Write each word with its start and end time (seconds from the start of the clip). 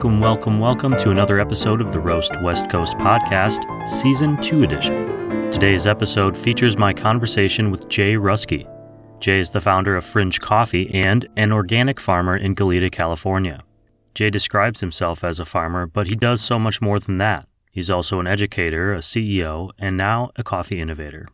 Welcome, 0.00 0.20
welcome, 0.20 0.60
welcome 0.60 0.96
to 0.96 1.10
another 1.10 1.38
episode 1.40 1.82
of 1.82 1.92
the 1.92 2.00
Roast 2.00 2.32
West 2.40 2.70
Coast 2.70 2.96
podcast, 2.96 3.86
Season 3.86 4.40
2 4.40 4.62
edition. 4.62 5.50
Today's 5.50 5.86
episode 5.86 6.34
features 6.34 6.78
my 6.78 6.94
conversation 6.94 7.70
with 7.70 7.86
Jay 7.90 8.14
Ruskey. 8.14 8.66
Jay 9.20 9.40
is 9.40 9.50
the 9.50 9.60
founder 9.60 9.94
of 9.94 10.06
Frinj 10.06 10.40
Coffee 10.40 10.90
and 10.94 11.28
an 11.36 11.52
organic 11.52 12.00
farmer 12.00 12.34
in 12.34 12.54
Goleta, 12.54 12.90
California. 12.90 13.62
Jay 14.14 14.30
describes 14.30 14.80
himself 14.80 15.22
as 15.22 15.38
a 15.38 15.44
farmer, 15.44 15.86
but 15.86 16.06
he 16.06 16.16
does 16.16 16.40
so 16.40 16.58
much 16.58 16.80
more 16.80 16.98
than 16.98 17.18
that. 17.18 17.46
He's 17.70 17.90
also 17.90 18.20
an 18.20 18.26
educator, 18.26 18.94
a 18.94 19.00
CEO, 19.00 19.68
and 19.78 19.98
now 19.98 20.30
a 20.34 20.42
coffee 20.42 20.80
innovator. 20.80 21.28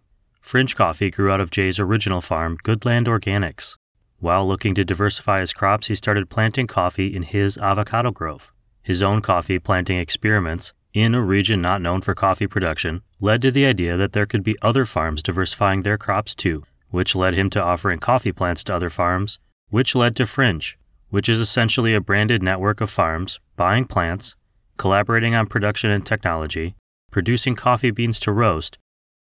Frinj 0.44 0.74
Coffee 0.74 1.12
grew 1.12 1.30
out 1.30 1.40
of 1.40 1.52
Jay's 1.52 1.78
original 1.78 2.20
farm, 2.20 2.58
Good 2.64 2.84
Land 2.84 3.06
Organics, 3.06 3.76
while 4.18 4.48
looking 4.48 4.74
to 4.74 4.84
diversify 4.84 5.40
his 5.40 5.52
crops, 5.52 5.88
he 5.88 5.94
started 5.94 6.30
planting 6.30 6.66
coffee 6.66 7.14
in 7.14 7.22
his 7.22 7.58
avocado 7.58 8.10
grove. 8.10 8.50
His 8.86 9.02
own 9.02 9.20
coffee 9.20 9.58
planting 9.58 9.98
experiments 9.98 10.72
in 10.94 11.12
a 11.12 11.20
region 11.20 11.60
not 11.60 11.82
known 11.82 12.02
for 12.02 12.14
coffee 12.14 12.46
production 12.46 13.02
led 13.20 13.42
to 13.42 13.50
the 13.50 13.66
idea 13.66 13.96
that 13.96 14.12
there 14.12 14.26
could 14.26 14.44
be 14.44 14.54
other 14.62 14.84
farms 14.84 15.24
diversifying 15.24 15.80
their 15.80 15.98
crops 15.98 16.36
too, 16.36 16.62
which 16.90 17.16
led 17.16 17.34
him 17.34 17.50
to 17.50 17.60
offering 17.60 17.98
coffee 17.98 18.30
plants 18.30 18.62
to 18.62 18.72
other 18.72 18.88
farms, 18.88 19.40
which 19.70 19.96
led 19.96 20.14
to 20.14 20.22
Frinj, 20.22 20.74
which 21.10 21.28
is 21.28 21.40
essentially 21.40 21.94
a 21.94 22.00
branded 22.00 22.44
network 22.44 22.80
of 22.80 22.88
farms 22.88 23.40
buying 23.56 23.86
plants, 23.86 24.36
collaborating 24.76 25.34
on 25.34 25.48
production 25.48 25.90
and 25.90 26.06
technology, 26.06 26.76
producing 27.10 27.56
coffee 27.56 27.90
beans 27.90 28.20
to 28.20 28.30
roast, 28.30 28.78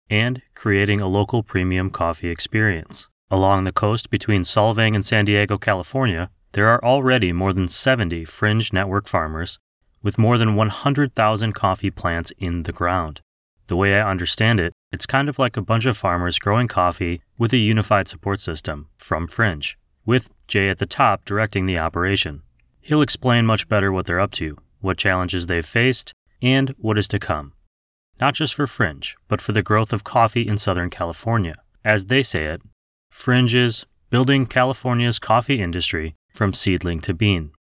and 0.10 0.42
creating 0.56 1.02
a 1.02 1.08
local 1.08 1.44
premium 1.44 1.90
coffee 1.90 2.30
experience. 2.30 3.10
Along 3.30 3.66
the 3.66 3.74
coast 3.74 4.10
between 4.10 4.44
Solvang 4.44 4.96
and 4.96 5.04
San 5.04 5.26
Diego, 5.26 5.58
California, 5.58 6.30
there 6.54 6.68
are 6.68 6.84
already 6.84 7.32
more 7.32 7.54
than 7.54 7.68
70 7.68 8.26
Frinj 8.26 8.74
network 8.74 9.08
farmers 9.08 9.60
with 10.02 10.18
more 10.18 10.38
than 10.38 10.56
100,000 10.56 11.54
coffee 11.54 11.92
plants 11.92 12.32
in 12.40 12.64
the 12.64 12.72
ground. 12.72 13.22
The 13.68 13.76
way 13.76 14.00
I 14.00 14.10
understand 14.10 14.60
it, 14.60 14.74
it's 14.92 15.06
kind 15.06 15.30
of 15.30 15.38
like 15.38 15.58
a 15.58 15.62
bunch 15.62 15.86
of 15.86 15.98
farmers 15.98 16.40
growing 16.40 16.68
coffee 16.68 17.22
with 17.38 17.54
a 17.54 17.58
unified 17.58 18.08
support 18.08 18.40
system 18.40 18.88
from 18.98 19.28
Frinj, 19.28 19.76
with 20.06 20.30
Jay 20.48 20.70
at 20.70 20.80
the 20.80 20.88
top 20.88 21.26
directing 21.26 21.66
the 21.66 21.78
operation. 21.78 22.42
He'll 22.82 23.04
explain 23.04 23.46
much 23.46 23.68
better 23.68 23.92
what 23.92 24.06
they're 24.06 24.20
up 24.20 24.32
to, 24.34 24.58
what 24.80 24.98
challenges 24.98 25.46
they've 25.46 25.66
faced, 25.66 26.14
and 26.42 26.70
what 26.80 26.98
is 26.98 27.08
to 27.10 27.20
come. 27.20 27.54
Not 28.20 28.34
just 28.34 28.56
for 28.56 28.66
Frinj, 28.66 29.14
but 29.28 29.40
for 29.42 29.52
the 29.52 29.62
growth 29.62 29.94
of 29.94 30.04
coffee 30.04 30.48
in 30.48 30.58
Southern 30.58 30.90
California. 30.90 31.56
As 31.86 32.06
they 32.06 32.24
say 32.24 32.46
it, 32.46 32.62
Frinj's, 33.14 33.86
building 34.10 34.48
California's 34.48 35.20
coffee 35.20 35.62
industry 35.62 36.16
from 36.30 36.54
seedling 36.54 37.00
to 37.02 37.14
bean. 37.14 37.52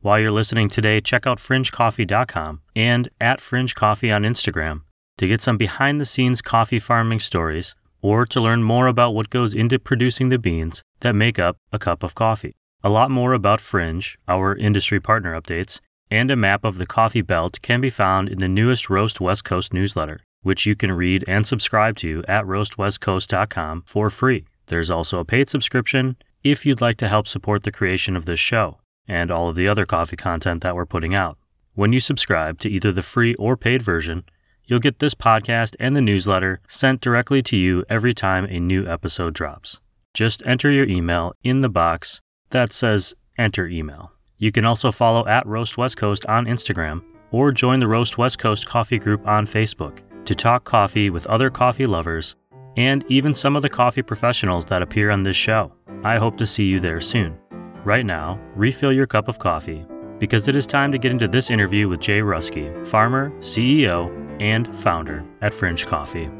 While 0.00 0.20
you're 0.20 0.30
listening 0.30 0.68
today, 0.68 1.00
check 1.00 1.26
out 1.26 1.38
frinjcoffee.com 1.38 2.62
and 2.76 3.08
at 3.20 3.40
Frinj 3.40 3.74
Coffee 3.74 4.12
on 4.12 4.22
Instagram 4.22 4.82
to 5.18 5.26
get 5.26 5.40
some 5.40 5.56
behind 5.56 6.00
the 6.00 6.04
scenes 6.04 6.42
coffee 6.42 6.78
farming 6.78 7.20
stories 7.20 7.74
or 8.02 8.26
to 8.26 8.40
learn 8.40 8.62
more 8.62 8.86
about 8.86 9.14
what 9.14 9.30
goes 9.30 9.54
into 9.54 9.78
producing 9.78 10.28
the 10.28 10.38
beans 10.38 10.82
that 11.00 11.14
make 11.14 11.38
up 11.38 11.56
a 11.72 11.78
cup 11.78 12.02
of 12.02 12.14
coffee. 12.14 12.54
A 12.84 12.88
lot 12.88 13.10
more 13.10 13.32
about 13.32 13.58
Frinj, 13.58 14.16
our 14.28 14.54
industry 14.54 15.00
partner 15.00 15.38
updates, 15.40 15.80
and 16.10 16.30
a 16.30 16.36
map 16.36 16.64
of 16.64 16.78
the 16.78 16.86
coffee 16.86 17.22
belt 17.22 17.60
can 17.62 17.80
be 17.80 17.90
found 17.90 18.28
in 18.28 18.38
the 18.38 18.48
newest 18.48 18.88
Roast 18.88 19.20
West 19.20 19.44
Coast 19.44 19.72
newsletter, 19.72 20.20
which 20.42 20.66
you 20.66 20.76
can 20.76 20.92
read 20.92 21.24
and 21.26 21.46
subscribe 21.46 21.96
to 21.96 22.22
at 22.28 22.44
roastwestcoast.com 22.44 23.82
for 23.86 24.08
free. 24.10 24.44
There's 24.66 24.90
also 24.90 25.18
a 25.18 25.24
paid 25.24 25.48
subscription 25.48 26.16
if 26.50 26.66
you'd 26.66 26.80
like 26.80 26.96
to 26.98 27.08
help 27.08 27.26
support 27.26 27.62
the 27.62 27.72
creation 27.72 28.16
of 28.16 28.26
this 28.26 28.40
show 28.40 28.78
and 29.08 29.30
all 29.30 29.48
of 29.48 29.56
the 29.56 29.68
other 29.68 29.86
coffee 29.86 30.16
content 30.16 30.62
that 30.62 30.74
we're 30.74 30.86
putting 30.86 31.14
out. 31.14 31.38
When 31.74 31.92
you 31.92 32.00
subscribe 32.00 32.58
to 32.60 32.70
either 32.70 32.92
the 32.92 33.02
free 33.02 33.34
or 33.34 33.56
paid 33.56 33.82
version, 33.82 34.24
you'll 34.64 34.80
get 34.80 34.98
this 34.98 35.14
podcast 35.14 35.76
and 35.78 35.94
the 35.94 36.00
newsletter 36.00 36.60
sent 36.68 37.00
directly 37.00 37.42
to 37.42 37.56
you 37.56 37.84
every 37.88 38.14
time 38.14 38.44
a 38.46 38.58
new 38.58 38.86
episode 38.86 39.34
drops. 39.34 39.80
Just 40.14 40.42
enter 40.46 40.70
your 40.70 40.86
email 40.86 41.34
in 41.44 41.60
the 41.60 41.68
box 41.68 42.20
that 42.50 42.72
says 42.72 43.14
enter 43.36 43.66
email. 43.66 44.12
You 44.38 44.52
can 44.52 44.64
also 44.64 44.90
follow 44.90 45.26
at 45.26 45.46
Roast 45.46 45.76
West 45.78 45.96
Coast 45.96 46.24
on 46.26 46.46
Instagram 46.46 47.02
or 47.30 47.52
join 47.52 47.80
the 47.80 47.88
Roast 47.88 48.18
West 48.18 48.38
Coast 48.38 48.66
Coffee 48.66 48.98
Group 48.98 49.26
on 49.26 49.46
Facebook 49.46 49.98
to 50.24 50.34
talk 50.34 50.64
coffee 50.64 51.10
with 51.10 51.26
other 51.26 51.50
coffee 51.50 51.86
lovers 51.86 52.34
and 52.76 53.04
even 53.08 53.32
some 53.34 53.56
of 53.56 53.62
the 53.62 53.68
coffee 53.68 54.02
professionals 54.02 54.66
that 54.66 54.82
appear 54.82 55.10
on 55.10 55.22
this 55.22 55.36
show. 55.36 55.72
I 56.04 56.18
hope 56.18 56.36
to 56.38 56.46
see 56.46 56.64
you 56.64 56.78
there 56.80 57.00
soon. 57.00 57.38
Right 57.84 58.04
now, 58.04 58.38
refill 58.54 58.92
your 58.92 59.06
cup 59.06 59.28
of 59.28 59.38
coffee 59.38 59.86
because 60.18 60.48
it 60.48 60.56
is 60.56 60.66
time 60.66 60.92
to 60.92 60.98
get 60.98 61.12
into 61.12 61.28
this 61.28 61.50
interview 61.50 61.88
with 61.88 62.00
Jay 62.00 62.20
Ruskey, 62.20 62.86
farmer, 62.86 63.30
CEO, 63.40 64.10
and 64.40 64.74
founder 64.76 65.24
at 65.40 65.52
Frinj 65.52 65.86
Coffee. 65.86 66.30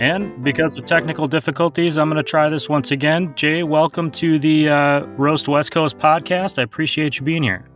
And 0.00 0.42
because 0.42 0.78
of 0.78 0.84
technical 0.84 1.28
difficulties, 1.28 1.98
I'm 1.98 2.08
going 2.08 2.16
to 2.16 2.22
try 2.22 2.48
this 2.48 2.70
once 2.70 2.90
again. 2.90 3.34
Jay, 3.36 3.62
welcome 3.62 4.10
to 4.12 4.38
the 4.38 4.70
uh, 4.70 5.00
Roast 5.18 5.46
West 5.46 5.72
Coast 5.72 5.98
podcast. 5.98 6.58
I 6.58 6.62
appreciate 6.62 7.18
you 7.18 7.24
being 7.24 7.42
here. 7.42 7.66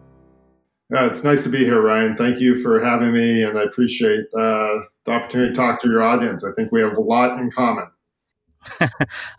Uh, 0.92 1.06
it's 1.06 1.24
nice 1.24 1.42
to 1.44 1.48
be 1.48 1.58
here, 1.58 1.80
Ryan. 1.80 2.16
Thank 2.16 2.40
you 2.40 2.60
for 2.60 2.84
having 2.84 3.12
me, 3.12 3.42
and 3.42 3.58
I 3.58 3.62
appreciate 3.62 4.26
uh, 4.38 4.80
the 5.06 5.12
opportunity 5.12 5.50
to 5.50 5.56
talk 5.56 5.80
to 5.80 5.88
your 5.88 6.02
audience. 6.02 6.44
I 6.44 6.52
think 6.56 6.72
we 6.72 6.80
have 6.82 6.96
a 6.96 7.00
lot 7.00 7.38
in 7.38 7.50
common. 7.50 7.86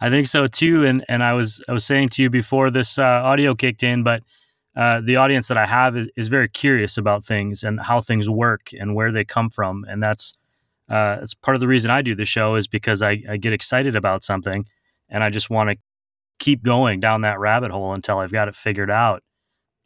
I 0.02 0.10
think 0.10 0.28
so 0.28 0.48
too, 0.48 0.86
and 0.86 1.06
and 1.08 1.24
I 1.24 1.34
was 1.34 1.62
I 1.70 1.74
was 1.74 1.86
saying 1.86 2.10
to 2.10 2.24
you 2.24 2.30
before 2.30 2.72
this 2.72 2.98
uh, 2.98 3.04
audio 3.04 3.54
kicked 3.54 3.84
in, 3.84 4.04
but 4.04 4.24
uh, 4.76 5.02
the 5.02 5.16
audience 5.18 5.48
that 5.48 5.58
I 5.58 5.66
have 5.66 5.96
is, 5.96 6.10
is, 6.18 6.28
very 6.28 6.50
curious 6.50 6.98
about 6.98 7.24
things 7.24 7.64
and 7.64 7.80
how 7.80 8.02
things 8.02 8.30
work 8.30 8.72
and 8.78 8.94
where 8.94 9.12
they 9.12 9.24
come 9.24 9.50
from, 9.50 9.86
and 9.88 10.02
that's 10.02 10.34
uh, 10.90 11.18
it's 11.22 11.34
part 11.34 11.56
of 11.56 11.62
the 11.62 11.68
reason 11.68 11.92
I 11.92 12.02
do 12.02 12.16
the 12.16 12.26
show 12.26 12.56
is 12.56 12.68
because 12.68 13.02
I, 13.02 13.24
I 13.30 13.38
get 13.38 13.54
excited 13.54 13.96
about 13.96 14.24
something, 14.24 14.66
and 15.10 15.24
I 15.24 15.30
just 15.30 15.50
want 15.50 15.70
to 15.70 15.78
keep 16.40 16.64
going 16.64 17.00
down 17.00 17.22
that 17.22 17.40
rabbit 17.40 17.72
hole 17.72 17.94
until 17.94 18.20
I've 18.20 18.32
got 18.32 18.48
it 18.48 18.56
figured 18.56 18.92
out. 18.92 19.24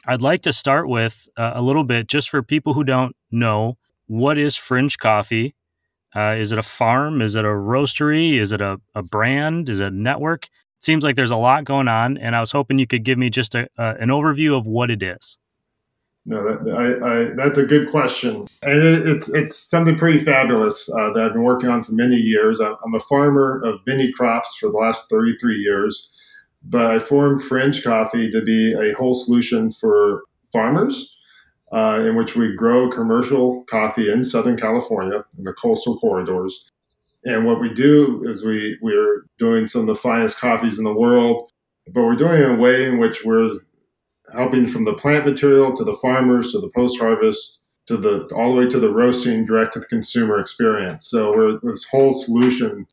I'd 0.05 0.21
like 0.21 0.41
to 0.43 0.53
start 0.53 0.87
with 0.87 1.27
uh, 1.37 1.51
a 1.55 1.61
little 1.61 1.83
bit 1.83 2.07
just 2.07 2.29
for 2.29 2.41
people 2.41 2.73
who 2.73 2.83
don't 2.83 3.15
know 3.31 3.77
what 4.07 4.37
is 4.37 4.55
Frinj 4.55 4.97
Coffee. 4.97 5.55
Uh, 6.15 6.35
is 6.37 6.51
it 6.51 6.57
a 6.57 6.63
farm? 6.63 7.21
Is 7.21 7.35
it 7.35 7.45
a 7.45 7.49
roastery? 7.49 8.39
Is 8.39 8.51
it 8.51 8.61
a, 8.61 8.79
a 8.95 9.03
brand? 9.03 9.69
Is 9.69 9.79
it 9.79 9.93
a 9.93 9.95
network? 9.95 10.45
It 10.45 10.83
seems 10.83 11.03
like 11.03 11.15
there's 11.15 11.31
a 11.31 11.35
lot 11.35 11.65
going 11.65 11.87
on, 11.87 12.17
and 12.17 12.35
I 12.35 12.39
was 12.39 12.51
hoping 12.51 12.79
you 12.79 12.87
could 12.87 13.03
give 13.03 13.17
me 13.17 13.29
just 13.29 13.53
a, 13.53 13.67
an 13.77 14.09
overview 14.09 14.57
of 14.57 14.65
what 14.65 14.89
it 14.89 15.03
is. 15.03 15.37
No, 16.25 16.43
that, 16.43 16.71
I, 16.71 17.05
I, 17.05 17.35
that's 17.35 17.57
a 17.57 17.65
good 17.65 17.89
question, 17.89 18.47
it, 18.63 19.07
it's 19.07 19.29
it's 19.29 19.57
something 19.57 19.97
pretty 19.97 20.19
fabulous 20.19 20.89
uh, 20.89 21.13
that 21.13 21.23
I've 21.23 21.33
been 21.33 21.43
working 21.43 21.69
on 21.69 21.83
for 21.83 21.93
many 21.93 22.15
years. 22.15 22.59
I'm 22.59 22.93
a 22.93 22.99
farmer 22.99 23.61
of 23.63 23.79
many 23.87 24.11
crops 24.11 24.55
for 24.57 24.69
the 24.69 24.77
last 24.77 25.09
33 25.09 25.55
years 25.55 26.09
but 26.63 26.85
I 26.85 26.99
formed 26.99 27.41
Frinj 27.41 27.83
Coffee 27.83 28.29
to 28.31 28.41
be 28.41 28.73
a 28.73 28.93
whole 28.97 29.13
solution 29.13 29.71
for 29.71 30.23
farmers, 30.51 31.15
uh, 31.71 32.03
in 32.05 32.15
which 32.15 32.35
we 32.35 32.55
grow 32.55 32.89
commercial 32.89 33.63
coffee 33.69 34.11
in 34.11 34.23
Southern 34.23 34.57
California 34.57 35.23
in 35.37 35.43
the 35.43 35.53
coastal 35.53 35.99
corridors. 35.99 36.69
And 37.25 37.45
what 37.45 37.59
we 37.59 37.73
do 37.73 38.23
is 38.27 38.45
we 38.45 38.77
we're 38.81 39.25
doing 39.37 39.67
some 39.67 39.81
of 39.81 39.87
the 39.87 39.95
finest 39.95 40.39
coffees 40.39 40.77
in 40.77 40.85
the 40.85 40.93
world, 40.93 41.51
but 41.87 42.03
we're 42.03 42.15
doing 42.15 42.41
it 42.41 42.45
in 42.45 42.55
a 42.55 42.59
way 42.59 42.85
in 42.85 42.97
which 42.97 43.23
we're 43.23 43.59
helping 44.33 44.67
from 44.67 44.83
the 44.83 44.93
plant 44.93 45.25
material 45.25 45.75
to 45.75 45.83
the 45.83 45.95
farmers 45.95 46.51
to 46.51 46.59
the 46.59 46.69
post 46.69 46.99
harvest 46.99 47.59
to 47.87 47.97
the 47.97 48.29
all 48.35 48.53
the 48.53 48.61
way 48.61 48.69
to 48.69 48.79
the 48.79 48.91
roasting 48.91 49.45
direct 49.45 49.73
to 49.73 49.79
the 49.79 49.85
consumer 49.87 50.39
experience. 50.39 51.09
So 51.09 51.35
we're 51.35 51.59
this 51.63 51.85
whole 51.85 52.13
solution 52.13 52.87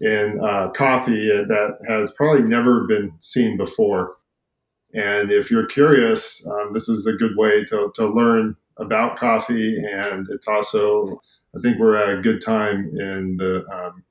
in 0.00 0.40
uh, 0.42 0.70
coffee 0.70 1.28
that 1.28 1.78
has 1.88 2.12
probably 2.12 2.42
never 2.42 2.86
been 2.86 3.12
seen 3.20 3.56
before. 3.56 4.16
And 4.92 5.30
if 5.30 5.50
you're 5.50 5.66
curious, 5.66 6.44
um, 6.46 6.72
this 6.72 6.88
is 6.88 7.06
a 7.06 7.12
good 7.12 7.36
way 7.36 7.64
to, 7.64 7.92
to 7.94 8.06
learn 8.06 8.56
about 8.78 9.16
coffee. 9.16 9.76
And 9.78 10.26
it's 10.30 10.48
also, 10.48 11.20
I 11.56 11.60
think 11.60 11.78
we're 11.78 11.96
at 11.96 12.18
a 12.18 12.22
good 12.22 12.40
time 12.40 12.88
in 12.96 13.36
the, 13.38 13.64
um, 13.72 14.04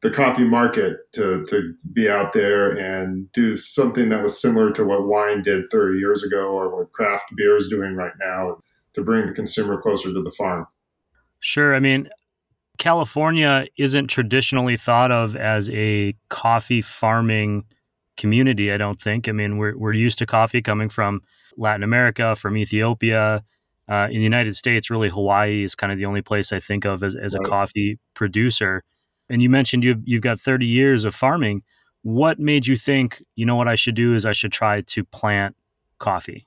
the 0.00 0.10
coffee 0.10 0.44
market 0.44 1.12
to, 1.14 1.44
to 1.46 1.74
be 1.92 2.08
out 2.08 2.32
there 2.32 2.70
and 2.70 3.30
do 3.32 3.56
something 3.56 4.08
that 4.10 4.22
was 4.22 4.40
similar 4.40 4.72
to 4.72 4.84
what 4.84 5.08
wine 5.08 5.42
did 5.42 5.70
30 5.70 5.98
years 5.98 6.22
ago 6.22 6.50
or 6.50 6.74
what 6.74 6.92
craft 6.92 7.24
beer 7.36 7.56
is 7.56 7.68
doing 7.68 7.94
right 7.94 8.12
now 8.20 8.58
to 8.94 9.02
bring 9.02 9.26
the 9.26 9.32
consumer 9.32 9.80
closer 9.80 10.12
to 10.12 10.22
the 10.22 10.30
farm. 10.30 10.66
Sure. 11.40 11.74
I 11.74 11.80
mean, 11.80 12.08
California 12.78 13.66
isn't 13.76 14.06
traditionally 14.06 14.76
thought 14.76 15.10
of 15.10 15.36
as 15.36 15.68
a 15.70 16.14
coffee 16.30 16.80
farming 16.80 17.64
community, 18.16 18.72
I 18.72 18.76
don't 18.76 19.00
think. 19.00 19.28
I 19.28 19.32
mean, 19.32 19.58
we're, 19.58 19.76
we're 19.76 19.92
used 19.92 20.18
to 20.18 20.26
coffee 20.26 20.62
coming 20.62 20.88
from 20.88 21.20
Latin 21.56 21.82
America, 21.82 22.36
from 22.36 22.56
Ethiopia. 22.56 23.42
Uh, 23.88 24.06
in 24.10 24.18
the 24.18 24.22
United 24.22 24.54
States, 24.54 24.90
really, 24.90 25.08
Hawaii 25.08 25.64
is 25.64 25.74
kind 25.74 25.90
of 25.90 25.98
the 25.98 26.04
only 26.04 26.22
place 26.22 26.52
I 26.52 26.60
think 26.60 26.84
of 26.84 27.02
as, 27.02 27.16
as 27.16 27.34
a 27.34 27.38
coffee 27.38 27.98
producer. 28.14 28.84
And 29.28 29.42
you 29.42 29.48
mentioned 29.48 29.82
you've, 29.82 30.00
you've 30.04 30.22
got 30.22 30.38
30 30.38 30.66
years 30.66 31.04
of 31.04 31.14
farming. 31.14 31.62
What 32.02 32.38
made 32.38 32.66
you 32.66 32.76
think, 32.76 33.22
you 33.34 33.46
know, 33.46 33.56
what 33.56 33.66
I 33.66 33.74
should 33.74 33.94
do 33.94 34.14
is 34.14 34.24
I 34.24 34.32
should 34.32 34.52
try 34.52 34.82
to 34.82 35.04
plant 35.04 35.56
coffee? 35.98 36.46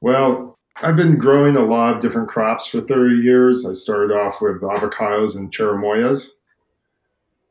Well, 0.00 0.58
I've 0.76 0.96
been 0.96 1.18
growing 1.18 1.56
a 1.56 1.64
lot 1.64 1.94
of 1.94 2.00
different 2.00 2.28
crops 2.28 2.66
for 2.66 2.80
30 2.80 3.16
years. 3.16 3.66
I 3.66 3.74
started 3.74 4.14
off 4.14 4.40
with 4.40 4.62
avocados 4.62 5.36
and 5.36 5.52
cherimoyas. 5.52 6.30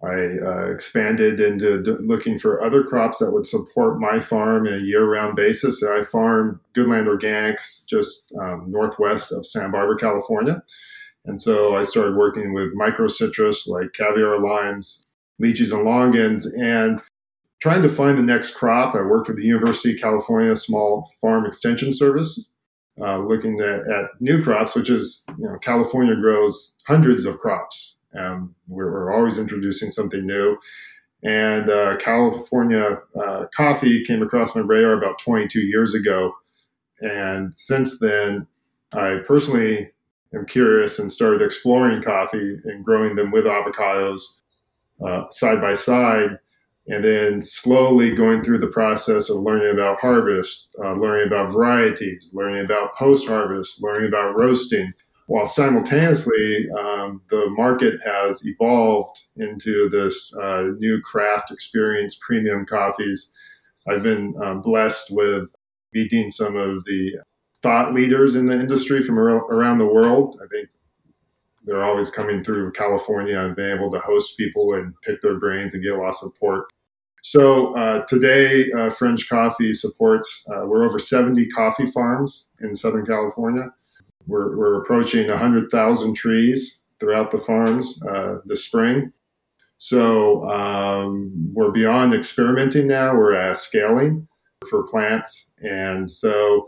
I 0.01 0.37
uh, 0.41 0.71
expanded 0.71 1.41
into 1.41 1.83
d- 1.83 1.97
looking 1.99 2.39
for 2.39 2.63
other 2.63 2.83
crops 2.83 3.19
that 3.19 3.31
would 3.31 3.45
support 3.45 3.99
my 3.99 4.19
farm 4.21 4.65
in 4.65 4.73
a 4.73 4.85
year-round 4.85 5.35
basis. 5.35 5.83
I 5.83 6.03
farm 6.03 6.61
Good 6.73 6.87
Land 6.87 7.07
Organics 7.07 7.85
just 7.85 8.33
um, 8.39 8.67
northwest 8.69 9.33
of 9.33 9.45
Santa 9.45 9.69
Barbara, 9.69 9.97
California, 9.97 10.63
and 11.25 11.39
so 11.39 11.75
I 11.75 11.83
started 11.83 12.15
working 12.15 12.53
with 12.53 12.73
micro 12.75 13.09
citrus 13.09 13.67
like 13.67 13.91
caviar 13.93 14.39
limes, 14.39 15.05
lychees, 15.41 15.73
and 15.73 15.85
longans, 15.85 16.45
and 16.57 17.01
trying 17.61 17.81
to 17.81 17.89
find 17.89 18.17
the 18.17 18.23
next 18.23 18.53
crop. 18.53 18.95
I 18.95 19.01
worked 19.01 19.27
with 19.27 19.37
the 19.37 19.43
University 19.43 19.93
of 19.93 20.01
California 20.01 20.55
Small 20.55 21.11
Farm 21.19 21.45
Extension 21.45 21.91
Service, 21.91 22.47
uh, 23.01 23.19
looking 23.19 23.59
at, 23.59 23.87
at 23.87 24.05
new 24.19 24.43
crops, 24.43 24.75
which 24.75 24.89
is 24.89 25.25
you 25.37 25.45
know 25.45 25.57
California 25.61 26.15
grows 26.15 26.75
hundreds 26.85 27.25
of 27.25 27.39
crops 27.39 27.99
um, 28.17 28.55
we're, 28.67 28.91
we're, 28.91 29.13
always 29.13 29.37
introducing 29.37 29.91
something 29.91 30.25
new. 30.25 30.57
And 31.23 31.69
uh, 31.69 31.97
California 31.97 32.99
uh, 33.19 33.45
coffee 33.55 34.03
came 34.05 34.21
across 34.21 34.55
my 34.55 34.61
radar 34.61 34.93
about 34.93 35.19
22 35.19 35.59
years 35.59 35.93
ago. 35.93 36.33
And 37.01 37.53
since 37.57 37.99
then, 37.99 38.47
I 38.93 39.17
personally 39.27 39.89
am 40.33 40.45
curious 40.45 40.97
and 40.97 41.11
started 41.11 41.41
exploring 41.41 42.01
coffee 42.01 42.57
and 42.63 42.83
growing 42.85 43.15
them 43.15 43.31
with 43.31 43.45
avocados 43.45 44.21
uh, 45.05 45.29
side 45.29 45.61
by 45.61 45.73
side. 45.73 46.39
And 46.87 47.03
then 47.03 47.41
slowly 47.43 48.15
going 48.15 48.43
through 48.43 48.59
the 48.59 48.67
process 48.67 49.29
of 49.29 49.41
learning 49.41 49.71
about 49.71 49.99
harvest, 49.99 50.69
uh, 50.83 50.93
learning 50.93 51.27
about 51.27 51.51
varieties, 51.51 52.31
learning 52.33 52.65
about 52.65 52.95
post 52.95 53.27
harvest, 53.27 53.83
learning 53.83 54.07
about 54.07 54.35
roasting 54.35 54.93
while 55.29 55.45
simultaneously 55.45 56.67
um, 56.79 57.21
the 57.29 57.45
market 57.51 57.99
has 58.03 58.41
evolved 58.43 59.15
into 59.37 59.87
this 59.89 60.33
uh, 60.41 60.63
new 60.79 60.99
craft 61.01 61.51
experience 61.51 62.17
premium 62.19 62.65
coffees. 62.65 63.31
I've 63.87 64.01
been 64.01 64.33
um, 64.43 64.61
blessed 64.61 65.09
with 65.11 65.43
meeting 65.93 66.31
some 66.31 66.55
of 66.55 66.83
the 66.85 67.11
thought 67.61 67.93
leaders 67.93 68.35
in 68.35 68.47
the 68.47 68.59
industry 68.59 69.03
from 69.03 69.19
around 69.19 69.77
the 69.77 69.85
world. 69.85 70.39
I 70.43 70.47
think 70.47 70.69
they're 71.65 71.83
always 71.83 72.09
coming 72.09 72.43
through 72.43 72.71
california 72.71 73.39
and 73.39 73.55
being 73.55 73.75
able 73.75 73.91
to 73.91 73.99
host 73.99 74.37
people 74.37 74.73
and 74.73 74.93
pick 75.01 75.21
their 75.21 75.39
brains 75.39 75.73
and 75.73 75.83
get 75.83 75.93
a 75.93 75.97
lot 75.97 76.09
of 76.09 76.15
support 76.15 76.69
so 77.21 77.75
uh, 77.75 78.05
today, 78.05 78.71
uh, 78.71 78.89
Coffee 79.29 79.73
supports, 79.73 80.47
uh, 80.49 80.65
we're 80.65 80.85
over 80.85 80.99
70 80.99 81.47
coffee 81.47 81.85
farms 81.85 82.47
in 82.61 82.75
Southern 82.75 83.05
California. 83.05 83.73
We're, 84.27 84.55
we're 84.55 84.81
approaching 84.81 85.27
100,000 85.27 86.13
trees 86.13 86.79
throughout 86.99 87.31
the 87.31 87.37
farms 87.37 88.01
uh, 88.03 88.37
this 88.45 88.65
spring. 88.65 89.11
So 89.77 90.49
um, 90.49 91.31
we're 91.53 91.71
beyond 91.71 92.13
experimenting 92.13 92.87
now. 92.87 93.13
We're 93.15 93.33
at 93.33 93.57
scaling 93.57 94.27
for 94.69 94.83
plants. 94.83 95.51
And 95.59 96.09
so 96.09 96.67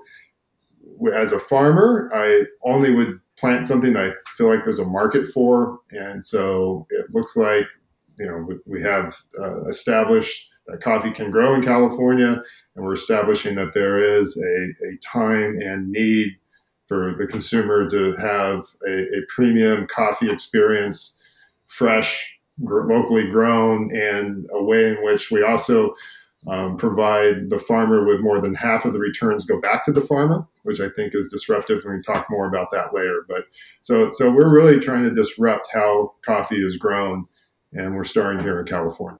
as 1.14 1.34
a 1.34 1.40
farmer, 1.40 2.10
I 2.14 2.44
only 2.64 2.94
would 2.94 3.20
plant 3.42 3.66
something 3.66 3.94
that 3.94 4.06
I 4.06 4.12
feel 4.38 4.48
like 4.48 4.64
there's 4.64 4.80
a 4.80 4.86
market 4.86 5.26
for. 5.34 5.80
And 5.90 6.24
so 6.24 6.86
it 6.92 7.08
looks 7.10 7.36
like, 7.36 7.66
you 8.20 8.28
know, 8.28 8.48
we, 8.68 8.84
have 8.84 9.16
uh, 9.42 9.66
established 9.66 10.48
that 10.68 10.80
coffee 10.80 11.12
can 11.12 11.32
grow 11.32 11.56
in 11.56 11.64
California, 11.64 12.42
and 12.76 12.86
we're 12.86 12.94
establishing 12.94 13.56
that 13.56 13.74
there 13.74 13.98
is 14.20 14.38
a, 14.38 14.86
a 14.88 14.98
time 15.04 15.58
and 15.60 15.92
need 15.92 16.38
for 16.88 17.16
the 17.18 17.26
consumer 17.26 17.90
to 17.90 18.16
have 18.18 18.64
a, 18.88 18.92
a 18.92 19.22
premium 19.34 19.88
coffee 19.88 20.32
experience, 20.32 21.18
fresh, 21.66 22.32
gr- 22.64 22.84
locally 22.94 23.28
grown, 23.32 23.96
and 23.96 24.46
a 24.54 24.62
way 24.64 24.90
in 24.90 25.04
which 25.04 25.32
we 25.32 25.42
also 25.42 25.96
um, 26.48 26.78
provide 26.78 27.50
the 27.50 27.58
farmer 27.58 28.06
with 28.06 28.22
more 28.22 28.42
than 28.42 28.56
half 28.56 28.86
of 28.86 28.94
the 28.94 29.00
returns 29.00 29.46
go 29.46 29.62
back 29.62 29.86
to 29.86 29.92
the 29.92 30.02
farmer, 30.02 30.48
which 30.64 30.80
I 30.80 30.90
think 30.90 31.14
is 31.14 31.30
disruptive. 31.30 31.84
And 31.84 31.94
we 31.94 32.02
can 32.02 32.14
talk 32.14 32.28
more 32.30 32.48
about 32.48 32.72
that 32.72 32.94
later. 32.94 33.26
But 33.28 33.46
so, 33.82 34.10
so 34.10 34.32
we're 34.32 34.52
really 34.52 34.80
trying 34.80 35.04
to 35.04 35.14
disrupt 35.14 35.70
how 35.72 36.16
coffee 36.24 36.64
is 36.64 36.78
grown, 36.78 37.26
and 37.74 37.96
we're 37.96 38.04
starting 38.04 38.42
here 38.42 38.60
in 38.60 38.66
California. 38.66 39.20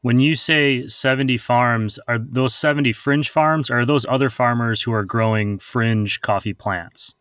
When 0.00 0.18
you 0.18 0.34
say 0.34 0.88
70 0.88 1.36
farms, 1.36 2.00
are 2.08 2.18
those 2.18 2.56
70 2.56 2.90
Frinj 2.92 3.28
farms 3.28 3.70
or 3.70 3.80
are 3.80 3.86
those 3.86 4.04
other 4.06 4.28
farmers 4.28 4.82
who 4.82 4.92
are 4.92 5.04
growing 5.04 5.58
Frinj 5.58 6.20
coffee 6.20 6.54
plants? 6.54 7.14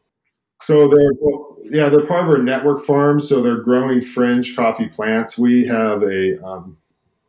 So 0.64 0.88
they're 0.88 1.12
yeah, 1.64 1.90
they're 1.90 2.06
part 2.06 2.24
of 2.24 2.30
our 2.30 2.38
network 2.40 2.84
farms. 2.84 3.30
So 3.30 3.42
they're 3.42 3.62
growing 3.62 4.00
Frinj 4.00 4.56
coffee 4.56 4.88
plants. 4.88 5.38
We 5.38 5.66
have 5.68 6.02
a 6.02 6.44
um, 6.44 6.78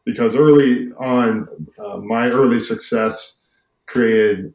because 0.04 0.34
early 0.34 0.90
on, 0.98 1.48
uh, 1.78 1.96
my 1.98 2.28
early 2.28 2.60
success 2.60 3.38
created 3.86 4.54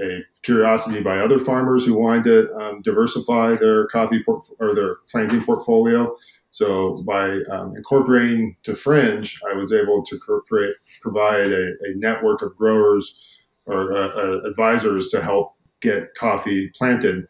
a 0.00 0.20
curiosity 0.42 1.00
by 1.00 1.18
other 1.18 1.38
farmers 1.38 1.84
who 1.84 1.94
wanted 1.94 2.24
to 2.24 2.54
um, 2.56 2.82
diversify 2.82 3.56
their 3.56 3.86
coffee 3.88 4.24
or 4.58 4.74
their 4.74 4.96
planting 5.10 5.42
portfolio. 5.42 6.14
So 6.50 7.02
by 7.06 7.38
um, 7.50 7.74
incorporating 7.76 8.56
to 8.64 8.72
Frinj, 8.72 9.38
I 9.50 9.56
was 9.56 9.72
able 9.72 10.04
to 10.04 10.18
create, 10.18 10.74
provide 11.00 11.50
a, 11.52 11.70
a, 11.70 11.94
network 11.96 12.42
of 12.42 12.54
growers 12.56 13.16
or 13.64 13.96
uh, 13.96 14.08
uh, 14.08 14.40
advisors 14.42 15.08
to 15.10 15.22
help 15.22 15.54
get 15.80 16.14
coffee 16.14 16.70
planted. 16.76 17.26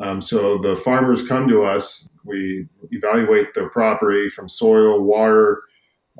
Um, 0.00 0.20
so 0.20 0.58
the 0.58 0.76
farmers 0.76 1.26
come 1.26 1.48
to 1.48 1.62
us. 1.62 2.08
We 2.24 2.68
evaluate 2.90 3.54
their 3.54 3.70
property 3.70 4.28
from 4.28 4.48
soil, 4.48 5.02
water, 5.02 5.62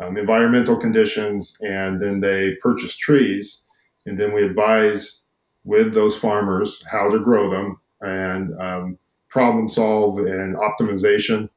um, 0.01 0.17
environmental 0.17 0.77
conditions, 0.77 1.57
and 1.61 2.01
then 2.01 2.21
they 2.21 2.55
purchase 2.63 2.97
trees. 2.97 3.65
And 4.07 4.19
then 4.19 4.33
we 4.33 4.43
advise 4.45 5.25
with 5.65 5.93
those 5.93 6.17
farmers 6.17 6.83
how 6.91 7.11
to 7.11 7.19
grow 7.19 7.51
them 7.51 7.81
and 8.01 8.57
um, 8.61 8.99
problem 9.29 9.69
solve 9.69 10.19
and 10.19 10.57
optimization 10.57 11.51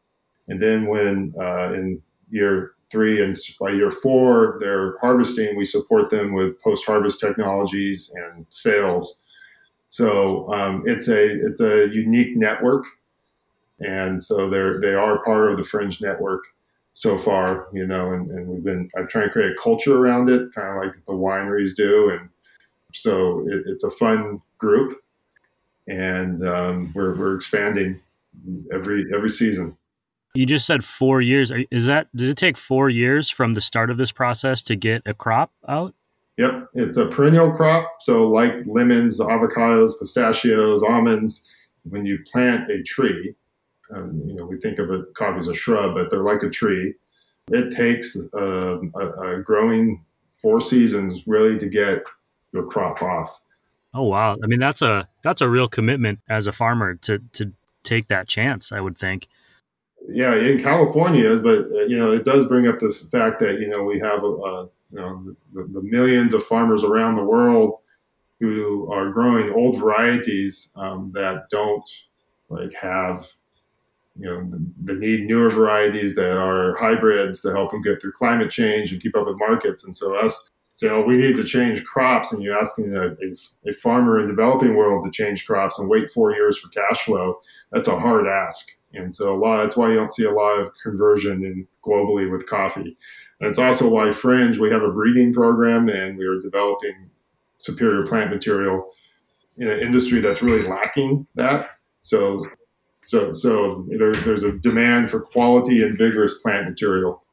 and 0.51 0.61
then 0.61 0.88
when 0.88 1.33
uh, 1.39 1.71
in 1.73 2.01
year 2.30 2.73
three 2.92 3.23
and 3.23 3.37
by 3.57 3.71
year 3.71 3.89
four 3.89 4.57
they're 4.59 4.97
harvesting, 4.99 5.56
we 5.56 5.66
support 5.66 6.09
them 6.09 6.33
with 6.33 6.61
post-harvest 6.61 7.21
technologies 7.21 8.13
and 8.13 8.45
sales. 8.49 9.19
So 9.87 10.51
um, 10.54 10.83
it's 10.85 11.07
a 11.07 11.23
it's 11.23 11.61
a 11.61 11.87
unique 11.94 12.35
network, 12.35 12.83
and 13.80 14.21
so 14.21 14.49
they're 14.49 14.81
they 14.81 14.94
are 14.94 15.23
part 15.23 15.51
of 15.51 15.57
the 15.57 15.63
Frinj 15.63 16.01
network 16.01 16.44
so 16.94 17.18
far, 17.18 17.68
you 17.74 17.88
know, 17.88 18.12
and, 18.12 18.30
and 18.30 18.48
we've 18.48 18.64
been, 18.64 18.90
I've 18.98 19.07
tried 19.07 19.26
to 19.26 19.30
create 19.30 19.52
a 19.52 19.62
culture 19.62 19.98
around 19.98 20.30
it, 20.30 20.54
kind 20.54 20.78
of 20.78 20.83
like 20.83 20.94
the 21.06 21.14
wineries 21.14 21.76
do, 21.76 22.10
and 22.10 22.30
so 22.94 23.45
it, 23.48 23.64
it's 23.66 23.83
a 23.83 23.90
fun 23.90 24.42
group, 24.57 24.98
and 25.88 26.48
um, 26.48 26.92
we're 26.94 27.16
we're 27.16 27.36
expanding 27.36 28.00
every 28.74 29.06
every 29.14 29.30
season. 29.30 29.78
You 30.33 30.45
just 30.45 30.66
said 30.66 30.83
four 30.83 31.21
years. 31.21 31.52
Is 31.71 31.86
that 31.88 32.07
does 32.16 32.30
it 32.30 32.38
take 32.38 32.57
four 32.57 32.90
years 32.90 33.30
from 33.30 33.54
the 33.54 33.62
start 33.62 33.90
of 33.90 33.98
this 33.98 34.12
process 34.12 34.64
to 34.64 34.76
get 34.76 35.02
a 35.06 35.14
crop 35.14 35.52
out? 35.68 35.94
Yep, 36.38 36.69
it's 36.74 36.98
a 36.98 37.06
perennial 37.07 37.52
crop. 37.52 37.98
So, 38.00 38.28
like 38.30 38.66
lemons, 38.66 39.19
avocados, 39.19 39.92
pistachios, 40.00 40.81
almonds, 40.81 41.54
when 41.83 42.06
you 42.06 42.19
plant 42.31 42.71
a 42.71 42.81
tree, 42.83 43.36
um, 43.95 44.21
you 44.26 44.36
know 44.36 44.45
we 44.45 44.57
think 44.57 44.80
of 44.80 44.90
it 44.92 45.14
coffee 45.16 45.40
as 45.40 45.48
a 45.48 45.54
shrub, 45.54 45.95
but 45.95 46.10
they're 46.10 46.24
like 46.24 46.44
a 46.44 46.50
tree. 46.50 46.94
It 47.50 47.76
takes 47.76 48.18
uh, 48.36 48.80
a, 48.80 49.40
a 49.40 49.42
growing 49.42 50.04
four 50.42 50.62
seasons 50.62 51.24
really 51.26 51.57
to 51.60 51.68
get 51.68 52.04
your 52.54 52.66
crop 52.66 53.02
off. 53.02 53.42
Oh 53.94 54.04
wow! 54.04 54.36
I 54.44 54.48
mean 54.48 54.60
that's 54.60 54.81
a 54.81 55.07
that's 55.24 55.42
a 55.42 55.50
real 55.50 55.68
commitment 55.68 56.19
as 56.30 56.48
a 56.48 56.52
farmer 56.52 56.95
to 56.95 57.19
to 57.33 57.54
take 57.83 58.07
that 58.07 58.28
chance. 58.28 58.71
I 58.71 58.80
would 58.80 58.98
think 58.98 59.28
yeah, 60.10 60.36
in 60.36 60.62
California 60.62 61.30
is, 61.30 61.42
but 61.42 61.60
uh, 61.60 61.86
you 61.88 61.98
know, 61.98 62.12
it 62.12 62.24
does 62.24 62.45
bring 62.45 62.68
up 62.68 62.80
the 62.80 62.94
fact 63.12 63.40
that 63.40 63.60
you 63.60 63.68
know 63.68 63.83
we 63.83 64.00
have 64.00 64.24
uh, 64.24 64.66
you 64.92 65.00
know 65.00 65.36
the, 65.54 65.64
the, 65.74 65.81
millions 65.83 66.33
of 66.33 66.44
farmers 66.44 66.83
around 66.83 67.16
the 67.16 67.24
world 67.24 67.80
who 68.40 68.92
are 68.92 69.12
growing 69.12 69.54
old 69.54 69.80
varieties 69.80 70.71
um, 70.76 71.12
that 71.14 71.44
don't 71.52 71.88
like 72.50 72.74
have 72.74 73.28
you 74.21 74.30
know 74.30 74.49
the, 74.49 74.94
the 74.94 74.99
need 74.99 75.25
newer 75.25 75.49
varieties 75.49 76.16
that 76.16 76.31
are 76.31 76.75
hybrids 76.78 77.42
to 77.42 77.51
help 77.51 77.71
them 77.71 77.81
get 77.81 78.01
through 78.01 78.13
climate 78.13 78.51
change 78.51 78.92
and 78.92 79.01
keep 79.01 79.18
up 79.18 79.25
with 79.25 79.37
markets. 79.40 79.83
And 79.83 79.95
so 79.95 80.16
us 80.16 80.49
oh, 80.83 81.01
we 81.01 81.18
need 81.18 81.35
to 81.35 81.44
change 81.44 81.83
crops, 81.83 82.31
and 82.31 82.42
you're 82.42 82.57
asking 82.57 82.95
a, 82.95 83.09
a, 83.09 83.69
a 83.69 83.73
farmer 83.73 84.19
in 84.19 84.28
the 84.28 84.33
developing 84.33 84.75
world 84.75 85.06
to 85.06 85.11
change 85.11 85.45
crops 85.45 85.78
and 85.78 85.90
wait 85.90 86.11
four 86.11 86.33
years 86.33 86.57
for 86.57 86.69
cash 86.69 87.04
flow. 87.04 87.40
That's 87.71 87.87
a 87.87 87.99
hard 87.99 88.28
ask. 88.28 88.71
And 88.94 89.13
so 89.13 89.35
a 89.35 89.37
lot, 89.37 89.63
that's 89.63 89.78
why 89.78 89.90
you 89.90 89.95
don't 89.95 90.11
see 90.11 90.25
a 90.25 90.31
lot 90.31 90.59
of 90.59 90.71
conversion 90.83 91.45
in 91.45 91.68
globally 91.85 92.30
with 92.30 92.47
coffee. 92.47 92.97
And 93.40 93.49
it's 93.49 93.59
also 93.59 93.87
why 93.87 94.07
Frinj, 94.07 94.57
we 94.57 94.69
have 94.69 94.83
a 94.83 94.92
breeding 94.92 95.33
program 95.33 95.87
and 95.87 96.18
we 96.18 96.25
are 96.25 96.40
developing 96.42 97.09
superior 97.57 98.06
plant 98.06 98.31
material 98.31 98.92
in 99.57 99.69
an 99.69 99.80
industry 99.80 100.19
that's 100.19 100.42
really 100.42 100.68
lacking 100.68 101.25
that. 101.35 101.69
So, 102.01 102.45
so, 103.03 103.33
so 103.33 103.85
there, 103.89 104.13
there's 104.13 104.43
a 104.43 104.51
demand 104.51 105.09
for 105.09 105.19
quality 105.19 105.83
and 105.83 105.97
vigorous 105.97 106.39
plant 106.39 106.69
material, 106.69 107.23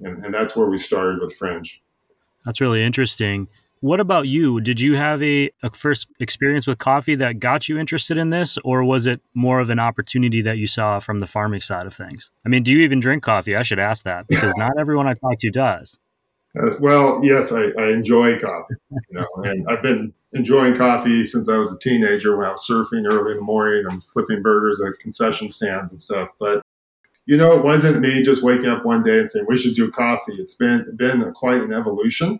and, 0.00 0.24
and 0.24 0.34
that's 0.34 0.56
where 0.56 0.68
we 0.68 0.78
started 0.78 1.20
with 1.20 1.38
Frinj. 1.38 1.78
That's 2.44 2.60
really 2.60 2.82
interesting. 2.82 3.48
What 3.80 3.98
about 3.98 4.28
you? 4.28 4.60
Did 4.60 4.80
you 4.80 4.94
have 4.94 5.20
a, 5.24 5.50
a 5.64 5.70
first 5.70 6.06
experience 6.20 6.68
with 6.68 6.78
coffee 6.78 7.16
that 7.16 7.40
got 7.40 7.68
you 7.68 7.78
interested 7.78 8.16
in 8.16 8.30
this, 8.30 8.56
or 8.64 8.84
was 8.84 9.06
it 9.06 9.20
more 9.34 9.58
of 9.58 9.70
an 9.70 9.80
opportunity 9.80 10.40
that 10.42 10.58
you 10.58 10.68
saw 10.68 11.00
from 11.00 11.18
the 11.18 11.26
farming 11.26 11.62
side 11.62 11.86
of 11.86 11.94
things? 11.94 12.30
I 12.46 12.48
mean, 12.48 12.62
do 12.62 12.70
you 12.72 12.80
even 12.82 13.00
drink 13.00 13.24
coffee? 13.24 13.56
I 13.56 13.64
should 13.64 13.80
ask 13.80 14.04
that 14.04 14.28
because 14.28 14.54
not 14.56 14.70
everyone 14.78 15.08
I 15.08 15.14
talk 15.14 15.38
to 15.40 15.50
does. 15.50 15.98
Uh, 16.58 16.76
well, 16.80 17.20
yes, 17.22 17.50
I, 17.50 17.68
I, 17.78 17.92
enjoy 17.92 18.38
coffee, 18.38 18.74
you 18.90 19.18
know, 19.18 19.26
and 19.36 19.66
I've 19.68 19.82
been 19.82 20.12
enjoying 20.32 20.76
coffee 20.76 21.24
since 21.24 21.48
I 21.48 21.56
was 21.56 21.72
a 21.72 21.78
teenager 21.78 22.36
when 22.36 22.46
I 22.46 22.50
was 22.50 22.66
surfing 22.68 23.10
early 23.10 23.32
in 23.32 23.38
the 23.38 23.42
morning 23.42 23.84
and 23.88 24.02
flipping 24.12 24.42
burgers 24.42 24.80
at 24.80 24.98
concession 24.98 25.48
stands 25.48 25.92
and 25.92 26.00
stuff. 26.00 26.28
But 26.38 26.62
you 27.24 27.36
know, 27.36 27.52
it 27.52 27.64
wasn't 27.64 28.00
me 28.00 28.22
just 28.22 28.42
waking 28.42 28.68
up 28.68 28.84
one 28.84 29.02
day 29.02 29.18
and 29.18 29.30
saying 29.30 29.46
we 29.48 29.56
should 29.56 29.76
do 29.76 29.90
coffee. 29.90 30.34
It's 30.34 30.54
been 30.54 30.94
been 30.96 31.22
a, 31.22 31.32
quite 31.32 31.62
an 31.62 31.72
evolution 31.72 32.38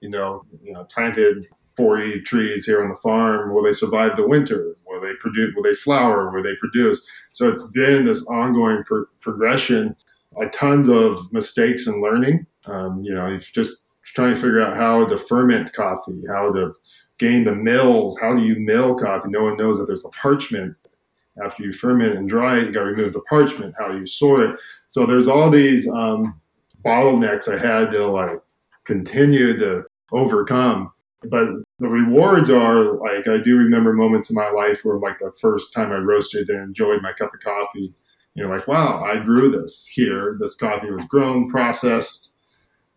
you 0.00 0.08
know, 0.08 0.44
you 0.62 0.72
know, 0.72 0.84
planted 0.84 1.46
40 1.76 2.22
trees 2.22 2.66
here 2.66 2.82
on 2.82 2.90
the 2.90 2.96
farm. 2.96 3.54
Will 3.54 3.62
they 3.62 3.72
survive 3.72 4.16
the 4.16 4.26
winter? 4.26 4.74
Will 4.86 5.00
they 5.00 5.14
produce? 5.20 5.54
Will 5.54 5.62
they 5.62 5.74
flower? 5.74 6.30
Will 6.30 6.42
they 6.42 6.56
produce? 6.56 7.00
So 7.32 7.48
it's 7.48 7.62
been 7.68 8.06
this 8.06 8.24
ongoing 8.26 8.82
pro- 8.84 9.06
progression. 9.20 9.96
Uh, 10.40 10.46
tons 10.52 10.88
of 10.88 11.32
mistakes 11.32 11.86
and 11.86 12.00
learning. 12.02 12.46
Um, 12.66 13.02
you 13.02 13.14
know, 13.14 13.26
it's 13.26 13.50
just 13.50 13.84
trying 14.04 14.34
to 14.34 14.40
figure 14.40 14.60
out 14.60 14.76
how 14.76 15.06
to 15.06 15.16
ferment 15.16 15.72
coffee, 15.72 16.22
how 16.28 16.52
to 16.52 16.72
gain 17.18 17.44
the 17.44 17.54
mills. 17.54 18.18
How 18.18 18.34
do 18.34 18.42
you 18.42 18.56
mill 18.58 18.96
coffee? 18.96 19.28
No 19.28 19.44
one 19.44 19.56
knows 19.56 19.78
that 19.78 19.86
there's 19.86 20.04
a 20.04 20.10
parchment. 20.10 20.76
After 21.42 21.62
you 21.62 21.72
ferment 21.72 22.16
and 22.16 22.28
dry 22.28 22.58
it, 22.58 22.66
you 22.66 22.72
got 22.72 22.80
to 22.80 22.86
remove 22.86 23.12
the 23.12 23.22
parchment. 23.22 23.74
How 23.78 23.88
do 23.88 23.98
you 23.98 24.06
sort 24.06 24.40
it? 24.40 24.60
So 24.88 25.06
there's 25.06 25.28
all 25.28 25.48
these 25.48 25.88
um, 25.88 26.40
bottlenecks 26.84 27.48
I 27.48 27.58
had 27.58 27.92
to 27.92 28.06
like 28.06 28.40
continue 28.84 29.56
to 29.58 29.84
overcome. 30.12 30.92
But 31.22 31.48
the 31.78 31.88
rewards 31.88 32.50
are 32.50 32.96
like 32.98 33.28
I 33.28 33.38
do 33.38 33.56
remember 33.56 33.92
moments 33.92 34.30
in 34.30 34.36
my 34.36 34.50
life 34.50 34.80
where 34.84 34.98
like 34.98 35.18
the 35.18 35.32
first 35.40 35.72
time 35.72 35.92
I 35.92 35.96
roasted 35.96 36.48
and 36.48 36.60
enjoyed 36.60 37.02
my 37.02 37.12
cup 37.12 37.32
of 37.32 37.40
coffee. 37.40 37.94
You 38.34 38.44
know, 38.44 38.50
like 38.50 38.66
wow, 38.66 39.04
I 39.04 39.22
grew 39.22 39.50
this 39.50 39.86
here. 39.86 40.36
This 40.38 40.54
coffee 40.54 40.90
was 40.90 41.04
grown, 41.04 41.48
processed, 41.48 42.29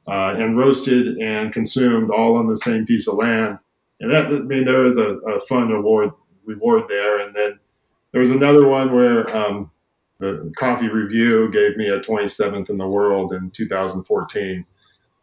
uh, 0.07 0.36
and 0.38 0.57
roasted 0.57 1.17
and 1.17 1.53
consumed 1.53 2.12
all 2.12 2.36
on 2.36 2.48
the 2.48 2.57
same 2.57 2.86
piece 2.86 3.07
of 3.07 3.15
land. 3.15 3.57
And 4.00 4.12
that 4.12 4.25
I 4.25 4.39
mean 4.39 4.65
there 4.65 4.81
was 4.81 4.98
a, 4.98 5.15
a 5.17 5.39
fun 5.41 5.72
award 5.72 6.12
reward 6.45 6.83
there. 6.89 7.19
And 7.19 7.36
then 7.36 7.60
there 8.12 8.19
was 8.19 8.29
another 8.29 8.67
one 8.67 8.93
where 8.93 9.36
um, 9.36 9.72
the 10.19 10.51
Coffee 10.57 10.89
Review 10.89 11.50
gave 11.51 11.77
me 11.77 11.88
a 11.89 12.00
27th 12.00 12.69
in 12.69 12.77
the 12.77 12.88
world 12.88 13.33
in 13.33 13.51
2014, 13.51 14.65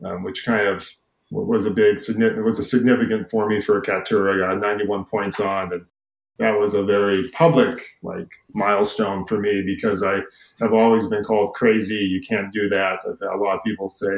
um, 0.04 0.22
which 0.22 0.44
kind 0.44 0.66
of 0.66 0.88
was 1.30 1.64
a 1.64 1.70
big 1.70 2.00
significant 2.00 2.44
was 2.44 2.58
a 2.58 2.64
significant 2.64 3.30
for 3.30 3.48
me 3.48 3.60
for 3.60 3.78
a 3.78 3.82
Caturra. 3.82 4.34
I 4.34 4.48
got 4.48 4.60
91 4.60 5.04
points 5.04 5.38
on, 5.38 5.72
and 5.72 5.86
that 6.38 6.58
was 6.58 6.74
a 6.74 6.82
very 6.82 7.28
public 7.28 7.84
like 8.02 8.28
milestone 8.52 9.24
for 9.26 9.38
me 9.38 9.62
because 9.64 10.02
I 10.02 10.20
have 10.60 10.72
always 10.72 11.06
been 11.06 11.22
called 11.22 11.54
crazy. 11.54 11.94
You 11.94 12.20
can't 12.20 12.52
do 12.52 12.68
that. 12.70 13.04
A 13.04 13.36
lot 13.36 13.58
of 13.58 13.64
people 13.64 13.88
say 13.88 14.08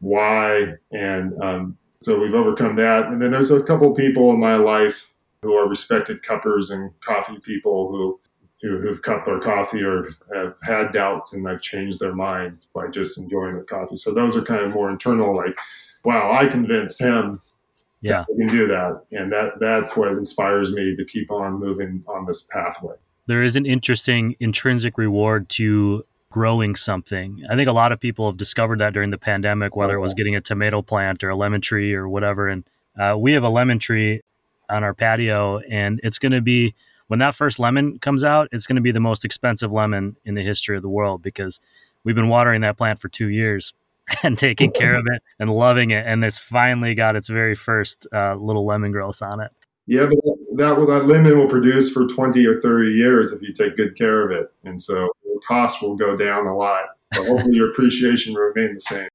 why, 0.00 0.74
and 0.92 1.40
um, 1.42 1.78
so 1.98 2.18
we've 2.18 2.34
overcome 2.34 2.76
that. 2.76 3.06
And 3.06 3.20
then 3.20 3.30
there's 3.30 3.50
a 3.50 3.62
couple 3.62 3.94
people 3.94 4.30
in 4.30 4.40
my 4.40 4.56
life 4.56 5.14
who 5.42 5.54
are 5.54 5.68
respected 5.68 6.22
cuppers 6.22 6.70
and 6.70 6.90
coffee 7.00 7.38
people 7.40 7.90
who 7.90 8.20
who, 8.62 8.88
have 8.88 9.02
cupped 9.02 9.26
their 9.26 9.38
coffee 9.38 9.82
or 9.82 10.08
have 10.34 10.54
had 10.62 10.90
doubts 10.90 11.32
and 11.32 11.46
I've 11.46 11.60
changed 11.60 12.00
their 12.00 12.14
minds 12.14 12.68
by 12.74 12.88
just 12.88 13.18
enjoying 13.18 13.56
the 13.56 13.62
coffee. 13.62 13.96
So 13.96 14.12
those 14.12 14.36
are 14.36 14.42
kind 14.42 14.64
of 14.64 14.70
more 14.70 14.90
internal, 14.90 15.36
like 15.36 15.58
wow, 16.04 16.32
I 16.32 16.46
convinced 16.46 17.00
him. 17.00 17.40
Yeah, 18.00 18.24
we 18.30 18.36
can 18.36 18.48
do 18.48 18.68
that, 18.68 19.02
and 19.10 19.32
that 19.32 19.58
that's 19.58 19.96
what 19.96 20.08
inspires 20.08 20.72
me 20.72 20.94
to 20.94 21.04
keep 21.04 21.30
on 21.30 21.58
moving 21.58 22.04
on 22.06 22.26
this 22.26 22.46
pathway. 22.52 22.94
There 23.26 23.42
is 23.42 23.56
an 23.56 23.66
interesting 23.66 24.36
intrinsic 24.38 24.96
reward 24.98 25.48
to 25.50 26.04
growing 26.30 26.76
something. 26.76 27.42
I 27.48 27.56
think 27.56 27.68
a 27.68 27.72
lot 27.72 27.92
of 27.92 28.00
people 28.00 28.28
have 28.28 28.36
discovered 28.36 28.78
that 28.80 28.92
during 28.92 29.10
the 29.10 29.18
pandemic, 29.18 29.76
whether 29.76 29.94
it 29.94 30.00
was 30.00 30.14
getting 30.14 30.36
a 30.36 30.40
tomato 30.40 30.82
plant 30.82 31.22
or 31.24 31.30
a 31.30 31.36
lemon 31.36 31.60
tree 31.60 31.94
or 31.94 32.08
whatever. 32.08 32.48
And 32.48 32.64
uh, 32.98 33.16
we 33.18 33.32
have 33.32 33.44
a 33.44 33.48
lemon 33.48 33.78
tree 33.78 34.20
on 34.68 34.82
our 34.82 34.94
patio, 34.94 35.60
and 35.60 36.00
it's 36.02 36.18
going 36.18 36.32
to 36.32 36.40
be 36.40 36.74
when 37.08 37.20
that 37.20 37.34
first 37.34 37.58
lemon 37.58 37.98
comes 37.98 38.24
out, 38.24 38.48
it's 38.52 38.66
going 38.66 38.76
to 38.76 38.82
be 38.82 38.90
the 38.90 39.00
most 39.00 39.24
expensive 39.24 39.72
lemon 39.72 40.16
in 40.24 40.34
the 40.34 40.42
history 40.42 40.76
of 40.76 40.82
the 40.82 40.88
world 40.88 41.22
because 41.22 41.60
we've 42.04 42.16
been 42.16 42.28
watering 42.28 42.62
that 42.62 42.76
plant 42.76 42.98
for 42.98 43.08
two 43.08 43.28
years 43.28 43.74
and 44.22 44.38
taking 44.38 44.72
care 44.72 44.96
of 44.96 45.06
it 45.12 45.22
and 45.38 45.50
loving 45.50 45.90
it. 45.90 46.04
And 46.06 46.24
it's 46.24 46.38
finally 46.38 46.94
got 46.94 47.16
its 47.16 47.28
very 47.28 47.54
first 47.54 48.06
uh, 48.12 48.34
little 48.34 48.66
lemongrass 48.66 49.22
on 49.22 49.40
it. 49.40 49.52
Yeah, 49.88 50.06
but 50.06 50.18
that 50.56 50.86
that 50.88 51.06
lemon 51.06 51.38
will 51.38 51.48
produce 51.48 51.90
for 51.92 52.08
20 52.08 52.44
or 52.44 52.60
30 52.60 52.90
years 52.90 53.30
if 53.30 53.40
you 53.40 53.52
take 53.52 53.76
good 53.76 53.96
care 53.96 54.24
of 54.24 54.32
it. 54.32 54.52
And 54.64 54.82
so 54.82 55.08
the 55.36 55.46
cost 55.46 55.82
will 55.82 55.96
go 55.96 56.16
down 56.16 56.46
a 56.46 56.56
lot. 56.56 56.84
But 57.12 57.26
hopefully 57.26 57.56
your 57.56 57.70
appreciation 57.70 58.34
will 58.34 58.42
remain 58.42 58.74
the 58.74 58.80
same. 58.80 59.08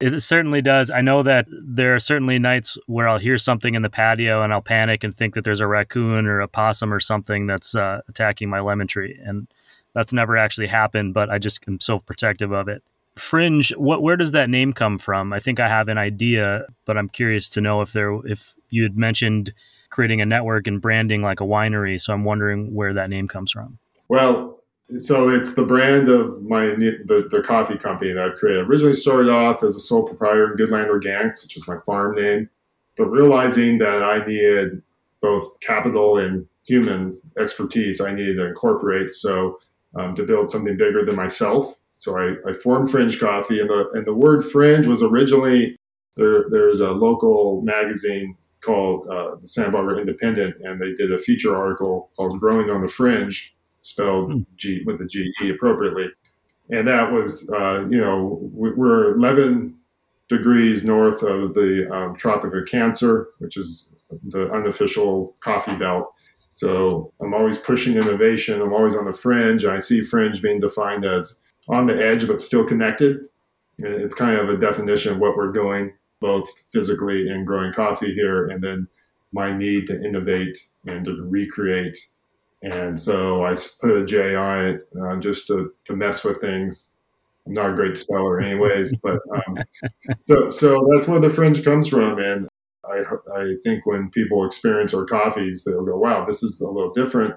It 0.00 0.20
certainly 0.20 0.60
does. 0.60 0.90
I 0.90 1.00
know 1.00 1.22
that 1.22 1.46
there 1.50 1.94
are 1.94 2.00
certainly 2.00 2.38
nights 2.38 2.76
where 2.86 3.08
I'll 3.08 3.18
hear 3.18 3.38
something 3.38 3.74
in 3.74 3.82
the 3.82 3.90
patio 3.90 4.42
and 4.42 4.52
I'll 4.52 4.60
panic 4.60 5.04
and 5.04 5.14
think 5.14 5.34
that 5.34 5.44
there's 5.44 5.60
a 5.60 5.66
raccoon 5.66 6.26
or 6.26 6.40
a 6.40 6.48
possum 6.48 6.92
or 6.92 7.00
something 7.00 7.46
that's 7.46 7.74
uh, 7.74 8.00
attacking 8.08 8.50
my 8.50 8.60
lemon 8.60 8.86
tree. 8.86 9.18
And 9.24 9.46
that's 9.92 10.12
never 10.12 10.36
actually 10.36 10.66
happened, 10.66 11.14
but 11.14 11.30
I 11.30 11.38
just 11.38 11.66
am 11.68 11.80
so 11.80 11.98
protective 11.98 12.52
of 12.52 12.68
it. 12.68 12.82
Frinj, 13.16 13.76
what 13.76 14.02
where 14.02 14.16
does 14.16 14.32
that 14.32 14.50
name 14.50 14.72
come 14.72 14.98
from? 14.98 15.32
I 15.32 15.38
think 15.38 15.60
I 15.60 15.68
have 15.68 15.86
an 15.88 15.98
idea, 15.98 16.66
but 16.84 16.98
I'm 16.98 17.08
curious 17.08 17.48
to 17.50 17.60
know 17.60 17.80
if 17.80 17.92
there 17.92 18.12
if 18.26 18.54
you 18.70 18.82
had 18.82 18.96
mentioned 18.96 19.54
creating 19.90 20.20
a 20.20 20.26
network 20.26 20.66
and 20.66 20.80
branding 20.80 21.22
like 21.22 21.40
a 21.40 21.44
winery, 21.44 22.00
so 22.00 22.12
I'm 22.12 22.24
wondering 22.24 22.74
where 22.74 22.92
that 22.92 23.08
name 23.08 23.28
comes 23.28 23.52
from. 23.52 23.78
Well, 24.08 24.53
so 24.98 25.28
it's 25.28 25.54
the 25.54 25.64
brand 25.64 26.08
of 26.08 26.42
my 26.42 26.66
the, 26.66 27.28
the 27.30 27.42
coffee 27.42 27.76
company 27.76 28.12
that 28.12 28.22
I've 28.22 28.38
created. 28.38 28.66
Originally 28.66 28.94
started 28.94 29.30
off 29.30 29.62
as 29.62 29.76
a 29.76 29.80
sole 29.80 30.02
proprietor 30.02 30.50
in 30.50 30.56
Good 30.56 30.70
Land 30.70 30.88
Organics, 30.88 31.42
which 31.42 31.56
is 31.56 31.66
my 31.68 31.78
farm 31.86 32.16
name, 32.16 32.48
but 32.96 33.06
realizing 33.06 33.78
that 33.78 34.02
I 34.02 34.24
needed 34.26 34.82
both 35.20 35.58
capital 35.60 36.18
and 36.18 36.46
human 36.66 37.18
expertise, 37.38 38.00
I 38.00 38.12
needed 38.14 38.36
to 38.36 38.46
incorporate. 38.46 39.14
So 39.14 39.58
um, 39.96 40.14
to 40.16 40.24
build 40.24 40.50
something 40.50 40.76
bigger 40.76 41.04
than 41.04 41.14
myself, 41.14 41.76
so 41.96 42.18
I, 42.18 42.34
I 42.48 42.52
formed 42.52 42.90
Frinj 42.90 43.18
Coffee, 43.18 43.60
and 43.60 43.70
the 43.70 43.90
and 43.94 44.06
the 44.06 44.14
word 44.14 44.44
fringe 44.44 44.86
was 44.86 45.02
originally 45.02 45.76
there. 46.16 46.46
There's 46.50 46.80
a 46.80 46.90
local 46.90 47.62
magazine 47.62 48.36
called 48.60 49.06
uh, 49.08 49.36
the 49.36 49.46
Santa 49.46 49.70
Barbara 49.70 49.98
Independent, 49.98 50.56
and 50.62 50.80
they 50.80 50.92
did 50.94 51.12
a 51.12 51.18
feature 51.18 51.56
article 51.56 52.10
called 52.16 52.40
"Growing 52.40 52.70
on 52.70 52.82
the 52.82 52.88
Fringe," 52.88 53.53
spelled 53.84 54.32
hmm. 54.32 54.40
G 54.56 54.82
with 54.84 54.98
the 54.98 55.06
G 55.06 55.32
E 55.42 55.50
appropriately, 55.50 56.06
and 56.70 56.88
that 56.88 57.12
was 57.12 57.48
uh, 57.50 57.86
you 57.88 58.00
know 58.00 58.38
we're 58.52 59.14
11 59.14 59.76
degrees 60.28 60.84
north 60.84 61.22
of 61.22 61.54
the 61.54 61.88
um, 61.92 62.16
Tropic 62.16 62.54
of 62.54 62.66
Cancer, 62.66 63.28
which 63.38 63.56
is 63.56 63.84
the 64.28 64.50
unofficial 64.52 65.36
coffee 65.40 65.76
belt. 65.76 66.12
So 66.54 67.12
I'm 67.20 67.34
always 67.34 67.58
pushing 67.58 67.96
innovation. 67.96 68.60
I'm 68.60 68.72
always 68.72 68.96
on 68.96 69.04
the 69.04 69.12
fringe. 69.12 69.64
I 69.64 69.78
see 69.78 70.02
fringe 70.02 70.40
being 70.40 70.60
defined 70.60 71.04
as 71.04 71.42
on 71.68 71.86
the 71.86 72.02
edge 72.02 72.26
but 72.26 72.40
still 72.40 72.64
connected. 72.64 73.26
It's 73.78 74.14
kind 74.14 74.38
of 74.38 74.48
a 74.48 74.56
definition 74.56 75.14
of 75.14 75.18
what 75.18 75.36
we're 75.36 75.52
doing, 75.52 75.92
both 76.20 76.48
physically 76.72 77.28
and 77.28 77.46
growing 77.46 77.72
coffee 77.72 78.14
here, 78.14 78.48
and 78.48 78.62
then 78.62 78.86
my 79.32 79.56
need 79.56 79.86
to 79.88 80.02
innovate 80.02 80.56
and 80.86 81.04
to 81.04 81.26
recreate. 81.28 81.98
And 82.64 82.98
so 82.98 83.44
I 83.44 83.54
put 83.80 83.90
a 83.90 84.04
J 84.06 84.34
on 84.34 84.66
it 84.66 84.88
uh, 85.00 85.16
just 85.16 85.46
to, 85.48 85.72
to 85.84 85.94
mess 85.94 86.24
with 86.24 86.40
things. 86.40 86.96
I'm 87.46 87.52
not 87.52 87.70
a 87.70 87.74
great 87.74 87.98
speller, 87.98 88.40
anyways, 88.40 88.94
but 89.02 89.18
um, 89.34 89.58
so 90.26 90.48
so 90.48 90.88
that's 90.92 91.06
where 91.06 91.20
the 91.20 91.28
fringe 91.28 91.62
comes 91.62 91.88
from. 91.88 92.18
And 92.18 92.48
I 92.88 93.02
I 93.36 93.54
think 93.62 93.84
when 93.84 94.10
people 94.10 94.46
experience 94.46 94.94
our 94.94 95.04
coffees, 95.04 95.64
they'll 95.64 95.84
go, 95.84 95.98
"Wow, 95.98 96.24
this 96.24 96.42
is 96.42 96.60
a 96.62 96.66
little 96.66 96.92
different." 96.92 97.34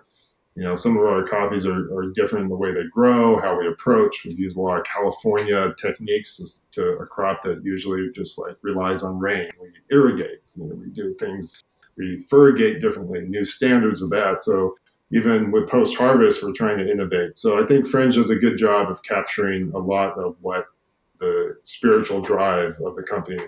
You 0.56 0.64
know, 0.64 0.76
some 0.76 0.98
of 0.98 1.04
our 1.04 1.24
coffees 1.24 1.68
are, 1.68 1.94
are 1.94 2.12
different 2.16 2.46
in 2.46 2.50
the 2.50 2.56
way 2.56 2.74
they 2.74 2.88
grow, 2.92 3.40
how 3.40 3.60
we 3.60 3.68
approach. 3.68 4.26
We 4.26 4.34
use 4.34 4.56
a 4.56 4.62
lot 4.62 4.80
of 4.80 4.86
California 4.86 5.72
techniques 5.80 6.38
to, 6.38 6.82
to 6.82 6.84
a 6.98 7.06
crop 7.06 7.44
that 7.44 7.62
usually 7.64 8.10
just 8.16 8.40
like 8.40 8.56
relies 8.64 9.04
on 9.04 9.20
rain. 9.20 9.52
We 9.62 9.70
irrigate, 9.92 10.42
you 10.56 10.64
know, 10.64 10.74
we 10.74 10.90
do 10.90 11.14
things, 11.20 11.62
we 11.96 12.22
fertigate 12.22 12.82
differently, 12.82 13.22
new 13.22 13.46
standards 13.46 14.02
of 14.02 14.10
that. 14.10 14.42
So 14.42 14.76
even 15.12 15.52
with 15.52 15.70
post 15.70 15.98
harvest, 15.98 16.44
we're 16.44 16.52
trying 16.52 16.78
to 16.78 16.92
innovate. 16.92 17.38
So 17.38 17.64
I 17.64 17.66
think 17.66 17.86
Frinj 17.86 18.16
does 18.16 18.30
a 18.30 18.36
good 18.36 18.58
job 18.58 18.90
of 18.90 19.04
capturing 19.04 19.72
a 19.74 19.80
lot 19.80 20.18
of 20.18 20.36
what 20.42 20.66
the 21.20 21.58
spiritual 21.62 22.22
drive 22.22 22.78
of 22.82 22.96
the 22.96 23.04
company 23.04 23.42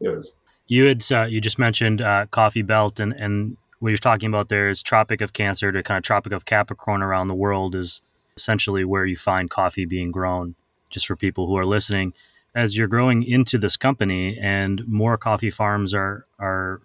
is. 0.00 0.40
You 0.66 0.86
had 0.86 1.04
uh, 1.10 1.24
you 1.24 1.40
just 1.40 1.58
mentioned 1.58 2.00
uh, 2.00 2.26
coffee 2.26 2.62
belt, 2.62 3.00
and 3.00 3.12
and 3.14 3.56
what 3.80 3.88
you're 3.88 3.98
talking 3.98 4.28
about 4.28 4.50
there 4.50 4.68
is 4.68 4.82
Tropic 4.82 5.20
of 5.20 5.32
Cancer 5.32 5.72
to 5.72 5.82
kind 5.82 5.98
of 5.98 6.04
Tropic 6.04 6.32
of 6.32 6.44
Capricorn 6.44 7.02
around 7.02 7.28
the 7.28 7.34
world 7.34 7.74
is 7.74 8.02
essentially 8.36 8.84
where 8.84 9.04
you 9.06 9.16
find 9.16 9.50
coffee 9.50 9.86
being 9.86 10.12
grown. 10.12 10.54
Just 10.90 11.06
for 11.06 11.16
people 11.16 11.46
who 11.46 11.56
are 11.56 11.66
listening, 11.66 12.12
as 12.54 12.76
you're 12.76 12.88
growing 12.88 13.22
into 13.22 13.58
this 13.58 13.76
company 13.76 14.38
and 14.38 14.86
more 14.86 15.16
coffee 15.16 15.50
farms 15.50 15.94
are 15.94 16.26
are 16.38 16.82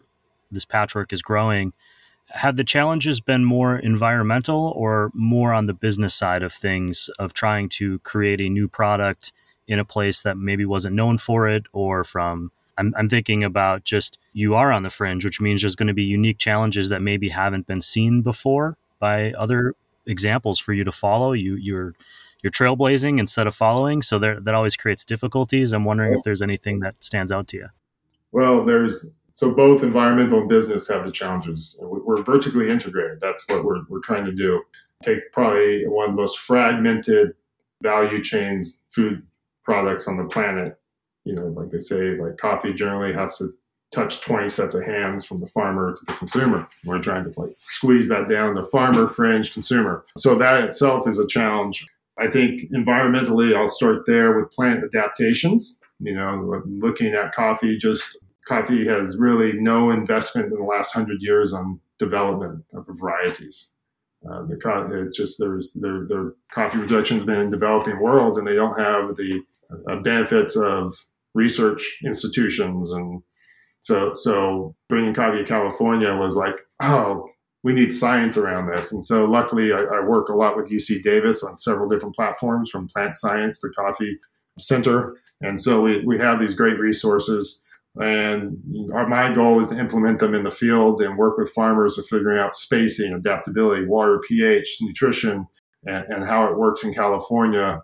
this 0.51 0.65
patchwork 0.65 1.12
is 1.12 1.22
growing, 1.22 1.74
have 2.36 2.58
the 2.58 2.63
challenges 2.63 3.22
been 3.22 3.46
more 3.46 3.77
environmental 3.77 4.74
or 4.75 5.10
more 5.13 5.54
on 5.54 5.65
the 5.65 5.74
business 5.74 6.13
side 6.13 6.44
of 6.44 6.54
things 6.54 7.10
of 7.18 7.34
trying 7.34 7.70
to 7.70 8.00
create 8.00 8.42
a 8.42 8.50
new 8.50 8.68
product 8.68 9.32
in 9.68 9.80
a 9.80 9.86
place 9.86 10.22
that 10.22 10.38
maybe 10.38 10.65
wasn't 10.65 10.94
known 10.94 11.18
for 11.18 11.48
it 11.48 11.63
or 11.74 12.04
from 12.04 12.51
I'm, 12.77 12.94
I'm 12.98 13.08
thinking 13.08 13.44
about 13.44 13.86
just 13.86 14.20
you 14.34 14.54
are 14.56 14.72
on 14.72 14.84
the 14.84 14.89
fringe, 14.89 15.24
which 15.24 15.39
means 15.39 15.62
there's 15.62 15.75
going 15.75 15.88
to 15.88 15.94
be 15.94 16.04
unique 16.04 16.38
challenges 16.38 16.89
that 16.89 17.01
maybe 17.01 17.30
haven't 17.30 17.68
been 17.68 17.82
seen 17.82 18.22
before 18.22 18.77
by 19.00 19.32
other 19.34 19.75
examples 20.06 20.60
for 20.60 20.74
you 20.74 20.84
to 20.84 20.92
follow. 20.92 21.32
You 21.32 21.56
you're 21.56 21.94
you're 22.44 22.51
trailblazing 22.51 23.18
instead 23.18 23.48
of 23.48 23.56
following, 23.56 24.01
so 24.01 24.20
there, 24.20 24.39
that 24.42 24.54
always 24.54 24.75
creates 24.75 25.06
difficulties. 25.06 25.72
I'm 25.72 25.86
wondering 25.86 26.13
if 26.13 26.24
there's 26.24 26.42
anything 26.42 26.82
that 26.82 27.01
stands 27.01 27.32
out 27.32 27.48
to 27.50 27.58
you. 27.58 27.68
Well, 28.34 28.65
there's 28.65 29.10
so 29.36 29.51
both 29.51 29.84
environmental 29.84 30.39
and 30.39 30.50
business 30.50 30.88
have 30.88 31.06
the 31.06 31.12
challenges. 31.12 31.77
We're 31.80 32.24
vertically 32.24 32.70
integrated. 32.70 33.20
That's 33.22 33.48
what 33.48 33.63
we're, 33.63 33.82
we're 33.88 34.00
trying 34.00 34.25
to 34.25 34.32
do. 34.32 34.63
Take 35.04 35.32
probably 35.32 35.88
one 35.88 36.10
of 36.10 36.15
the 36.15 36.22
most 36.22 36.39
fragmented 36.39 37.34
value 37.84 38.24
chains, 38.24 38.84
food 38.92 39.22
products 39.63 40.08
on 40.08 40.18
the 40.18 40.25
planet 40.25 40.80
you 41.25 41.34
know, 41.34 41.48
like 41.48 41.72
they 41.72 41.80
say, 41.80 42.18
like 42.18 42.38
coffee 42.38 42.74
generally 42.74 43.12
has 43.12 43.38
to 43.39 43.54
touch 43.92 44.22
20 44.22 44.48
sets 44.48 44.75
of 44.75 44.84
hands 44.84 45.25
from 45.25 45.38
the 45.38 45.48
farmer 45.48 45.94
to 45.94 46.06
the 46.06 46.13
consumer. 46.13 46.68
We're 46.86 47.01
trying 47.01 47.32
to 47.32 47.39
like 47.39 47.58
squeeze 47.65 48.08
that 48.10 48.30
down 48.30 48.56
to 48.56 48.63
farmer, 48.63 49.08
Frinj, 49.08 49.51
consumer. 49.51 50.06
So 50.18 50.36
that 50.36 50.63
itself 50.63 51.08
is 51.08 51.20
a 51.20 51.27
challenge. 51.27 51.86
I 52.18 52.30
think 52.30 52.72
environmentally, 52.72 53.58
I'll 53.58 53.68
start 53.68 54.06
there 54.06 54.39
with 54.39 54.51
plant 54.51 54.84
adaptations. 54.84 55.80
You 56.00 56.13
know, 56.13 56.62
looking 56.65 57.13
at 57.13 57.34
coffee, 57.34 57.77
just 57.77 58.18
coffee 58.47 58.87
has 58.87 59.17
really 59.17 59.53
no 59.53 59.91
investment 59.91 60.51
in 60.51 60.57
the 60.57 60.63
last 60.63 60.93
hundred 60.93 61.17
years 61.21 61.53
on 61.53 61.79
development 61.99 62.63
of 62.73 62.85
varieties. 62.89 63.71
Uh, 64.29 64.43
the 64.47 64.57
co- 64.57 64.89
it's 64.91 65.15
just 65.15 65.37
there's 65.39 65.73
their 65.73 66.05
their 66.07 66.33
coffee 66.51 66.79
production's 66.79 67.25
been 67.25 67.39
in 67.39 67.49
developing 67.49 67.99
worlds, 67.99 68.37
and 68.37 68.47
they 68.47 68.55
don't 68.55 68.79
have 68.79 69.15
the 69.15 69.41
uh, 69.89 69.97
benefits 69.97 70.55
of 70.55 70.93
research 71.33 71.99
institutions. 72.03 72.91
And 72.91 73.21
so 73.81 74.13
so 74.13 74.75
bringing 74.89 75.13
coffee 75.13 75.39
to 75.39 75.45
California 75.45 76.15
was 76.15 76.35
like 76.35 76.55
oh 76.81 77.27
we 77.65 77.73
need 77.73 77.91
science 77.91 78.37
around 78.37 78.67
this. 78.67 78.91
And 78.91 79.03
so 79.03 79.25
luckily 79.25 79.73
I, 79.73 79.79
I, 79.79 79.99
work 80.05 80.29
a 80.29 80.35
lot 80.35 80.55
with 80.55 80.69
UC 80.69 81.01
Davis 81.01 81.41
on 81.41 81.57
several 81.57 81.89
different 81.89 82.13
platforms 82.15 82.69
from 82.69 82.87
plant 82.87 83.17
science 83.17 83.59
to 83.59 83.69
coffee 83.69 84.19
center. 84.59 85.15
And 85.41 85.59
so 85.59 85.81
we, 85.81 86.05
we 86.05 86.19
have 86.19 86.39
these 86.39 86.53
great 86.53 86.77
resources 86.79 87.63
and 87.97 88.57
our, 88.93 89.07
my 89.07 89.33
goal 89.33 89.59
is 89.59 89.69
to 89.69 89.79
implement 89.79 90.19
them 90.19 90.33
in 90.33 90.43
the 90.43 90.51
field 90.51 91.01
and 91.01 91.17
work 91.17 91.37
with 91.37 91.51
farmers 91.51 91.97
of 91.97 92.05
figuring 92.07 92.39
out 92.39 92.55
spacing 92.55 93.13
adaptability 93.13 93.85
water 93.85 94.19
pH 94.27 94.77
nutrition 94.81 95.47
and, 95.85 96.05
and 96.11 96.25
how 96.25 96.45
it 96.45 96.57
works 96.57 96.83
in 96.83 96.93
California 96.93 97.81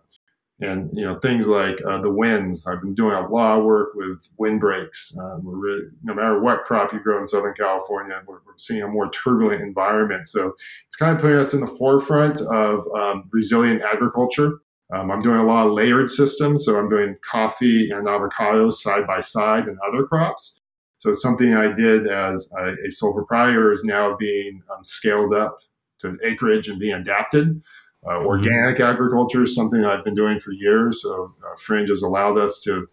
and 0.61 0.89
you 0.93 1.03
know 1.03 1.17
things 1.19 1.47
like 1.47 1.81
uh, 1.89 1.99
the 2.01 2.11
winds. 2.11 2.67
I've 2.67 2.81
been 2.81 2.93
doing 2.93 3.13
a 3.13 3.27
lot 3.27 3.59
of 3.59 3.65
work 3.65 3.89
with 3.95 4.27
windbreaks. 4.37 5.17
Um, 5.17 5.43
we're 5.43 5.55
really, 5.55 5.87
no 6.03 6.13
matter 6.13 6.39
what 6.39 6.63
crop 6.63 6.93
you 6.93 6.99
grow 6.99 7.19
in 7.19 7.27
Southern 7.27 7.53
California, 7.55 8.21
we're, 8.25 8.35
we're, 8.45 8.57
seeing 8.57 8.83
a 8.83 8.87
more 8.87 9.09
turbulent 9.09 9.61
environment. 9.61 10.27
So 10.27 10.53
it's 10.87 10.97
kind 10.97 11.15
of 11.15 11.21
putting 11.21 11.37
us 11.37 11.53
in 11.53 11.61
the 11.61 11.67
forefront 11.67 12.41
of 12.41 12.87
um, 12.95 13.27
resilient 13.31 13.81
agriculture. 13.81 14.59
Um, 14.93 15.09
I'm 15.09 15.21
doing 15.21 15.39
a 15.39 15.45
lot 15.45 15.67
of 15.67 15.73
layered 15.73 16.09
systems, 16.09 16.65
so 16.65 16.77
I'm 16.77 16.89
doing 16.89 17.15
coffee 17.21 17.89
and 17.91 18.07
avocados 18.07 18.73
side 18.73 19.07
by 19.07 19.19
side 19.21 19.67
and 19.67 19.77
other 19.87 20.03
crops. 20.03 20.59
So 20.97 21.13
something 21.13 21.55
I 21.55 21.71
did 21.71 22.07
as 22.07 22.51
a, 22.57 22.73
a 22.87 22.91
sole 22.91 23.13
proprietor 23.13 23.71
is 23.71 23.83
now 23.83 24.15
being 24.17 24.61
um, 24.71 24.83
scaled 24.83 25.33
up 25.33 25.57
to 25.99 26.17
acreage 26.23 26.67
and 26.67 26.79
being 26.79 26.93
adapted. 26.93 27.61
Uh, 28.05 28.09
mm-hmm. 28.09 28.27
organic 28.27 28.79
agriculture 28.79 29.43
is 29.43 29.55
something 29.55 29.85
I've 29.85 30.03
been 30.03 30.15
doing 30.15 30.39
for 30.39 30.51
years. 30.51 31.01
So 31.01 31.29
uh, 31.43 31.55
Frinj 31.55 31.89
has 31.89 32.01
allowed 32.01 32.37
us 32.37 32.59
to 32.61 32.87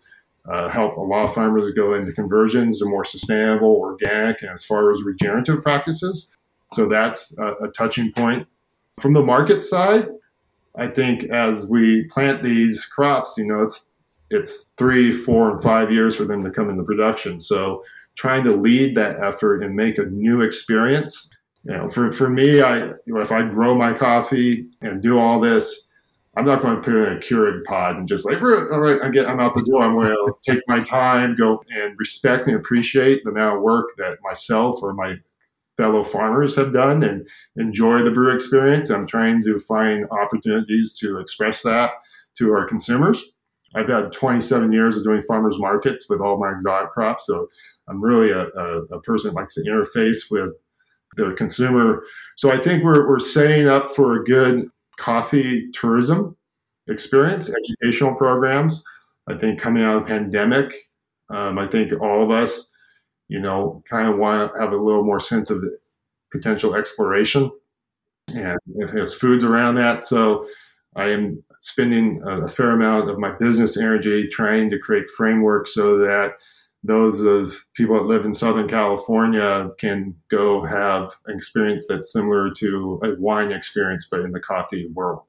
uh, 0.50 0.68
help 0.70 0.96
a 0.96 1.00
lot 1.00 1.24
of 1.24 1.34
farmers 1.34 1.70
go 1.72 1.94
into 1.94 2.12
conversions 2.12 2.78
to 2.78 2.86
more 2.86 3.04
sustainable, 3.04 3.76
organic, 3.76 4.40
and 4.40 4.50
as 4.52 4.64
far 4.64 4.90
as 4.92 5.02
regenerative 5.02 5.62
practices. 5.62 6.34
So 6.72 6.88
that's 6.88 7.36
a, 7.38 7.54
a 7.64 7.68
touching 7.76 8.12
point. 8.12 8.46
From 9.00 9.12
the 9.12 9.22
market 9.22 9.62
side, 9.62 10.08
I 10.78 10.88
think 10.88 11.24
as 11.24 11.66
we 11.66 12.04
plant 12.04 12.42
these 12.42 12.84
crops, 12.86 13.34
you 13.36 13.46
know, 13.46 13.60
it's 13.60 13.86
it's 14.30 14.70
three, 14.76 15.10
four, 15.10 15.50
and 15.50 15.62
five 15.62 15.90
years 15.90 16.14
for 16.14 16.24
them 16.24 16.42
to 16.44 16.50
come 16.50 16.68
into 16.68 16.84
production. 16.84 17.40
So 17.40 17.82
trying 18.14 18.44
to 18.44 18.52
lead 18.52 18.94
that 18.96 19.20
effort 19.22 19.62
and 19.62 19.74
make 19.74 19.96
a 19.96 20.04
new 20.04 20.42
experience 20.42 21.30
you 21.68 21.76
know, 21.76 21.88
for, 21.88 22.12
for 22.12 22.30
me, 22.30 22.62
I 22.62 22.78
you 22.78 22.96
know, 23.06 23.20
if 23.20 23.30
I 23.30 23.42
grow 23.42 23.74
my 23.74 23.92
coffee 23.92 24.66
and 24.80 25.02
do 25.02 25.18
all 25.18 25.38
this, 25.38 25.88
I'm 26.36 26.46
not 26.46 26.62
going 26.62 26.76
to 26.76 26.82
put 26.82 26.94
it 26.94 27.08
in 27.08 27.16
a 27.16 27.20
Keurig 27.20 27.64
pod 27.64 27.96
and 27.96 28.08
just 28.08 28.24
like, 28.24 28.40
all 28.40 28.80
right, 28.80 29.00
I 29.02 29.10
get, 29.10 29.26
I'm 29.26 29.40
out 29.40 29.54
the 29.54 29.62
door. 29.62 29.82
I'm 29.82 29.94
going 29.94 30.08
to 30.08 30.32
take 30.48 30.62
my 30.68 30.80
time, 30.80 31.36
go 31.36 31.62
and 31.68 31.94
respect 31.98 32.46
and 32.46 32.56
appreciate 32.56 33.22
the 33.24 33.30
amount 33.30 33.56
of 33.56 33.62
work 33.62 33.88
that 33.98 34.18
myself 34.22 34.82
or 34.82 34.94
my 34.94 35.16
fellow 35.78 36.04
farmers 36.04 36.54
have 36.56 36.74
done 36.74 37.02
and 37.02 37.26
enjoy 37.56 38.02
the 38.02 38.10
brew 38.10 38.34
experience. 38.34 38.90
I'm 38.90 39.06
trying 39.06 39.42
to 39.44 39.58
find 39.60 40.06
opportunities 40.10 40.94
to 40.98 41.18
express 41.18 41.62
that 41.62 41.92
to 42.36 42.52
our 42.52 42.66
consumers. 42.66 43.24
I've 43.74 43.88
had 43.88 44.12
27 44.12 44.72
years 44.72 44.96
of 44.96 45.04
doing 45.04 45.22
farmers 45.22 45.58
markets 45.58 46.06
with 46.10 46.20
all 46.20 46.38
my 46.38 46.50
exotic 46.50 46.90
crops, 46.90 47.26
so 47.26 47.48
I'm 47.88 48.02
really 48.02 48.30
a, 48.30 48.46
a, 48.46 48.82
a 48.96 49.00
person 49.02 49.30
that 49.30 49.40
likes 49.40 49.54
to 49.54 49.62
interface 49.62 50.30
with 50.30 50.50
the 51.16 51.34
consumer. 51.36 52.02
So 52.36 52.52
I 52.52 52.58
think 52.58 52.84
we're, 52.84 53.08
we're 53.08 53.18
setting 53.18 53.68
up 53.68 53.90
for 53.90 54.16
a 54.16 54.24
good 54.24 54.68
coffee 54.98 55.70
tourism 55.72 56.36
experience, 56.88 57.50
educational 57.50 58.14
programs. 58.14 58.82
I 59.28 59.36
think 59.36 59.60
coming 59.60 59.82
out 59.82 59.96
of 59.96 60.02
the 60.04 60.08
pandemic, 60.08 60.74
um, 61.30 61.58
I 61.58 61.66
think 61.66 61.92
all 62.00 62.22
of 62.22 62.30
us, 62.30 62.70
you 63.28 63.38
know, 63.38 63.82
kind 63.88 64.08
of 64.08 64.18
want 64.18 64.52
to 64.52 64.60
have 64.60 64.72
a 64.72 64.76
little 64.76 65.04
more 65.04 65.20
sense 65.20 65.50
of 65.50 65.60
the 65.60 65.78
potential 66.32 66.74
exploration 66.74 67.50
and 68.34 68.58
it 68.76 68.90
has 68.90 69.14
foods 69.14 69.44
around 69.44 69.76
that. 69.76 70.02
So 70.02 70.46
I 70.96 71.10
am 71.10 71.42
spending 71.60 72.22
a 72.26 72.48
fair 72.48 72.70
amount 72.70 73.10
of 73.10 73.18
my 73.18 73.30
business 73.38 73.76
energy 73.76 74.28
trying 74.28 74.70
to 74.70 74.78
create 74.78 75.08
frameworks 75.08 75.74
so 75.74 75.98
that 75.98 76.32
those 76.84 77.20
of 77.20 77.66
people 77.74 77.96
that 77.96 78.06
live 78.06 78.24
in 78.24 78.32
Southern 78.32 78.68
California 78.68 79.68
can 79.78 80.14
go 80.30 80.64
have 80.64 81.12
an 81.26 81.36
experience 81.36 81.86
that's 81.88 82.12
similar 82.12 82.50
to 82.52 83.00
a 83.02 83.20
wine 83.20 83.50
experience, 83.50 84.06
but 84.08 84.20
in 84.20 84.30
the 84.30 84.40
coffee 84.40 84.88
world. 84.94 85.22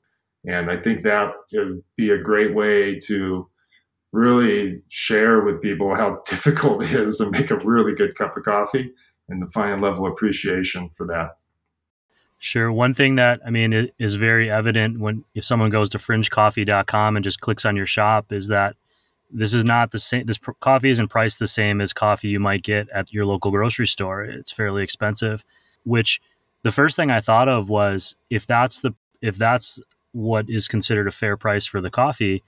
And 0.45 0.69
I 0.69 0.77
think 0.77 1.03
that 1.03 1.31
would 1.53 1.83
be 1.95 2.11
a 2.11 2.21
great 2.21 2.55
way 2.55 2.99
to 2.99 3.49
really 4.11 4.81
share 4.89 5.41
with 5.41 5.61
people 5.61 5.95
how 5.95 6.21
difficult 6.29 6.83
it 6.83 6.91
is 6.91 7.17
to 7.17 7.29
make 7.29 7.51
a 7.51 7.57
really 7.57 7.93
good 7.93 8.15
cup 8.15 8.35
of 8.35 8.43
coffee 8.43 8.91
and 9.29 9.41
to 9.41 9.47
find 9.51 9.79
a 9.79 9.85
level 9.85 10.05
of 10.05 10.13
appreciation 10.13 10.89
for 10.95 11.05
that. 11.07 11.37
Sure. 12.39 12.71
One 12.71 12.93
thing 12.93 13.15
that 13.15 13.41
I 13.45 13.49
mean 13.49 13.91
is 13.99 14.15
very 14.15 14.49
evident 14.49 14.99
when 14.99 15.25
if 15.35 15.43
someone 15.43 15.69
goes 15.69 15.89
to 15.89 15.97
frinjcoffee.com 15.97 17.17
and 17.17 17.23
just 17.23 17.41
clicks 17.41 17.65
on 17.65 17.75
your 17.75 17.85
shop 17.85 18.31
is 18.31 18.47
that 18.47 18.77
this 19.29 19.53
is 19.53 19.65
not 19.65 19.91
the 19.91 19.99
same. 19.99 20.25
This 20.25 20.37
pr- 20.37 20.51
coffee 20.61 20.89
isn't 20.89 21.09
priced 21.09 21.39
the 21.39 21.47
same 21.47 21.81
as 21.81 21.91
coffee 21.91 22.29
you 22.29 22.39
might 22.39 22.63
get 22.63 22.89
at 22.89 23.13
your 23.13 23.25
local 23.25 23.51
grocery 23.51 23.87
store. 23.87 24.23
It's 24.23 24.53
fairly 24.53 24.83
expensive. 24.83 25.43
Which 25.83 26.21
the 26.63 26.71
first 26.71 26.95
thing 26.95 27.11
I 27.11 27.19
thought 27.19 27.49
of 27.49 27.69
was 27.69 28.15
if 28.29 28.47
that's 28.47 28.79
the 28.79 28.93
if 29.21 29.35
that's 29.35 29.81
what 30.13 30.49
is 30.49 30.67
considered 30.69 31.07
a 31.07 31.11
fair 31.11 31.35
price 31.37 31.65
for 31.65 31.81
the 31.81 31.89
coffee, 31.89 32.41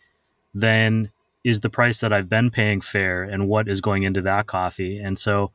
then 0.53 1.11
is 1.43 1.61
the 1.61 1.69
price 1.69 1.99
that 2.01 2.13
I've 2.13 2.29
been 2.29 2.51
paying 2.51 2.81
fair, 2.81 3.23
and 3.23 3.47
what 3.47 3.67
is 3.67 3.81
going 3.81 4.03
into 4.03 4.21
that 4.21 4.47
coffee? 4.47 4.97
And 4.99 5.17
so, 5.17 5.51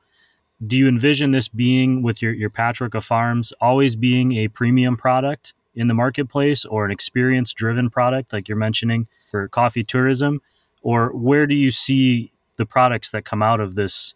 do 0.66 0.77
you 0.77 0.88
envision 0.88 1.33
this 1.33 1.49
being 1.49 2.03
with 2.03 2.22
your 2.22 2.33
your 2.33 2.51
patchwork 2.51 2.94
of 2.94 3.05
farms 3.05 3.53
always 3.61 3.96
being 3.96 4.33
a 4.37 4.49
premium 4.49 4.96
product 4.96 5.55
in 5.75 5.87
the 5.87 5.94
marketplace, 5.94 6.64
or 6.64 6.85
an 6.85 6.90
experience 6.90 7.53
driven 7.53 7.90
product 7.90 8.33
like 8.33 8.49
you're 8.49 8.57
mentioning 8.57 9.07
for 9.31 9.49
coffee 9.49 9.85
tourism? 9.85 10.40
or 10.87 11.11
where 11.16 11.49
do 11.49 11.55
you 11.57 11.72
see 11.72 12.31
the 12.59 12.64
products 12.64 13.11
that 13.11 13.25
come 13.25 13.42
out 13.42 13.59
of 13.59 13.75
this 13.75 14.14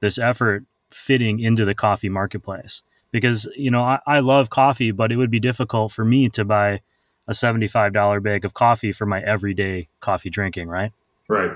this 0.00 0.18
effort 0.18 0.64
fitting 0.90 1.40
into 1.40 1.66
the 1.66 1.74
coffee 1.74 2.08
marketplace? 2.08 2.82
Because 3.12 3.46
you 3.54 3.70
know 3.70 3.82
I, 3.82 3.98
I 4.06 4.20
love 4.20 4.48
coffee, 4.48 4.92
but 4.92 5.12
it 5.12 5.16
would 5.16 5.30
be 5.30 5.40
difficult 5.40 5.92
for 5.92 6.06
me 6.06 6.30
to 6.30 6.42
buy 6.42 6.80
a 7.28 7.34
seventy-five 7.34 7.92
dollar 7.92 8.20
bag 8.20 8.46
of 8.46 8.54
coffee 8.54 8.92
for 8.92 9.04
my 9.04 9.20
everyday 9.20 9.88
coffee 10.00 10.30
drinking, 10.30 10.68
right? 10.68 10.92
Right. 11.28 11.52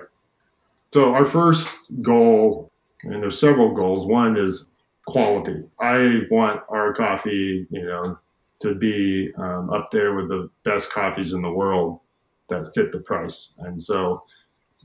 So 0.93 1.15
our 1.15 1.25
first 1.25 1.73
goal 2.03 2.71
And 3.03 3.23
there's 3.23 3.39
several 3.41 3.73
goals. 3.75 4.07
One 4.07 4.37
is 4.37 4.67
quality. 5.07 5.63
I 5.81 6.23
want 6.31 6.63
our 6.69 6.93
coffee, 6.93 7.67
you 7.71 7.85
know, 7.85 8.19
to 8.61 8.75
be 8.75 9.31
um, 9.39 9.71
up 9.71 9.91
there 9.91 10.15
with 10.15 10.29
the 10.29 10.51
best 10.65 10.93
coffees 10.93 11.33
in 11.33 11.43
the 11.43 11.51
world 11.51 12.01
that 12.49 12.75
fit 12.75 12.93
the 12.93 12.99
price. 12.99 13.55
And 13.59 13.83
so 13.83 14.23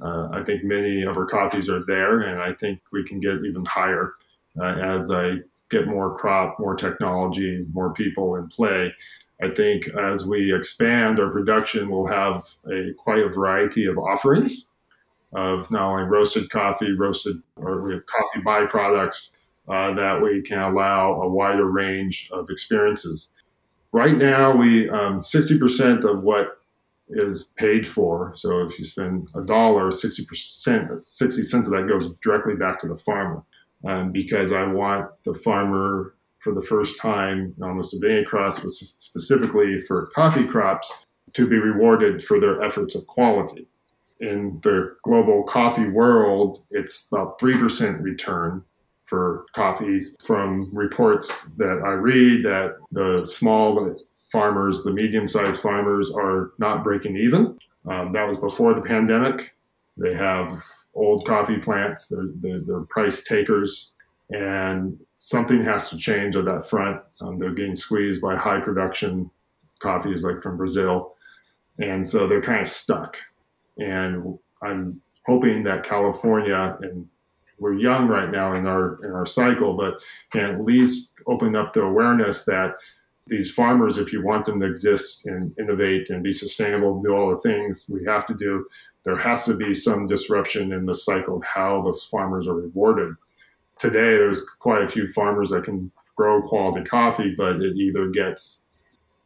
uh, 0.01 0.29
I 0.31 0.43
think 0.43 0.63
many 0.63 1.03
of 1.03 1.17
our 1.17 1.25
coffees 1.25 1.69
are 1.69 1.83
there, 1.85 2.21
and 2.21 2.41
I 2.41 2.53
think 2.53 2.79
we 2.91 3.03
can 3.03 3.19
get 3.19 3.43
even 3.45 3.65
higher 3.65 4.13
uh, 4.59 4.75
as 4.75 5.11
I 5.11 5.37
get 5.69 5.87
more 5.87 6.15
crop, 6.15 6.59
more 6.59 6.75
technology, 6.75 7.65
more 7.73 7.93
people 7.93 8.35
in 8.35 8.47
play. 8.47 8.93
I 9.41 9.49
think 9.49 9.87
as 9.89 10.25
we 10.25 10.55
expand 10.55 11.19
our 11.19 11.29
production, 11.29 11.89
we'll 11.89 12.07
have 12.07 12.45
a 12.71 12.93
quite 12.97 13.19
a 13.19 13.29
variety 13.29 13.85
of 13.85 13.97
offerings 13.97 14.67
of 15.35 15.69
not 15.69 15.91
only 15.91 16.03
roasted 16.03 16.49
coffee, 16.49 16.93
roasted 16.93 17.41
or 17.57 17.81
we 17.81 17.93
have 17.93 18.05
coffee 18.05 18.43
byproducts 18.43 19.35
uh, 19.67 19.93
that 19.93 20.21
we 20.21 20.41
can 20.41 20.59
allow 20.59 21.21
a 21.21 21.29
wider 21.29 21.69
range 21.69 22.29
of 22.31 22.49
experiences. 22.49 23.29
Right 23.91 24.17
now, 24.17 24.55
we 24.55 24.89
um, 24.89 25.21
60% 25.21 26.03
of 26.03 26.23
what 26.23 26.59
is 27.09 27.43
paid 27.57 27.87
for. 27.87 28.33
So 28.35 28.61
if 28.61 28.79
you 28.79 28.85
spend 28.85 29.29
a 29.35 29.41
dollar, 29.41 29.91
60%, 29.91 30.99
60 30.99 31.43
cents 31.43 31.67
of 31.67 31.73
that 31.73 31.87
goes 31.87 32.11
directly 32.21 32.55
back 32.55 32.79
to 32.81 32.87
the 32.87 32.97
farmer. 32.97 33.43
Um, 33.85 34.11
because 34.11 34.51
I 34.51 34.63
want 34.63 35.11
the 35.25 35.33
farmer 35.33 36.15
for 36.39 36.53
the 36.53 36.61
first 36.61 36.99
time, 36.99 37.53
almost 37.61 37.93
a 37.93 37.99
bean 37.99 38.25
cross, 38.25 38.59
but 38.59 38.71
specifically 38.71 39.79
for 39.81 40.07
coffee 40.15 40.45
crops, 40.47 41.05
to 41.33 41.47
be 41.47 41.57
rewarded 41.57 42.23
for 42.23 42.39
their 42.39 42.63
efforts 42.63 42.95
of 42.95 43.05
quality. 43.07 43.67
In 44.21 44.59
the 44.63 44.95
global 45.03 45.43
coffee 45.43 45.89
world, 45.89 46.63
it's 46.71 47.07
about 47.11 47.39
3% 47.39 48.01
return 48.01 48.63
for 49.03 49.45
coffees 49.53 50.15
from 50.25 50.69
reports 50.73 51.49
that 51.57 51.81
I 51.83 51.91
read 51.91 52.43
that 52.45 52.77
the 52.91 53.25
small 53.25 53.95
farmers, 54.31 54.83
the 54.83 54.91
medium 54.91 55.27
sized 55.27 55.61
farmers, 55.61 56.11
are 56.11 56.53
not 56.57 56.83
breaking 56.83 57.17
even. 57.17 57.57
Um, 57.87 58.11
that 58.11 58.27
was 58.27 58.37
before 58.37 58.73
the 58.73 58.81
pandemic. 58.81 59.55
They 59.97 60.13
have 60.13 60.63
old 60.95 61.25
coffee 61.27 61.57
plants, 61.57 62.07
they're, 62.07 62.29
they're, 62.41 62.59
they're 62.59 62.81
price 62.81 63.23
takers, 63.23 63.91
and 64.31 64.99
something 65.13 65.63
has 65.63 65.89
to 65.89 65.97
change 65.97 66.35
on 66.35 66.45
that 66.45 66.67
front. 66.67 67.01
Um, 67.21 67.37
they're 67.37 67.53
getting 67.53 67.75
squeezed 67.75 68.21
by 68.21 68.35
high 68.35 68.59
production 68.59 69.29
coffees 69.79 70.23
like 70.23 70.41
from 70.41 70.57
Brazil. 70.57 71.15
And 71.79 72.05
so 72.05 72.27
they're 72.27 72.41
kind 72.41 72.61
of 72.61 72.67
stuck. 72.67 73.17
And 73.77 74.37
I'm 74.61 75.01
hoping 75.25 75.63
that 75.63 75.83
California 75.83 76.77
and 76.81 77.07
we're 77.57 77.73
young 77.73 78.07
right 78.07 78.29
now 78.29 78.53
in 78.53 78.67
our 78.67 78.99
in 79.03 79.11
our 79.11 79.25
cycle, 79.25 79.75
but 79.75 80.01
can 80.31 80.41
at 80.41 80.61
least 80.61 81.13
open 81.27 81.55
up 81.55 81.73
the 81.73 81.81
awareness 81.81 82.43
that 82.45 82.75
these 83.27 83.51
farmers, 83.51 83.97
if 83.97 84.13
you 84.13 84.23
want 84.23 84.45
them 84.45 84.59
to 84.59 84.67
exist 84.67 85.25
and 85.25 85.57
innovate 85.57 86.09
and 86.09 86.23
be 86.23 86.31
sustainable, 86.31 87.01
do 87.01 87.15
all 87.15 87.31
the 87.31 87.41
things 87.41 87.89
we 87.91 88.05
have 88.05 88.25
to 88.27 88.35
do, 88.35 88.65
there 89.03 89.17
has 89.17 89.45
to 89.45 89.55
be 89.55 89.73
some 89.73 90.05
disruption 90.05 90.71
in 90.73 90.85
the 90.85 90.93
cycle 90.93 91.37
of 91.37 91.43
how 91.43 91.81
the 91.81 91.93
farmers 92.11 92.47
are 92.47 92.53
rewarded. 92.53 93.15
Today, 93.79 94.15
there's 94.15 94.45
quite 94.59 94.83
a 94.83 94.87
few 94.87 95.07
farmers 95.07 95.49
that 95.49 95.63
can 95.63 95.91
grow 96.15 96.41
quality 96.47 96.85
coffee, 96.85 97.33
but 97.35 97.55
it 97.55 97.75
either 97.75 98.09
gets 98.09 98.61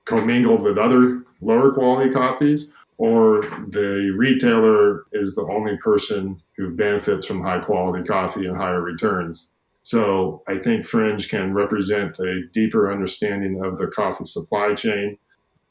commingled 0.06 0.62
with 0.62 0.78
other 0.78 1.24
lower 1.42 1.72
quality 1.72 2.12
coffees 2.12 2.72
or 3.00 3.42
the 3.70 4.14
retailer 4.18 5.06
is 5.14 5.34
the 5.34 5.48
only 5.50 5.78
person 5.78 6.42
who 6.58 6.76
benefits 6.76 7.26
from 7.26 7.42
high 7.42 7.60
quality 7.60 8.04
coffee 8.04 8.46
and 8.46 8.58
higher 8.58 8.82
returns. 8.82 9.52
So 9.82 10.44
I 10.50 10.58
think 10.58 10.86
Frinj 10.86 11.30
can 11.30 11.54
represent 11.54 12.20
a 12.20 12.46
deeper 12.52 12.92
understanding 12.92 13.64
of 13.64 13.78
the 13.78 13.88
coffee 13.88 14.26
supply 14.26 14.74
chain. 14.76 15.18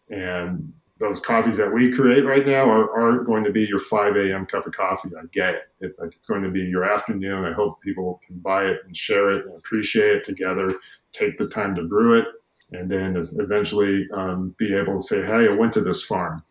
And 0.09 0.73
those 1.01 1.21
coffees 1.21 1.59
that 1.59 1.71
we 1.73 1.93
create 1.93 2.25
right 2.25 2.47
now 2.47 2.65
are, 2.65 2.99
aren't 2.99 3.27
going 3.27 3.45
to 3.45 3.53
be 3.53 3.67
your 3.67 3.79
5 3.79 4.17
a.m. 4.17 4.47
cup 4.47 4.67
of 4.67 4.73
coffee. 4.73 5.11
I 5.15 5.27
get 5.31 5.55
it. 5.55 5.63
it. 5.81 5.97
It's 6.01 6.27
going 6.27 6.45
to 6.45 6.51
be 6.51 6.61
your 6.61 6.91
afternoon. 6.91 7.45
I 7.45 7.53
hope 7.53 7.83
people 7.83 8.23
can 8.27 8.39
buy 8.39 8.65
it 8.65 8.79
and 8.87 8.97
share 8.97 9.33
it 9.33 9.45
and 9.45 9.55
appreciate 9.59 10.13
it 10.13 10.25
together, 10.25 10.73
take 11.13 11.37
the 11.37 11.47
time 11.47 11.75
to 11.75 11.83
brew 11.83 12.19
it, 12.19 12.25
and 12.73 12.91
then 12.91 13.21
eventually 13.37 14.09
um, 14.15 14.55
be 14.57 14.75
able 14.75 14.97
to 14.97 15.03
say, 15.03 15.21
hey, 15.27 15.47
I 15.47 15.55
went 15.55 15.75
to 15.75 15.83
this 15.83 16.03
farm. 16.03 16.43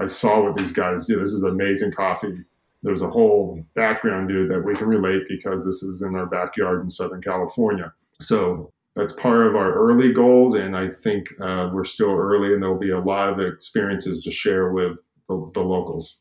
I 0.00 0.06
saw 0.06 0.42
what 0.42 0.56
these 0.56 0.72
guys 0.72 1.06
do. 1.06 1.18
This 1.18 1.32
is 1.32 1.42
amazing 1.42 1.92
coffee 1.92 2.44
there's 2.82 3.02
a 3.02 3.10
whole 3.10 3.62
background 3.74 4.30
it 4.30 4.48
that 4.48 4.64
we 4.64 4.74
can 4.74 4.88
relate 4.88 5.24
because 5.28 5.64
this 5.64 5.82
is 5.82 6.02
in 6.02 6.14
our 6.14 6.26
backyard 6.26 6.82
in 6.82 6.90
Southern 6.90 7.20
California. 7.20 7.92
So 8.20 8.72
that's 8.96 9.12
part 9.12 9.46
of 9.46 9.54
our 9.54 9.72
early 9.72 10.12
goals, 10.12 10.54
and 10.54 10.76
I 10.76 10.88
think 10.88 11.28
uh, 11.40 11.70
we're 11.72 11.84
still 11.84 12.12
early, 12.12 12.52
and 12.52 12.62
there'll 12.62 12.78
be 12.78 12.90
a 12.90 12.98
lot 12.98 13.28
of 13.28 13.40
experiences 13.40 14.24
to 14.24 14.30
share 14.30 14.72
with 14.72 14.96
the, 15.28 15.50
the 15.54 15.60
locals. 15.60 16.20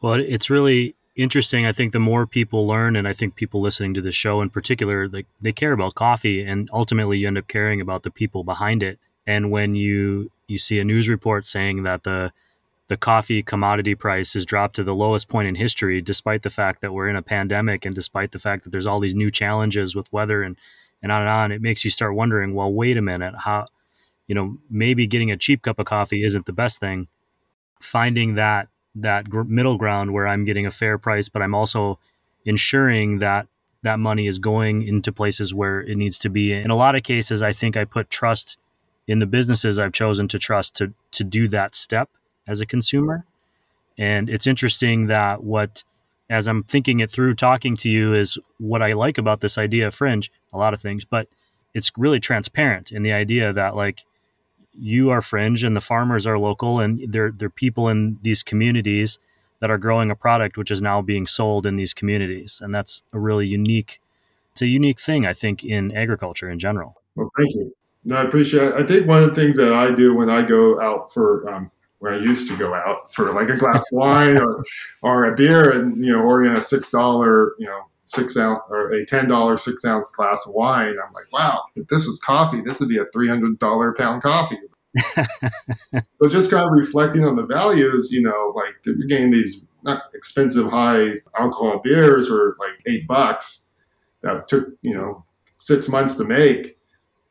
Well, 0.00 0.14
it's 0.14 0.50
really 0.50 0.94
interesting. 1.16 1.66
I 1.66 1.72
think 1.72 1.92
the 1.92 1.98
more 1.98 2.26
people 2.26 2.66
learn, 2.66 2.94
and 2.94 3.08
I 3.08 3.12
think 3.12 3.34
people 3.34 3.60
listening 3.60 3.94
to 3.94 4.02
the 4.02 4.12
show 4.12 4.40
in 4.40 4.50
particular, 4.50 5.08
like 5.08 5.26
they 5.40 5.52
care 5.52 5.72
about 5.72 5.94
coffee, 5.94 6.42
and 6.42 6.68
ultimately 6.72 7.18
you 7.18 7.26
end 7.26 7.38
up 7.38 7.48
caring 7.48 7.80
about 7.80 8.02
the 8.02 8.10
people 8.10 8.44
behind 8.44 8.82
it. 8.82 8.98
And 9.26 9.50
when 9.50 9.74
you 9.74 10.30
you 10.46 10.58
see 10.58 10.78
a 10.78 10.84
news 10.84 11.08
report 11.08 11.44
saying 11.44 11.82
that 11.82 12.04
the 12.04 12.32
the 12.88 12.96
coffee 12.96 13.42
commodity 13.42 13.94
price 13.94 14.34
has 14.34 14.46
dropped 14.46 14.76
to 14.76 14.84
the 14.84 14.94
lowest 14.94 15.28
point 15.28 15.48
in 15.48 15.54
history, 15.56 16.00
despite 16.00 16.42
the 16.42 16.50
fact 16.50 16.80
that 16.80 16.92
we're 16.92 17.08
in 17.08 17.16
a 17.16 17.22
pandemic 17.22 17.84
and 17.84 17.94
despite 17.94 18.32
the 18.32 18.38
fact 18.38 18.64
that 18.64 18.70
there's 18.70 18.86
all 18.86 19.00
these 19.00 19.14
new 19.14 19.30
challenges 19.30 19.96
with 19.96 20.12
weather 20.12 20.42
and, 20.42 20.56
and 21.02 21.10
on 21.10 21.22
and 21.22 21.30
on. 21.30 21.52
It 21.52 21.60
makes 21.60 21.84
you 21.84 21.90
start 21.90 22.14
wondering, 22.14 22.54
well, 22.54 22.72
wait 22.72 22.96
a 22.96 23.02
minute, 23.02 23.34
how, 23.38 23.66
you 24.28 24.34
know, 24.34 24.58
maybe 24.70 25.06
getting 25.06 25.32
a 25.32 25.36
cheap 25.36 25.62
cup 25.62 25.78
of 25.80 25.86
coffee 25.86 26.24
isn't 26.24 26.46
the 26.46 26.52
best 26.52 26.78
thing. 26.78 27.08
Finding 27.80 28.34
that 28.36 28.68
that 28.94 29.28
gr- 29.28 29.42
middle 29.42 29.76
ground 29.76 30.14
where 30.14 30.26
I'm 30.26 30.44
getting 30.44 30.64
a 30.64 30.70
fair 30.70 30.96
price, 30.96 31.28
but 31.28 31.42
I'm 31.42 31.54
also 31.54 31.98
ensuring 32.46 33.18
that 33.18 33.46
that 33.82 33.98
money 33.98 34.26
is 34.26 34.38
going 34.38 34.82
into 34.82 35.12
places 35.12 35.52
where 35.52 35.80
it 35.80 35.96
needs 35.96 36.18
to 36.20 36.30
be. 36.30 36.52
In 36.52 36.70
a 36.70 36.76
lot 36.76 36.96
of 36.96 37.02
cases, 37.02 37.42
I 37.42 37.52
think 37.52 37.76
I 37.76 37.84
put 37.84 38.08
trust 38.08 38.56
in 39.06 39.18
the 39.18 39.26
businesses 39.26 39.78
I've 39.78 39.92
chosen 39.92 40.28
to 40.28 40.38
trust 40.38 40.76
to 40.76 40.94
to 41.12 41.24
do 41.24 41.48
that 41.48 41.74
step 41.74 42.08
as 42.46 42.60
a 42.60 42.66
consumer. 42.66 43.24
And 43.98 44.28
it's 44.28 44.46
interesting 44.46 45.06
that 45.06 45.42
what, 45.42 45.84
as 46.28 46.46
I'm 46.46 46.62
thinking 46.64 47.00
it 47.00 47.10
through, 47.10 47.34
talking 47.34 47.76
to 47.78 47.88
you, 47.88 48.14
is 48.14 48.38
what 48.58 48.82
I 48.82 48.92
like 48.92 49.18
about 49.18 49.40
this 49.40 49.58
idea 49.58 49.86
of 49.86 49.94
fringe, 49.94 50.30
a 50.52 50.58
lot 50.58 50.74
of 50.74 50.80
things, 50.80 51.04
but 51.04 51.28
it's 51.74 51.92
really 51.96 52.20
transparent 52.20 52.92
in 52.92 53.02
the 53.02 53.12
idea 53.12 53.52
that, 53.52 53.76
like, 53.76 54.04
you 54.78 55.10
are 55.10 55.20
Frinj 55.20 55.64
and 55.64 55.74
the 55.74 55.80
farmers 55.80 56.26
are 56.26 56.38
local 56.38 56.80
and 56.80 57.00
they're, 57.10 57.32
they're 57.32 57.48
people 57.48 57.88
in 57.88 58.18
these 58.22 58.42
communities 58.42 59.18
that 59.60 59.70
are 59.70 59.78
growing 59.78 60.10
a 60.10 60.14
product 60.14 60.58
which 60.58 60.70
is 60.70 60.82
now 60.82 61.00
being 61.00 61.26
sold 61.26 61.64
in 61.64 61.76
these 61.76 61.94
communities. 61.94 62.60
And 62.62 62.74
that's 62.74 63.02
a 63.14 63.18
really 63.18 63.46
unique, 63.46 64.00
it's 64.52 64.60
a 64.60 64.66
unique 64.66 65.00
thing, 65.00 65.24
I 65.24 65.32
think, 65.32 65.64
in 65.64 65.96
agriculture 65.96 66.50
in 66.50 66.58
general. 66.58 66.94
Well, 67.14 67.30
thank 67.38 67.54
you. 67.54 67.74
No, 68.04 68.16
I 68.16 68.24
appreciate 68.24 68.64
it. 68.64 68.74
I 68.74 68.86
think 68.86 69.06
one 69.06 69.22
of 69.22 69.30
the 69.30 69.34
things 69.34 69.56
that 69.56 69.72
I 69.72 69.90
do 69.94 70.14
when 70.14 70.28
I 70.28 70.42
go 70.42 70.80
out 70.80 71.12
for 71.12 71.48
um, 71.50 71.70
where 71.98 72.14
I 72.14 72.18
used 72.18 72.48
to 72.48 72.56
go 72.56 72.74
out 72.74 73.12
for 73.12 73.32
like 73.32 73.48
a 73.48 73.56
glass 73.56 73.80
of 73.92 73.96
wine 73.96 74.36
or, 74.36 74.62
or 75.02 75.32
a 75.32 75.34
beer 75.34 75.70
and, 75.70 76.04
you 76.04 76.12
know, 76.12 76.20
ordering 76.20 76.54
a 76.54 76.60
$6, 76.60 77.50
you 77.58 77.66
know, 77.66 77.80
six 78.04 78.36
ounce 78.36 78.60
or 78.70 78.92
a 78.92 79.04
$10 79.04 79.60
six 79.60 79.84
ounce 79.84 80.10
glass 80.10 80.46
of 80.46 80.54
wine. 80.54 80.94
I'm 81.04 81.12
like, 81.12 81.30
wow, 81.32 81.62
if 81.74 81.86
this 81.88 82.06
was 82.06 82.18
coffee, 82.20 82.60
this 82.60 82.80
would 82.80 82.88
be 82.88 82.98
a 82.98 83.06
$300 83.06 83.96
pound 83.96 84.22
coffee. 84.22 84.58
so 85.14 86.28
just 86.28 86.50
kind 86.50 86.64
of 86.64 86.70
reflecting 86.72 87.24
on 87.24 87.36
the 87.36 87.44
values, 87.44 88.10
you 88.10 88.22
know, 88.22 88.52
like 88.54 88.74
you're 88.84 89.06
getting 89.08 89.30
these 89.30 89.66
not 89.82 90.04
expensive 90.14 90.68
high 90.68 91.14
alcohol 91.38 91.80
beers 91.82 92.28
for 92.28 92.56
like 92.58 92.72
eight 92.86 93.06
bucks 93.06 93.68
that 94.22 94.48
took, 94.48 94.68
you 94.82 94.94
know, 94.94 95.24
six 95.56 95.88
months 95.88 96.16
to 96.16 96.24
make 96.24 96.78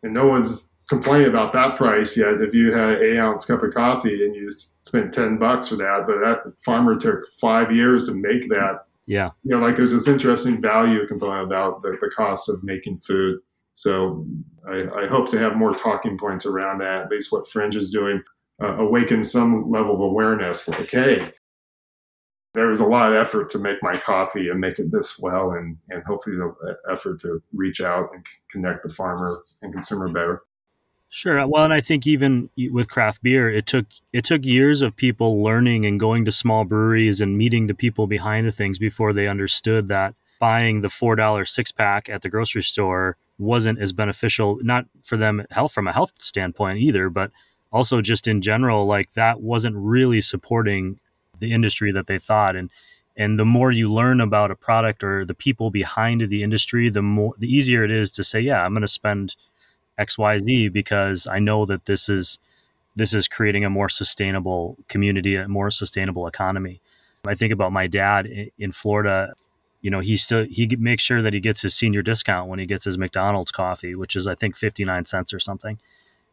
and 0.03 0.13
no 0.13 0.27
one's 0.27 0.74
complain 0.87 1.25
about 1.25 1.53
that 1.53 1.75
price 1.75 2.15
yet. 2.15 2.41
If 2.41 2.53
you 2.53 2.71
had 2.71 2.97
an 2.97 3.03
eight 3.03 3.17
ounce 3.17 3.45
cup 3.45 3.63
of 3.63 3.73
coffee 3.73 4.25
and 4.25 4.35
you 4.35 4.51
spent 4.81 5.13
10 5.13 5.37
bucks 5.37 5.69
for 5.69 5.75
that, 5.77 6.05
but 6.07 6.19
that 6.19 6.53
farmer 6.63 6.97
took 6.97 7.31
five 7.33 7.71
years 7.71 8.05
to 8.05 8.13
make 8.13 8.49
that. 8.49 8.85
Yeah. 9.07 9.31
You 9.43 9.51
know, 9.51 9.65
like 9.65 9.75
there's 9.75 9.91
this 9.91 10.07
interesting 10.07 10.61
value 10.61 11.07
component 11.07 11.45
about 11.45 11.81
the, 11.81 11.97
the 12.01 12.09
cost 12.15 12.49
of 12.49 12.63
making 12.63 12.99
food. 12.99 13.39
So 13.75 14.25
I, 14.67 14.83
I, 14.95 15.07
hope 15.07 15.29
to 15.31 15.37
have 15.37 15.57
more 15.57 15.73
talking 15.73 16.17
points 16.17 16.45
around 16.45 16.79
that, 16.79 16.99
at 16.99 17.11
least 17.11 17.31
what 17.31 17.45
Frinj 17.45 17.75
is 17.75 17.91
doing, 17.91 18.23
uh, 18.63 18.77
awaken 18.77 19.21
some 19.21 19.69
level 19.69 19.95
of 19.95 19.99
awareness. 19.99 20.67
Like, 20.67 20.89
hey, 20.89 21.29
there 22.53 22.67
was 22.67 22.79
a 22.79 22.85
lot 22.85 23.11
of 23.11 23.17
effort 23.17 23.51
to 23.51 23.59
make 23.59 23.83
my 23.83 23.97
coffee 23.97 24.49
and 24.49 24.61
make 24.61 24.79
it 24.79 24.91
this 24.91 25.19
well, 25.19 25.51
and, 25.51 25.77
and 25.89 26.03
hopefully 26.05 26.37
the 26.37 26.77
effort 26.89 27.19
to 27.21 27.43
reach 27.53 27.81
out 27.81 28.07
and 28.13 28.25
connect 28.49 28.83
the 28.83 28.89
farmer 28.89 29.41
and 29.61 29.73
consumer 29.73 30.07
better. 30.07 30.43
Sure. 31.15 31.47
Well, 31.47 31.63
and 31.63 31.71
I 31.73 31.79
think 31.79 32.05
even 32.05 32.49
with 32.71 32.89
craft 32.89 33.23
beer, 33.23 33.49
it 33.49 33.67
took 33.67 33.85
it 34.11 34.25
took 34.25 34.43
years 34.43 34.81
of 34.81 34.97
people 34.97 35.41
learning 35.41 35.85
and 35.85 35.97
going 35.97 36.25
to 36.25 36.31
small 36.31 36.65
breweries 36.65 37.21
and 37.21 37.37
meeting 37.37 37.67
the 37.67 37.73
people 37.73 38.05
behind 38.05 38.45
the 38.45 38.51
things 38.51 38.77
before 38.77 39.13
they 39.13 39.29
understood 39.29 39.87
that 39.87 40.13
buying 40.41 40.81
the 40.81 40.89
four 40.89 41.15
dollar 41.15 41.45
six 41.45 41.71
pack 41.71 42.09
at 42.09 42.21
the 42.21 42.27
grocery 42.27 42.63
store 42.63 43.15
wasn't 43.37 43.79
as 43.79 43.93
beneficial, 43.93 44.59
not 44.61 44.87
for 45.03 45.15
them 45.15 45.45
health 45.51 45.71
from 45.71 45.87
a 45.87 45.93
health 45.93 46.11
standpoint 46.21 46.79
either, 46.79 47.09
but 47.09 47.31
also 47.71 48.01
just 48.01 48.27
in 48.27 48.41
general, 48.41 48.85
like 48.85 49.13
that 49.13 49.39
wasn't 49.39 49.75
really 49.77 50.19
supporting 50.19 50.99
the 51.39 51.53
industry 51.53 51.93
that 51.93 52.07
they 52.07 52.19
thought. 52.19 52.57
And 52.57 52.69
and 53.15 53.39
the 53.39 53.45
more 53.45 53.71
you 53.71 53.89
learn 53.89 54.19
about 54.19 54.51
a 54.51 54.55
product 54.57 55.01
or 55.01 55.23
the 55.23 55.33
people 55.33 55.71
behind 55.71 56.27
the 56.27 56.43
industry, 56.43 56.89
the 56.89 57.01
more 57.01 57.33
the 57.37 57.47
easier 57.47 57.85
it 57.85 57.91
is 57.91 58.09
to 58.11 58.23
say, 58.25 58.41
yeah, 58.41 58.65
I'm 58.65 58.73
going 58.73 58.81
to 58.81 58.87
spend 58.89 59.37
X, 59.97 60.17
Y, 60.17 60.37
Z 60.39 60.69
because 60.69 61.27
I 61.27 61.39
know 61.39 61.65
that 61.65 61.85
this 61.85 62.09
is 62.09 62.39
this 62.95 63.13
is 63.13 63.27
creating 63.27 63.65
a 63.65 63.69
more 63.69 63.89
sustainable 63.89 64.77
community, 64.87 65.35
a 65.35 65.47
more 65.47 65.69
sustainable 65.69 66.27
economy. 66.27 66.81
I 67.27 67.35
think 67.35 67.51
about 67.51 67.71
my 67.71 67.87
dad 67.87 68.27
in 68.57 68.71
Florida. 68.71 69.33
You 69.81 69.91
know, 69.91 69.99
he 69.99 70.17
still 70.17 70.45
he 70.49 70.67
makes 70.79 71.03
sure 71.03 71.21
that 71.21 71.33
he 71.33 71.39
gets 71.39 71.61
his 71.61 71.75
senior 71.75 72.01
discount 72.01 72.49
when 72.49 72.59
he 72.59 72.65
gets 72.65 72.85
his 72.85 72.97
McDonald's 72.97 73.51
coffee, 73.51 73.95
which 73.95 74.15
is 74.15 74.27
I 74.27 74.35
think 74.35 74.55
fifty 74.55 74.85
nine 74.85 75.05
cents 75.05 75.33
or 75.33 75.39
something. 75.39 75.79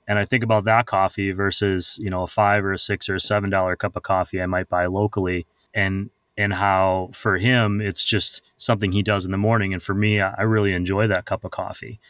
And 0.09 0.18
I 0.18 0.25
think 0.25 0.42
about 0.42 0.64
that 0.64 0.87
coffee 0.87 1.33
versus 1.33 1.98
you 2.03 2.11
know 2.11 2.22
a 2.22 2.27
five 2.27 2.64
or 2.64 2.72
a 2.72 2.79
six 2.79 3.09
or 3.09 3.16
a 3.16 3.20
seven 3.20 3.51
dollar 3.51 3.77
cup 3.77 3.96
of 3.96 4.03
coffee 4.03 4.40
I 4.42 4.46
might 4.46 4.68
buy 4.68 4.87
locally, 4.87 5.46
and 5.75 6.11
and 6.37 6.53
how 6.53 7.11
for 7.12 7.38
him 7.38 7.81
it's 7.81 8.05
just 8.05 8.42
something 8.57 8.92
he 8.92 9.03
does 9.03 9.25
in 9.25 9.33
the 9.33 9.38
morning, 9.38 9.72
and 9.72 9.83
for 9.83 9.94
me 9.94 10.20
I 10.20 10.42
really 10.42 10.72
enjoy 10.72 11.07
that 11.09 11.27
cup 11.27 11.44
of 11.44 11.51
coffee, 11.51 12.01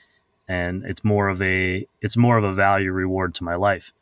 and 0.53 0.85
it's 0.85 1.03
more 1.03 1.29
of 1.29 1.41
a 1.41 1.87
it's 2.03 2.17
more 2.17 2.37
of 2.37 2.45
a 2.45 2.53
value 2.53 2.93
reward 2.93 3.35
to 3.37 3.45
my 3.45 3.55
life. 3.55 3.95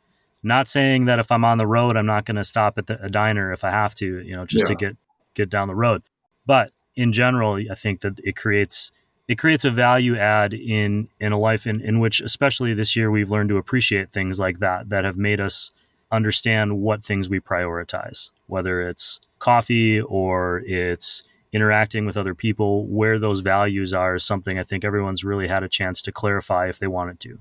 Not 0.43 0.67
saying 0.67 1.05
that 1.05 1.17
if 1.17 1.31
I'm 1.31 1.45
on 1.45 1.57
the 1.57 1.67
road, 1.67 1.95
I'm 1.95 2.05
not 2.05 2.25
going 2.25 2.35
to 2.35 2.43
stop 2.43 2.77
at 2.77 2.87
the, 2.87 3.01
a 3.01 3.09
diner 3.09 3.53
if 3.53 3.63
I 3.63 3.69
have 3.69 3.95
to, 3.95 4.19
you 4.19 4.35
know, 4.35 4.45
just 4.45 4.63
yeah. 4.63 4.67
to 4.69 4.75
get 4.75 4.97
get 5.33 5.49
down 5.49 5.69
the 5.69 5.75
road. 5.75 6.01
But 6.45 6.71
in 6.95 7.13
general, 7.13 7.55
I 7.55 7.75
think 7.75 8.01
that 8.01 8.19
it 8.23 8.35
creates 8.35 8.91
it 9.29 9.37
creates 9.37 9.63
a 9.63 9.71
value 9.71 10.17
add 10.17 10.53
in 10.53 11.07
in 11.21 11.31
a 11.31 11.39
life 11.39 11.65
in, 11.65 11.79
in 11.79 11.99
which, 11.99 12.19
especially 12.19 12.73
this 12.73 12.97
year, 12.97 13.09
we've 13.09 13.31
learned 13.31 13.49
to 13.49 13.57
appreciate 13.57 14.11
things 14.11 14.37
like 14.37 14.59
that 14.59 14.89
that 14.89 15.05
have 15.05 15.17
made 15.17 15.39
us 15.39 15.71
understand 16.11 16.81
what 16.81 17.05
things 17.05 17.29
we 17.29 17.39
prioritize, 17.39 18.31
whether 18.47 18.81
it's 18.81 19.21
coffee 19.39 20.01
or 20.01 20.63
it's 20.65 21.23
interacting 21.53 22.05
with 22.05 22.17
other 22.17 22.35
people, 22.35 22.85
where 22.87 23.19
those 23.19 23.41
values 23.41 23.93
are 23.93 24.15
is 24.15 24.23
something 24.23 24.57
I 24.57 24.63
think 24.63 24.85
everyone's 24.85 25.23
really 25.23 25.47
had 25.47 25.63
a 25.63 25.69
chance 25.69 26.01
to 26.03 26.11
clarify 26.11 26.69
if 26.69 26.79
they 26.79 26.87
wanted 26.87 27.19
to. 27.21 27.39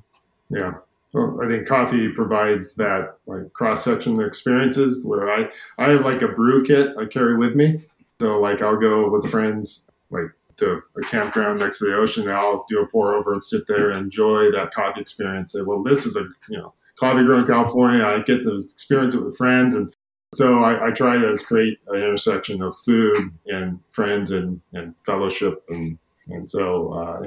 Yeah. 0.50 0.74
Well, 1.12 1.40
I 1.42 1.48
think 1.48 1.66
coffee 1.66 2.08
provides 2.08 2.74
that 2.76 3.16
like 3.26 3.52
cross 3.52 3.84
section 3.84 4.20
experiences 4.20 5.04
where 5.04 5.30
I 5.30 5.50
I 5.78 5.90
have 5.90 6.04
like 6.04 6.22
a 6.22 6.28
brew 6.28 6.64
kit 6.64 6.94
I 6.98 7.06
carry 7.06 7.36
with 7.36 7.54
me. 7.54 7.82
So 8.20 8.38
like 8.40 8.62
I'll 8.62 8.76
go 8.76 9.10
with 9.10 9.30
friends 9.30 9.88
like 10.10 10.26
to 10.58 10.82
a 10.96 11.00
campground 11.02 11.58
next 11.58 11.78
to 11.78 11.86
the 11.86 11.96
ocean 11.96 12.28
and 12.28 12.32
I'll 12.32 12.64
do 12.68 12.80
a 12.80 12.86
pour 12.86 13.14
over 13.14 13.32
and 13.32 13.42
sit 13.42 13.66
there 13.66 13.90
and 13.90 13.98
enjoy 13.98 14.52
that 14.52 14.72
coffee 14.72 15.00
experience. 15.00 15.52
Say, 15.52 15.62
well, 15.62 15.82
this 15.82 16.06
is 16.06 16.14
a 16.14 16.28
you 16.48 16.58
know 16.58 16.74
coffee 16.98 17.24
grown 17.24 17.40
in 17.40 17.46
California. 17.46 18.04
I 18.04 18.22
get 18.22 18.42
to 18.42 18.56
experience 18.56 19.14
it 19.14 19.24
with 19.24 19.36
friends 19.36 19.74
and 19.74 19.92
so 20.32 20.62
I, 20.62 20.88
I 20.88 20.90
try 20.90 21.18
to 21.18 21.36
create 21.38 21.78
an 21.88 21.96
intersection 21.96 22.62
of 22.62 22.76
food 22.76 23.32
and 23.46 23.80
friends 23.90 24.30
and, 24.30 24.60
and 24.72 24.94
fellowship 25.04 25.64
and 25.68 25.98
and 26.30 26.48
so, 26.48 26.92
uh, 26.92 27.20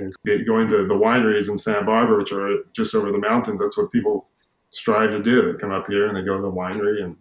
going 0.46 0.70
to 0.70 0.88
the 0.88 0.94
wineries 0.94 1.50
in 1.50 1.58
Santa 1.58 1.84
Barbara, 1.84 2.18
which 2.18 2.32
are 2.32 2.60
just 2.74 2.96
over 2.96 3.12
the 3.12 3.18
mountains, 3.18 3.60
that's 3.60 3.78
what 3.78 3.92
people 3.92 4.28
strive 4.72 5.12
to 5.12 5.22
do. 5.22 5.52
They 5.52 5.60
come 5.60 5.72
up 5.72 5.88
here 5.88 6.08
and 6.08 6.16
they 6.16 6.22
go 6.22 6.36
to 6.36 6.42
the 6.42 6.52
winery 6.52 7.04
and 7.04 7.16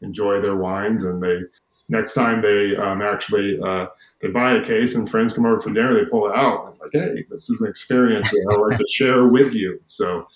enjoy 0.00 0.40
their 0.40 0.56
wines. 0.56 1.04
And 1.04 1.22
they 1.22 1.40
next 1.88 2.14
time 2.14 2.40
they 2.40 2.76
um, 2.76 3.02
actually 3.02 3.58
uh, 3.60 3.86
they 4.20 4.28
buy 4.28 4.54
a 4.54 4.64
case 4.64 4.94
and 4.94 5.10
friends 5.10 5.32
come 5.32 5.46
over 5.46 5.60
for 5.60 5.70
dinner, 5.70 5.94
they 5.94 6.08
pull 6.08 6.28
it 6.28 6.36
out. 6.36 6.66
I'm 6.66 6.78
like, 6.78 6.90
hey, 6.92 7.24
this 7.30 7.50
is 7.50 7.60
an 7.60 7.68
experience 7.68 8.30
that 8.30 8.54
I 8.56 8.60
like 8.60 8.78
to 8.78 8.86
share 8.90 9.26
with 9.26 9.52
you. 9.52 9.80
So, 9.86 10.28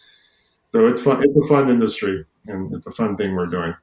so 0.69 0.87
it's 0.87 1.01
fun. 1.01 1.23
It's 1.23 1.39
a 1.39 1.47
fun 1.49 1.71
industry, 1.71 2.25
and 2.47 2.73
it's 2.75 2.87
a 2.87 2.93
fun 2.93 3.17
thing 3.17 3.35
we're 3.35 3.47
doing. 3.47 3.75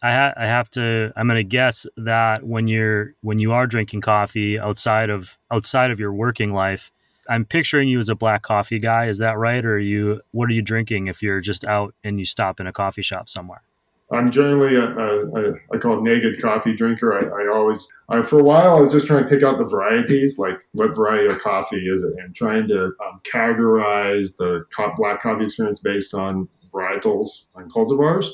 I, 0.00 0.12
ha- 0.12 0.34
I 0.36 0.46
have 0.46 0.70
to 0.70 1.12
i'm 1.16 1.26
going 1.26 1.38
to 1.38 1.44
guess 1.44 1.86
that 1.96 2.44
when 2.44 2.68
you're 2.68 3.14
when 3.22 3.38
you 3.38 3.52
are 3.52 3.66
drinking 3.66 4.00
coffee 4.00 4.58
outside 4.58 5.10
of 5.10 5.38
outside 5.50 5.90
of 5.90 5.98
your 5.98 6.12
working 6.12 6.52
life 6.52 6.92
i'm 7.28 7.44
picturing 7.44 7.88
you 7.88 7.98
as 7.98 8.08
a 8.08 8.14
black 8.14 8.42
coffee 8.42 8.78
guy. 8.78 9.06
Is 9.06 9.18
that 9.18 9.38
right? 9.38 9.64
Or 9.64 9.78
you 9.78 10.20
what 10.32 10.48
are 10.48 10.52
you 10.52 10.62
drinking 10.62 11.06
if 11.06 11.22
you're 11.22 11.40
just 11.40 11.64
out 11.64 11.94
and 12.02 12.18
you 12.18 12.24
stop 12.24 12.60
in 12.60 12.66
a 12.66 12.72
coffee 12.72 13.02
shop 13.02 13.28
somewhere? 13.28 13.62
I'm 14.10 14.30
generally 14.30 14.74
a, 14.74 14.84
a, 14.84 15.26
a 15.26 15.54
I 15.72 15.76
call 15.76 15.98
it 15.98 16.02
naked 16.02 16.40
coffee 16.40 16.74
drinker. 16.74 17.12
I, 17.12 17.42
I 17.42 17.54
always 17.54 17.86
I, 18.08 18.22
for 18.22 18.40
a 18.40 18.42
while 18.42 18.76
i 18.76 18.80
was 18.80 18.92
just 18.92 19.06
trying 19.06 19.22
to 19.22 19.28
pick 19.28 19.42
out 19.42 19.58
the 19.58 19.64
varieties 19.64 20.38
like 20.38 20.66
what 20.72 20.96
variety 20.96 21.28
of 21.28 21.38
coffee 21.40 21.86
is 21.86 22.02
it? 22.02 22.14
And 22.18 22.34
trying 22.34 22.66
to 22.68 22.86
um, 23.06 23.20
categorize 23.30 24.36
the 24.36 24.64
black 24.96 25.22
coffee 25.22 25.44
experience 25.44 25.78
based 25.78 26.14
on 26.14 26.48
varietals 26.72 27.46
and 27.54 27.72
cultivars 27.72 28.26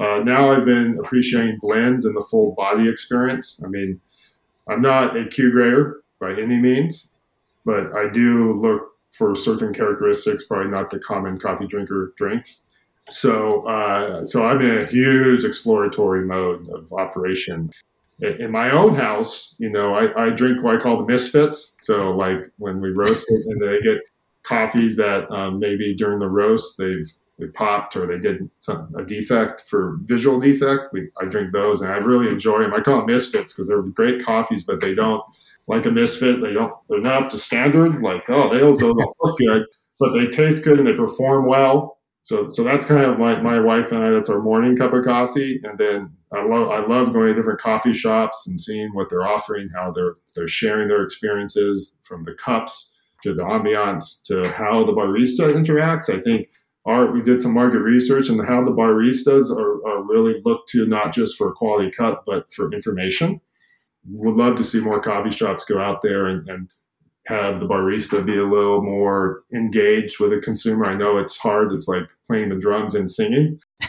uh, 0.00 0.18
now 0.24 0.50
I've 0.50 0.64
been 0.64 0.98
appreciating 0.98 1.58
blends 1.60 2.04
and 2.04 2.16
the 2.16 2.26
full 2.30 2.52
body 2.52 2.88
experience. 2.88 3.62
I 3.64 3.68
mean, 3.68 4.00
I'm 4.68 4.80
not 4.80 5.16
a 5.16 5.26
Q 5.26 5.50
grader 5.52 6.02
by 6.18 6.32
any 6.32 6.56
means, 6.56 7.12
but 7.64 7.92
I 7.94 8.08
do 8.08 8.54
look 8.54 8.92
for 9.12 9.34
certain 9.34 9.74
characteristics, 9.74 10.44
probably 10.44 10.70
not 10.70 10.90
the 10.90 10.98
common 10.98 11.38
coffee 11.38 11.66
drinker 11.66 12.14
drinks. 12.16 12.66
So, 13.10 13.66
uh, 13.66 14.24
so 14.24 14.46
I'm 14.46 14.60
in 14.60 14.78
a 14.78 14.86
huge 14.86 15.44
exploratory 15.44 16.24
mode 16.24 16.68
of 16.70 16.92
operation. 16.92 17.70
In 18.20 18.50
my 18.50 18.70
own 18.70 18.94
house, 18.94 19.56
you 19.58 19.70
know, 19.70 19.94
I, 19.94 20.26
I 20.26 20.30
drink 20.30 20.62
what 20.62 20.76
I 20.76 20.80
call 20.80 20.98
the 20.98 21.06
misfits. 21.06 21.76
So, 21.82 22.10
like 22.10 22.50
when 22.58 22.80
we 22.80 22.90
roast 22.90 23.26
it, 23.30 23.46
and 23.46 23.60
they 23.60 23.80
get 23.80 23.98
coffees 24.42 24.96
that 24.96 25.30
um, 25.30 25.58
maybe 25.58 25.94
during 25.94 26.18
the 26.18 26.28
roast 26.28 26.78
they've 26.78 27.12
they 27.40 27.46
popped 27.48 27.96
or 27.96 28.06
they 28.06 28.18
did 28.18 28.50
some 28.58 28.94
a 28.96 29.04
defect 29.04 29.64
for 29.68 29.98
visual 30.02 30.38
defect. 30.38 30.92
We, 30.92 31.08
I 31.20 31.24
drink 31.24 31.52
those 31.52 31.80
and 31.80 31.90
I 31.90 31.96
really 31.96 32.28
enjoy 32.28 32.62
them. 32.62 32.74
I 32.74 32.80
call 32.80 32.98
them 32.98 33.06
misfits 33.06 33.52
because 33.52 33.68
they're 33.68 33.82
great 33.82 34.22
coffees, 34.22 34.62
but 34.62 34.80
they 34.80 34.94
don't 34.94 35.22
like 35.66 35.86
a 35.86 35.90
misfit. 35.90 36.42
They 36.42 36.52
don't. 36.52 36.72
They're 36.88 37.00
not 37.00 37.24
up 37.24 37.30
to 37.30 37.38
standard. 37.38 38.02
Like 38.02 38.28
oh, 38.28 38.52
they 38.52 38.62
also 38.62 38.92
don't 38.92 39.16
look 39.22 39.38
good, 39.38 39.64
but 39.98 40.12
they 40.12 40.26
taste 40.26 40.64
good 40.64 40.78
and 40.78 40.86
they 40.86 40.92
perform 40.92 41.46
well. 41.46 41.98
So 42.22 42.48
so 42.48 42.62
that's 42.62 42.86
kind 42.86 43.04
of 43.04 43.18
like 43.18 43.42
my 43.42 43.58
wife 43.58 43.90
and 43.92 44.04
I. 44.04 44.10
That's 44.10 44.28
our 44.28 44.40
morning 44.40 44.76
cup 44.76 44.92
of 44.92 45.04
coffee, 45.04 45.60
and 45.64 45.78
then 45.78 46.12
I 46.32 46.44
love 46.44 46.70
I 46.70 46.86
love 46.86 47.12
going 47.12 47.28
to 47.28 47.34
different 47.34 47.60
coffee 47.60 47.94
shops 47.94 48.46
and 48.46 48.60
seeing 48.60 48.94
what 48.94 49.08
they're 49.08 49.26
offering, 49.26 49.70
how 49.74 49.90
they're 49.90 50.16
they're 50.36 50.48
sharing 50.48 50.88
their 50.88 51.02
experiences 51.02 51.98
from 52.02 52.22
the 52.24 52.34
cups 52.34 52.94
to 53.22 53.34
the 53.34 53.44
ambiance 53.44 54.22
to 54.24 54.48
how 54.52 54.84
the 54.84 54.92
barista 54.92 55.52
interacts. 55.52 56.08
I 56.08 56.20
think 56.20 56.48
our 56.86 57.10
we 57.10 57.22
did 57.22 57.40
some 57.40 57.54
market 57.54 57.80
research 57.80 58.28
and 58.28 58.40
how 58.46 58.64
the 58.64 58.72
baristas 58.72 59.50
are, 59.50 59.86
are 59.86 60.02
really 60.02 60.40
looked 60.44 60.70
to 60.70 60.86
not 60.86 61.12
just 61.12 61.36
for 61.36 61.50
a 61.50 61.52
quality 61.52 61.90
cut 61.90 62.22
but 62.26 62.52
for 62.52 62.72
information. 62.72 63.40
Would 64.08 64.36
love 64.36 64.56
to 64.56 64.64
see 64.64 64.80
more 64.80 65.00
coffee 65.00 65.30
shops 65.30 65.64
go 65.64 65.78
out 65.78 66.00
there 66.00 66.26
and, 66.26 66.48
and 66.48 66.70
have 67.26 67.60
the 67.60 67.66
barista 67.66 68.24
be 68.24 68.36
a 68.36 68.44
little 68.44 68.82
more 68.82 69.42
engaged 69.54 70.18
with 70.18 70.30
the 70.30 70.38
consumer. 70.38 70.86
I 70.86 70.96
know 70.96 71.18
it's 71.18 71.36
hard; 71.36 71.72
it's 71.72 71.86
like 71.86 72.08
playing 72.26 72.48
the 72.48 72.56
drums 72.56 72.94
and 72.94 73.10
singing, 73.10 73.60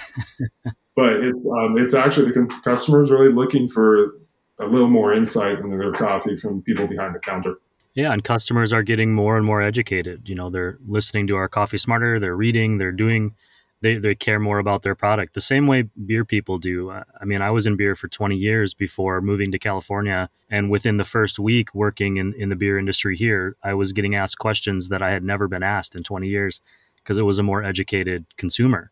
but 0.96 1.14
it's 1.16 1.48
um, 1.48 1.78
it's 1.78 1.94
actually 1.94 2.32
the 2.32 2.62
customers 2.64 3.10
really 3.10 3.32
looking 3.32 3.68
for 3.68 4.16
a 4.60 4.66
little 4.66 4.90
more 4.90 5.14
insight 5.14 5.60
into 5.60 5.78
their 5.78 5.94
coffee 5.94 6.36
from 6.36 6.62
people 6.62 6.88
behind 6.88 7.16
the 7.16 7.20
counter. 7.20 7.56
Yeah, 7.94 8.14
and 8.14 8.24
customers 8.24 8.72
are 8.72 8.84
getting 8.84 9.14
more 9.14 9.36
and 9.38 9.46
more 9.46 9.62
educated. 9.62 10.30
You 10.30 10.36
know, 10.36 10.50
they're 10.50 10.78
listening 10.88 11.28
to 11.28 11.36
our 11.36 11.50
Coffee 11.50 11.78
Smarter, 11.78 12.20
they're 12.20 12.36
reading, 12.36 12.78
they're 12.78 12.94
doing, 12.94 13.36
they, 13.82 13.96
they 13.98 14.16
care 14.16 14.40
more 14.40 14.60
about 14.60 14.84
their 14.84 14.96
product 14.96 15.34
the 15.34 15.42
same 15.42 15.68
way 15.68 15.84
beer 16.06 16.24
people 16.24 16.58
do. 16.58 16.92
Uh, 16.92 17.04
I 17.20 17.26
mean, 17.26 17.42
I 17.42 17.52
was 17.52 17.68
in 17.68 17.76
beer 17.76 17.96
for 17.96 18.08
20 18.08 18.38
years 18.38 18.74
before 18.74 19.20
moving 19.22 19.52
to 19.52 19.60
California. 19.60 20.30
And 20.50 20.70
within 20.70 20.98
the 20.98 21.04
first 21.04 21.38
week 21.38 21.76
working 21.76 22.18
in, 22.18 22.34
in 22.36 22.50
the 22.50 22.56
beer 22.56 22.78
industry 22.78 23.18
here, 23.18 23.58
I 23.64 23.74
was 23.74 23.92
getting 23.92 24.16
asked 24.16 24.38
questions 24.38 24.88
that 24.90 25.02
I 25.02 25.12
had 25.12 25.24
never 25.24 25.48
been 25.48 25.64
asked 25.64 25.96
in 25.96 26.04
20 26.04 26.28
years 26.28 26.62
because 26.98 27.18
it 27.18 27.24
was 27.24 27.40
a 27.40 27.44
more 27.44 27.64
educated 27.64 28.26
consumer. 28.38 28.92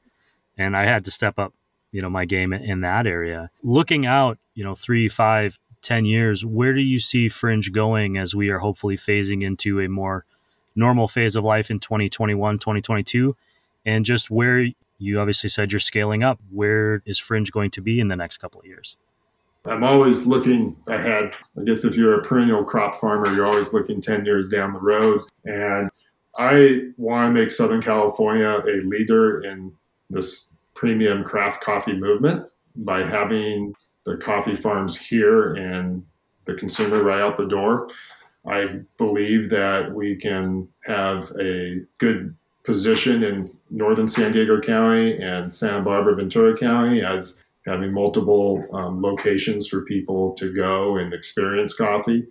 And 0.58 0.76
I 0.76 0.84
had 0.84 1.06
to 1.06 1.12
step 1.12 1.40
up, 1.40 1.54
you 1.92 2.02
know, 2.02 2.10
my 2.10 2.26
game 2.26 2.52
in 2.52 2.82
that 2.82 3.08
area. 3.08 3.50
Looking 3.64 4.06
out, 4.06 4.40
you 4.56 4.64
know, 4.64 4.76
three, 4.76 5.08
five, 5.08 5.58
10 5.82 6.06
years, 6.06 6.46
where 6.46 6.74
do 6.74 6.82
you 6.82 7.00
see 7.00 7.28
Frinj 7.28 7.72
going 7.72 8.18
as 8.18 8.36
we 8.36 8.50
are 8.50 8.60
hopefully 8.60 8.96
phasing 8.96 9.44
into 9.44 9.80
a 9.80 9.88
more 9.88 10.26
normal 10.76 11.08
phase 11.08 11.36
of 11.36 11.44
life 11.44 11.70
in 11.72 11.80
2021, 11.80 12.60
2022? 12.60 13.36
And 13.86 14.06
just 14.06 14.30
where 14.30 14.68
you 14.98 15.20
obviously 15.20 15.50
said 15.50 15.72
you're 15.72 15.80
scaling 15.80 16.24
up, 16.24 16.40
where 16.52 17.02
is 17.06 17.20
Frinj 17.20 17.52
going 17.52 17.72
to 17.72 17.82
be 17.82 18.00
in 18.00 18.10
the 18.10 18.16
next 18.16 18.38
couple 18.38 18.60
of 18.60 18.68
years? 18.68 18.98
I'm 19.66 19.84
always 19.84 20.26
looking 20.26 20.76
ahead. 20.88 21.34
I 21.58 21.64
guess 21.64 21.84
if 21.84 21.96
you're 21.96 22.20
a 22.20 22.24
perennial 22.24 22.64
crop 22.64 23.00
farmer, 23.00 23.34
you're 23.34 23.46
always 23.46 23.74
looking 23.74 24.02
10 24.02 24.26
years 24.26 24.50
down 24.50 24.74
the 24.74 24.80
road. 24.80 25.22
And 25.46 25.90
I 26.38 26.92
want 26.98 27.30
to 27.30 27.40
make 27.40 27.52
Southern 27.52 27.82
California 27.82 28.48
a 28.48 28.80
leader 28.86 29.44
in 29.44 29.74
this 30.10 30.54
premium 30.76 31.24
craft 31.24 31.62
coffee 31.62 31.94
movement 31.94 32.48
by 32.78 33.00
having 33.00 33.74
the 34.06 34.18
coffee 34.18 34.56
farms 34.56 34.98
here 34.98 35.54
and 35.54 36.06
the 36.46 36.56
consumer 36.56 37.04
right 37.04 37.22
out 37.22 37.38
the 37.38 37.48
door. 37.48 37.88
I 38.48 38.80
believe 38.98 39.50
that 39.50 39.94
we 39.94 40.16
can 40.16 40.68
have 40.86 41.32
a 41.40 41.82
good 41.98 42.36
position 42.64 43.24
in 43.24 43.50
northern 43.70 44.08
San 44.08 44.32
Diego 44.32 44.60
County 44.60 45.18
and 45.22 45.54
Santa 45.54 45.82
Barbara 45.82 46.16
Ventura 46.16 46.58
County 46.58 47.02
as 47.02 47.44
having 47.66 47.92
multiple 47.92 48.66
um, 48.74 49.02
locations 49.02 49.68
for 49.68 49.82
people 49.86 50.34
to 50.34 50.54
go 50.54 50.98
and 50.98 51.14
experience 51.14 51.74
coffee. 51.74 52.26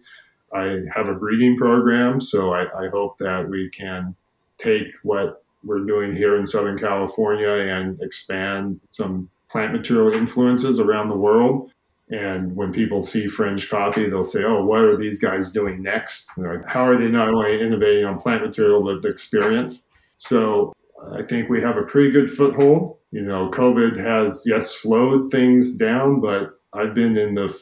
I 0.52 0.80
have 0.94 1.08
a 1.08 1.14
breeding 1.14 1.56
program, 1.56 2.20
so 2.20 2.52
I, 2.52 2.86
I 2.86 2.88
hope 2.88 3.18
that 3.18 3.48
we 3.48 3.70
can 3.70 4.16
take 4.56 4.86
what 5.02 5.44
we're 5.62 5.84
doing 5.84 6.16
here 6.16 6.36
in 6.36 6.46
Southern 6.46 6.78
California 6.78 7.50
and 7.50 8.00
expand 8.00 8.80
some 8.88 9.28
plant 9.50 9.72
material 9.72 10.12
influences 10.12 10.78
around 10.78 11.08
the 11.08 11.16
world. 11.16 11.70
And 12.10 12.56
when 12.56 12.72
people 12.72 13.02
see 13.02 13.26
Frinj 13.26 13.68
Coffee, 13.68 14.08
they'll 14.08 14.24
say, 14.24 14.42
"Oh, 14.44 14.64
what 14.64 14.80
are 14.80 14.96
these 14.96 15.18
guys 15.18 15.52
doing 15.52 15.82
next? 15.82 16.30
How 16.66 16.84
are 16.84 16.96
they 16.96 17.08
not 17.08 17.28
only 17.28 17.60
innovating 17.60 18.04
on 18.04 18.18
plant 18.18 18.42
material 18.42 18.82
but 18.82 19.02
the 19.02 19.08
experience?" 19.08 19.88
So 20.16 20.72
I 21.12 21.22
think 21.22 21.48
we 21.48 21.60
have 21.60 21.76
a 21.76 21.82
pretty 21.82 22.10
good 22.10 22.30
foothold. 22.30 22.96
You 23.10 23.22
know, 23.22 23.50
COVID 23.50 23.96
has 23.96 24.42
yes 24.46 24.70
slowed 24.70 25.30
things 25.30 25.76
down, 25.76 26.20
but 26.20 26.50
I've 26.72 26.94
been 26.94 27.16
in 27.16 27.34
the 27.34 27.54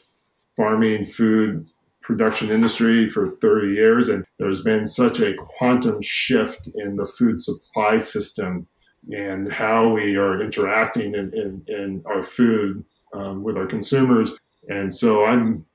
farming 0.55 1.05
food 1.05 1.67
production 2.01 2.49
industry 2.49 3.09
for 3.09 3.31
30 3.41 3.73
years, 3.73 4.07
and 4.07 4.23
there's 4.39 4.63
been 4.63 4.85
such 4.85 5.19
a 5.19 5.33
quantum 5.33 6.01
shift 6.01 6.69
in 6.75 6.95
the 6.95 7.05
food 7.05 7.41
supply 7.41 7.97
system 7.97 8.67
and 9.11 9.51
how 9.51 9.89
we 9.89 10.15
are 10.15 10.41
interacting 10.41 11.15
in, 11.15 11.33
in, 11.33 11.63
in 11.67 12.03
our 12.05 12.23
food 12.23 12.83
um, 13.13 13.43
with 13.43 13.57
our 13.57 13.65
consumers. 13.67 14.37
And 14.69 14.91
so 14.91 15.25
I'm 15.25 15.65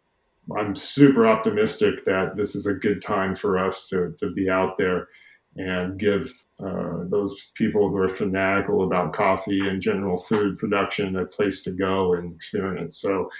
I'm 0.57 0.75
super 0.75 1.27
optimistic 1.27 2.05
that 2.05 2.37
this 2.37 2.57
is 2.57 2.66
a 2.66 2.75
good 2.75 3.01
time 3.01 3.35
for 3.35 3.59
us 3.59 3.87
to, 3.88 4.12
to 4.18 4.33
be 4.33 4.51
out 4.51 4.77
there 4.77 5.09
and 5.57 5.99
give 5.99 6.33
uh, 6.59 7.05
those 7.05 7.51
people 7.55 7.88
who 7.88 7.97
are 7.97 8.09
fanatical 8.09 8.85
about 8.85 9.12
coffee 9.12 9.68
and 9.68 9.81
general 9.81 10.16
food 10.16 10.57
production 10.57 11.16
a 11.16 11.27
place 11.27 11.62
to 11.62 11.71
go 11.71 12.14
and 12.14 12.35
experience. 12.35 12.97
So 12.97 13.31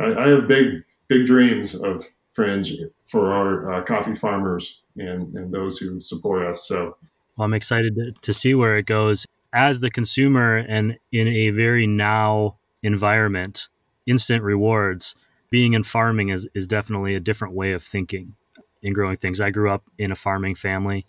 I, 0.00 0.12
I 0.14 0.28
have 0.28 0.48
big 0.48 0.84
big 1.08 1.26
dreams 1.26 1.74
of 1.74 2.04
Frinj 2.36 2.72
for 3.08 3.32
our 3.32 3.72
uh, 3.72 3.84
coffee 3.84 4.14
farmers 4.14 4.82
and, 4.96 5.34
and 5.34 5.52
those 5.52 5.78
who 5.78 6.00
support 6.00 6.46
us. 6.46 6.66
So 6.68 6.96
I'm 7.38 7.54
excited 7.54 7.94
to, 7.96 8.12
to 8.12 8.32
see 8.32 8.54
where 8.54 8.76
it 8.78 8.86
goes 8.86 9.26
as 9.52 9.80
the 9.80 9.90
consumer 9.90 10.56
and 10.56 10.98
in 11.12 11.28
a 11.28 11.50
very 11.50 11.86
now 11.86 12.56
environment, 12.82 13.68
instant 14.06 14.42
rewards. 14.42 15.14
Being 15.50 15.74
in 15.74 15.82
farming 15.82 16.30
is, 16.30 16.48
is 16.54 16.66
definitely 16.66 17.14
a 17.14 17.20
different 17.20 17.54
way 17.54 17.72
of 17.72 17.82
thinking 17.82 18.34
in 18.82 18.92
growing 18.92 19.16
things. 19.16 19.40
I 19.40 19.50
grew 19.50 19.70
up 19.70 19.84
in 19.98 20.10
a 20.10 20.16
farming 20.16 20.56
family 20.56 21.06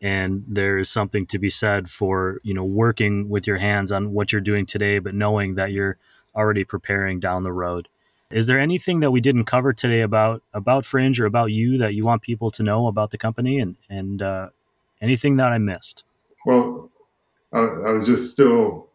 and 0.00 0.44
there 0.46 0.78
is 0.78 0.88
something 0.88 1.26
to 1.26 1.38
be 1.38 1.50
said 1.50 1.88
for, 1.88 2.40
you 2.44 2.54
know, 2.54 2.64
working 2.64 3.28
with 3.28 3.46
your 3.46 3.56
hands 3.56 3.90
on 3.90 4.12
what 4.12 4.32
you're 4.32 4.40
doing 4.40 4.66
today, 4.66 4.98
but 4.98 5.14
knowing 5.14 5.56
that 5.56 5.72
you're 5.72 5.96
already 6.34 6.64
preparing 6.64 7.18
down 7.18 7.42
the 7.42 7.52
road. 7.52 7.88
Is 8.30 8.46
there 8.46 8.60
anything 8.60 9.00
that 9.00 9.10
we 9.10 9.20
didn't 9.20 9.46
cover 9.46 9.72
today 9.72 10.02
about 10.02 10.42
about 10.52 10.84
Frinj 10.84 11.18
or 11.18 11.24
about 11.24 11.50
you 11.50 11.78
that 11.78 11.94
you 11.94 12.04
want 12.04 12.22
people 12.22 12.50
to 12.52 12.62
know 12.62 12.86
about 12.86 13.10
the 13.10 13.18
company 13.18 13.58
and 13.58 13.76
and 13.88 14.20
uh, 14.20 14.48
anything 15.00 15.36
that 15.36 15.52
I 15.52 15.58
missed? 15.58 16.04
Well, 16.46 16.90
I, 17.52 17.58
I 17.58 17.90
was 17.90 18.06
just 18.06 18.32
still 18.32 18.88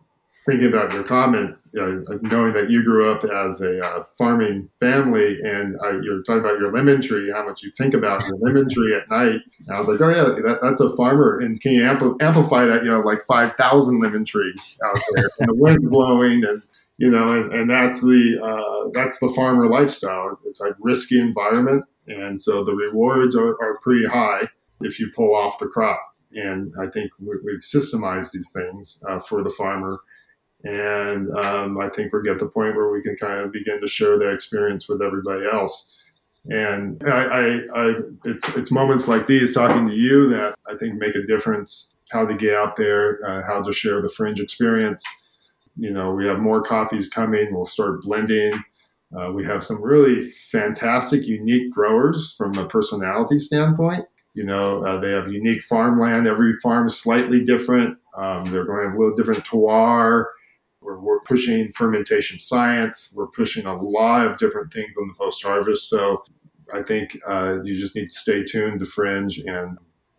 thinking 0.45 0.67
about 0.67 0.91
your 0.91 1.03
comment, 1.03 1.57
knowing 1.73 2.53
that 2.53 2.69
you 2.69 2.83
grew 2.83 3.09
up 3.09 3.23
as 3.23 3.61
a 3.61 3.79
uh, 3.79 4.03
farming 4.17 4.69
family, 4.79 5.39
and 5.41 5.75
uh, 5.83 6.01
you're 6.01 6.21
talking 6.23 6.41
about 6.41 6.59
your 6.59 6.71
lemon 6.71 7.01
tree, 7.01 7.31
how 7.31 7.45
much 7.45 7.63
you 7.63 7.71
think 7.77 7.93
about 7.93 8.21
your 8.27 8.37
lemon 8.39 8.67
tree 8.69 8.95
at 8.95 9.09
night. 9.09 9.39
And 9.59 9.75
I 9.75 9.79
was 9.79 9.87
like, 9.87 10.01
oh 10.01 10.09
yeah, 10.09 10.23
that, 10.23 10.59
that's 10.61 10.81
a 10.81 10.93
farmer, 10.95 11.39
and 11.39 11.59
can 11.61 11.71
you 11.73 11.83
ampl- 11.83 12.21
amplify 12.21 12.65
that? 12.65 12.83
You 12.83 12.91
know, 12.91 12.99
like 12.99 13.25
five 13.25 13.55
thousand 13.57 14.01
lemon 14.01 14.25
trees 14.25 14.77
out 14.85 14.99
there, 15.15 15.29
and 15.39 15.49
the 15.49 15.55
wind's 15.55 15.89
blowing, 15.89 16.43
and 16.43 16.61
you 16.97 17.09
know, 17.09 17.29
and, 17.29 17.53
and 17.53 17.69
that's 17.69 18.01
the 18.01 18.37
uh, 18.43 18.89
that's 18.93 19.19
the 19.19 19.29
farmer 19.29 19.67
lifestyle. 19.69 20.37
It's 20.45 20.61
a 20.61 20.75
risky 20.79 21.19
environment, 21.19 21.85
and 22.07 22.39
so 22.39 22.63
the 22.63 22.73
rewards 22.73 23.35
are, 23.35 23.55
are 23.61 23.79
pretty 23.81 24.05
high 24.05 24.49
if 24.86 25.00
you 25.00 25.12
pull 25.15 25.36
off 25.36 25.60
the 25.60 25.67
crop. 25.67 26.00
And 26.34 26.74
I 26.82 26.88
think 26.88 27.12
we, 27.19 27.36
have 27.54 27.62
systemized 27.62 28.32
these 28.32 28.52
things 28.52 29.04
uh, 29.08 29.19
for 29.19 29.43
the 29.43 29.52
farmer, 29.52 30.00
and 30.63 31.30
um, 31.38 31.78
I 31.80 31.89
think 31.89 32.12
we're 32.12 32.28
at 32.32 32.39
the 32.39 32.48
point 32.48 32.76
where 32.76 32.91
we 32.91 33.04
can 33.04 33.15
kind 33.17 33.41
of 33.41 33.52
begin 33.52 33.80
to 33.82 33.88
share 33.88 34.17
that 34.17 34.34
experience 34.34 34.88
with 34.88 35.02
everybody 35.02 35.46
else. 35.46 35.91
And 36.46 37.02
I, 37.06 37.10
I, 37.10 37.41
I 37.76 37.93
it's 38.26 38.50
it's 38.50 38.72
moments 38.72 39.08
like 39.08 39.28
these, 39.28 39.54
talking 39.54 39.88
to 39.88 39.93
you, 39.93 40.28
that 40.30 40.56
I 40.67 40.76
think 40.76 40.96
make 40.96 41.15
a 41.15 41.26
difference. 41.26 41.89
How 42.12 42.26
to 42.26 42.36
get 42.36 42.54
out 42.54 42.76
there, 42.76 43.19
uh, 43.28 43.41
how 43.48 43.63
to 43.63 43.72
share 43.72 44.02
the 44.02 44.08
Frinj 44.08 44.39
experience 44.39 45.04
you 45.76 45.91
know, 45.91 46.12
we 46.12 46.28
have 46.28 46.39
more 46.39 46.62
coffees 46.62 47.10
coming. 47.10 47.50
We'll 47.52 47.65
start 47.65 48.02
blending. 48.02 48.54
Uh, 49.17 49.32
we 49.32 49.46
have 49.46 49.63
some 49.63 49.82
really 49.82 50.30
fantastic, 50.52 51.24
unique 51.24 51.72
growers 51.72 52.34
from 52.38 52.58
a 52.58 52.67
personality 52.67 53.38
standpoint. 53.38 54.06
You 54.34 54.43
know, 54.43 54.84
uh, 54.84 55.00
they 55.00 55.12
have 55.12 55.32
unique 55.32 55.63
farmland. 55.63 56.28
Every 56.28 56.58
farm 56.58 56.88
is 56.88 57.00
slightly 57.00 57.43
different. 57.43 57.98
Um, 58.17 58.46
they're 58.46 58.65
going 58.65 58.80
to 58.80 58.89
have 58.89 58.96
a 58.96 59.00
little 59.00 59.15
different 59.15 59.43
terroir. 59.43 60.26
We're, 60.82 61.00
we're, 61.00 61.19
pushing 61.22 61.72
fermentation 61.72 62.38
science. 62.38 63.13
We're 63.15 63.28
pushing 63.28 63.65
a 63.65 63.82
lot 63.82 64.28
of 64.28 64.38
different 64.38 64.74
things 64.74 64.98
on 64.98 65.08
the 65.08 65.13
post 65.13 65.41
harvest. 65.41 65.89
So 65.89 66.22
I 66.74 66.84
think 66.84 67.17
uh, 67.28 67.62
you 67.63 67.76
just 67.76 67.96
need 67.96 68.10
to 68.10 68.13
stay 68.13 68.43
tuned 68.43 68.80
to 68.80 68.86
Frinj, 68.86 69.39
and 69.48 69.78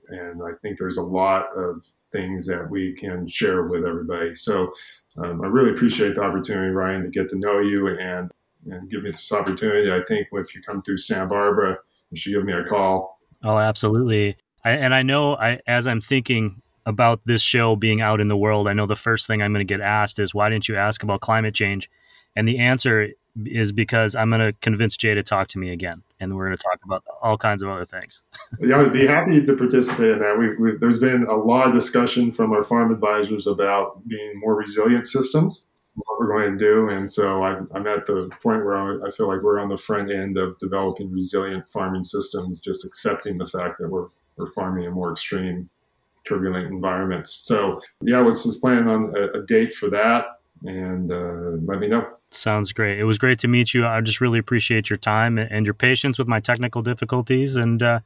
and 0.08 0.42
I 0.42 0.52
think 0.62 0.78
there's 0.78 0.96
a 0.96 1.02
lot 1.02 1.46
of 1.56 1.82
things 2.12 2.46
that 2.46 2.70
we 2.70 2.94
can 2.94 3.28
share 3.28 3.64
with 3.64 3.84
everybody. 3.84 4.34
So 4.34 4.72
um, 5.18 5.42
I 5.42 5.46
really 5.46 5.70
appreciate 5.70 6.14
the 6.14 6.22
opportunity, 6.22 6.70
Ryan, 6.70 7.02
to 7.02 7.08
get 7.08 7.28
to 7.30 7.38
know 7.38 7.58
you 7.60 7.88
and 7.88 8.30
and 8.66 8.90
give 8.90 9.02
me 9.02 9.10
this 9.10 9.30
opportunity. 9.32 9.90
I 9.90 10.02
think 10.08 10.28
if 10.32 10.54
you 10.54 10.62
come 10.62 10.82
through 10.82 10.98
Santa 10.98 11.26
Barbara, 11.26 11.76
you 12.10 12.16
should 12.16 12.32
give 12.32 12.44
me 12.44 12.54
a 12.54 12.64
call. 12.64 13.13
Oh, 13.44 13.58
absolutely. 13.58 14.36
I, 14.64 14.70
and 14.70 14.94
I 14.94 15.02
know 15.02 15.36
I, 15.36 15.60
as 15.66 15.86
I'm 15.86 16.00
thinking 16.00 16.62
about 16.86 17.20
this 17.24 17.42
show 17.42 17.76
being 17.76 18.00
out 18.00 18.20
in 18.20 18.28
the 18.28 18.36
world, 18.36 18.68
I 18.68 18.72
know 18.72 18.86
the 18.86 18.96
first 18.96 19.26
thing 19.26 19.42
I'm 19.42 19.52
going 19.52 19.66
to 19.66 19.72
get 19.72 19.80
asked 19.80 20.18
is, 20.18 20.34
why 20.34 20.48
didn't 20.48 20.68
you 20.68 20.76
ask 20.76 21.02
about 21.02 21.20
climate 21.20 21.54
change? 21.54 21.90
And 22.36 22.48
the 22.48 22.58
answer 22.58 23.10
is 23.44 23.72
because 23.72 24.14
I'm 24.14 24.30
going 24.30 24.40
to 24.40 24.52
convince 24.60 24.96
Jay 24.96 25.14
to 25.14 25.22
talk 25.22 25.48
to 25.48 25.58
me 25.58 25.70
again, 25.70 26.02
and 26.20 26.34
we're 26.34 26.46
going 26.46 26.56
to 26.56 26.62
talk 26.62 26.78
about 26.84 27.04
all 27.22 27.36
kinds 27.36 27.62
of 27.62 27.68
other 27.68 27.84
things. 27.84 28.22
yeah, 28.60 28.80
I'd 28.80 28.92
be 28.92 29.06
happy 29.06 29.42
to 29.42 29.56
participate 29.56 30.12
in 30.12 30.18
that. 30.20 30.38
We, 30.38 30.56
we, 30.56 30.78
there's 30.78 30.98
been 30.98 31.24
a 31.24 31.34
lot 31.34 31.68
of 31.68 31.72
discussion 31.72 32.32
from 32.32 32.52
our 32.52 32.62
farm 32.62 32.92
advisors 32.92 33.46
about 33.46 34.06
being 34.06 34.38
more 34.38 34.56
resilient 34.56 35.06
systems, 35.06 35.68
what 35.94 36.18
we're 36.18 36.28
going 36.28 36.58
to 36.58 36.58
do, 36.58 36.88
and 36.88 37.10
so 37.10 37.42
I'm, 37.44 37.68
I'm 37.74 37.86
at 37.86 38.06
the 38.06 38.28
point 38.42 38.64
where 38.64 39.06
I 39.06 39.10
feel 39.12 39.28
like 39.28 39.42
we're 39.42 39.60
on 39.60 39.68
the 39.68 39.76
front 39.76 40.10
end 40.10 40.36
of 40.36 40.58
developing 40.58 41.10
resilient 41.10 41.68
farming 41.70 42.04
systems, 42.04 42.60
just 42.60 42.84
accepting 42.84 43.38
the 43.38 43.46
fact 43.46 43.78
that 43.78 43.88
we're 43.88 44.06
we're 44.36 44.50
farming 44.52 44.84
in 44.84 44.92
more 44.92 45.12
extreme, 45.12 45.68
turbulent 46.26 46.66
environments. 46.66 47.32
So 47.44 47.80
yeah, 48.02 48.20
let's 48.20 48.42
just 48.42 48.60
planning 48.60 48.88
on 48.88 49.14
a, 49.16 49.38
a 49.38 49.46
date 49.46 49.74
for 49.74 49.88
that, 49.90 50.26
and 50.64 51.12
uh, 51.12 51.62
let 51.64 51.78
me 51.78 51.86
know. 51.86 52.06
Sounds 52.30 52.72
great. 52.72 52.98
It 52.98 53.04
was 53.04 53.18
great 53.18 53.38
to 53.40 53.48
meet 53.48 53.72
you. 53.72 53.86
I 53.86 54.00
just 54.00 54.20
really 54.20 54.40
appreciate 54.40 54.90
your 54.90 54.96
time 54.96 55.38
and 55.38 55.64
your 55.64 55.74
patience 55.74 56.18
with 56.18 56.26
my 56.26 56.40
technical 56.40 56.82
difficulties, 56.82 57.54
and 57.54 57.80
uh, 57.80 58.00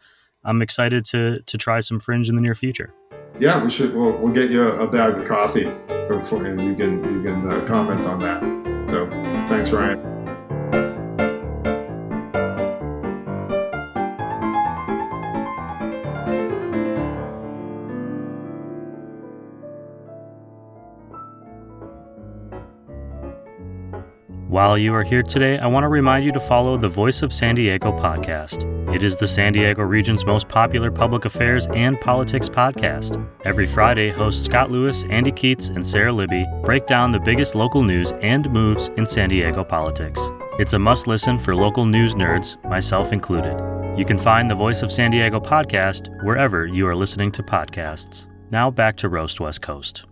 I'm 0.45 0.61
excited 0.61 1.05
to 1.07 1.41
to 1.41 1.57
try 1.57 1.81
some 1.81 2.01
Frinj 2.01 2.29
in 2.29 2.37
the 2.37 2.43
near 2.43 2.55
future. 2.55 2.93
Yeah, 3.41 3.63
we 3.63 3.71
should. 3.71 3.95
We'll, 3.95 4.13
we'll 4.19 4.33
get 4.33 4.51
you 4.51 4.69
a 4.69 4.87
bag 4.87 5.17
of 5.17 5.27
coffee, 5.27 5.65
and 5.67 6.61
you 6.61 6.75
can 6.75 7.05
you 7.15 7.23
can 7.23 7.51
uh, 7.51 7.65
comment 7.67 8.01
on 8.07 8.19
that. 8.21 8.89
So, 8.89 9.09
thanks, 9.49 9.71
Ryan. 9.71 10.18
While 24.59 24.77
you 24.77 24.93
are 24.93 25.05
here 25.05 25.23
today, 25.23 25.57
I 25.57 25.69
want 25.69 25.85
to 25.85 25.89
remind 25.89 26.25
you 26.25 26.33
to 26.33 26.41
follow 26.41 26.77
the 26.77 26.89
Voice 26.89 27.23
of 27.23 27.33
San 27.33 27.55
Diego 27.55 27.93
podcast. 27.93 28.65
It 28.93 29.05
is 29.05 29.15
the 29.15 29.29
San 29.29 29.53
Diego 29.53 29.85
region's 29.85 30.27
most 30.27 30.49
popular 30.49 30.91
public 30.91 31.27
affairs 31.27 31.69
and 31.69 32.01
politics 32.01 32.49
podcast. 32.49 33.25
Every 33.45 33.67
Friday, 33.67 34.11
hosts 34.11 34.45
Scott 34.45 34.69
Lewis, 34.69 35.05
Andy 35.11 35.31
Keatts, 35.31 35.71
and 35.73 35.87
Sara 35.87 36.13
Libby 36.13 36.45
break 36.65 36.89
down 36.89 37.13
the 37.13 37.21
biggest 37.21 37.55
local 37.55 37.85
news 37.85 38.13
and 38.21 38.51
moves 38.51 38.89
in 38.97 39.07
San 39.07 39.29
Diego 39.29 39.63
politics. 39.63 40.21
It's 40.59 40.73
a 40.73 40.79
must 40.79 41.07
listen 41.07 41.39
for 41.39 41.55
local 41.55 41.85
news 41.85 42.17
nerds, 42.17 42.61
myself 42.69 43.13
included. 43.13 43.57
You 43.97 44.05
can 44.05 44.19
find 44.19 44.51
the 44.51 44.57
Voice 44.57 44.83
of 44.83 44.91
San 44.91 45.13
Diego 45.13 45.39
podcast 45.39 46.09
wherever 46.25 46.67
you 46.67 46.85
are 46.89 46.97
listening 46.97 47.31
to 47.31 47.45
podcasts. 47.45 48.27
Now 48.51 48.73
back 48.73 48.97
to 48.97 49.09
Roast 49.09 49.39
West 49.39 49.63
Coast. 49.63 50.08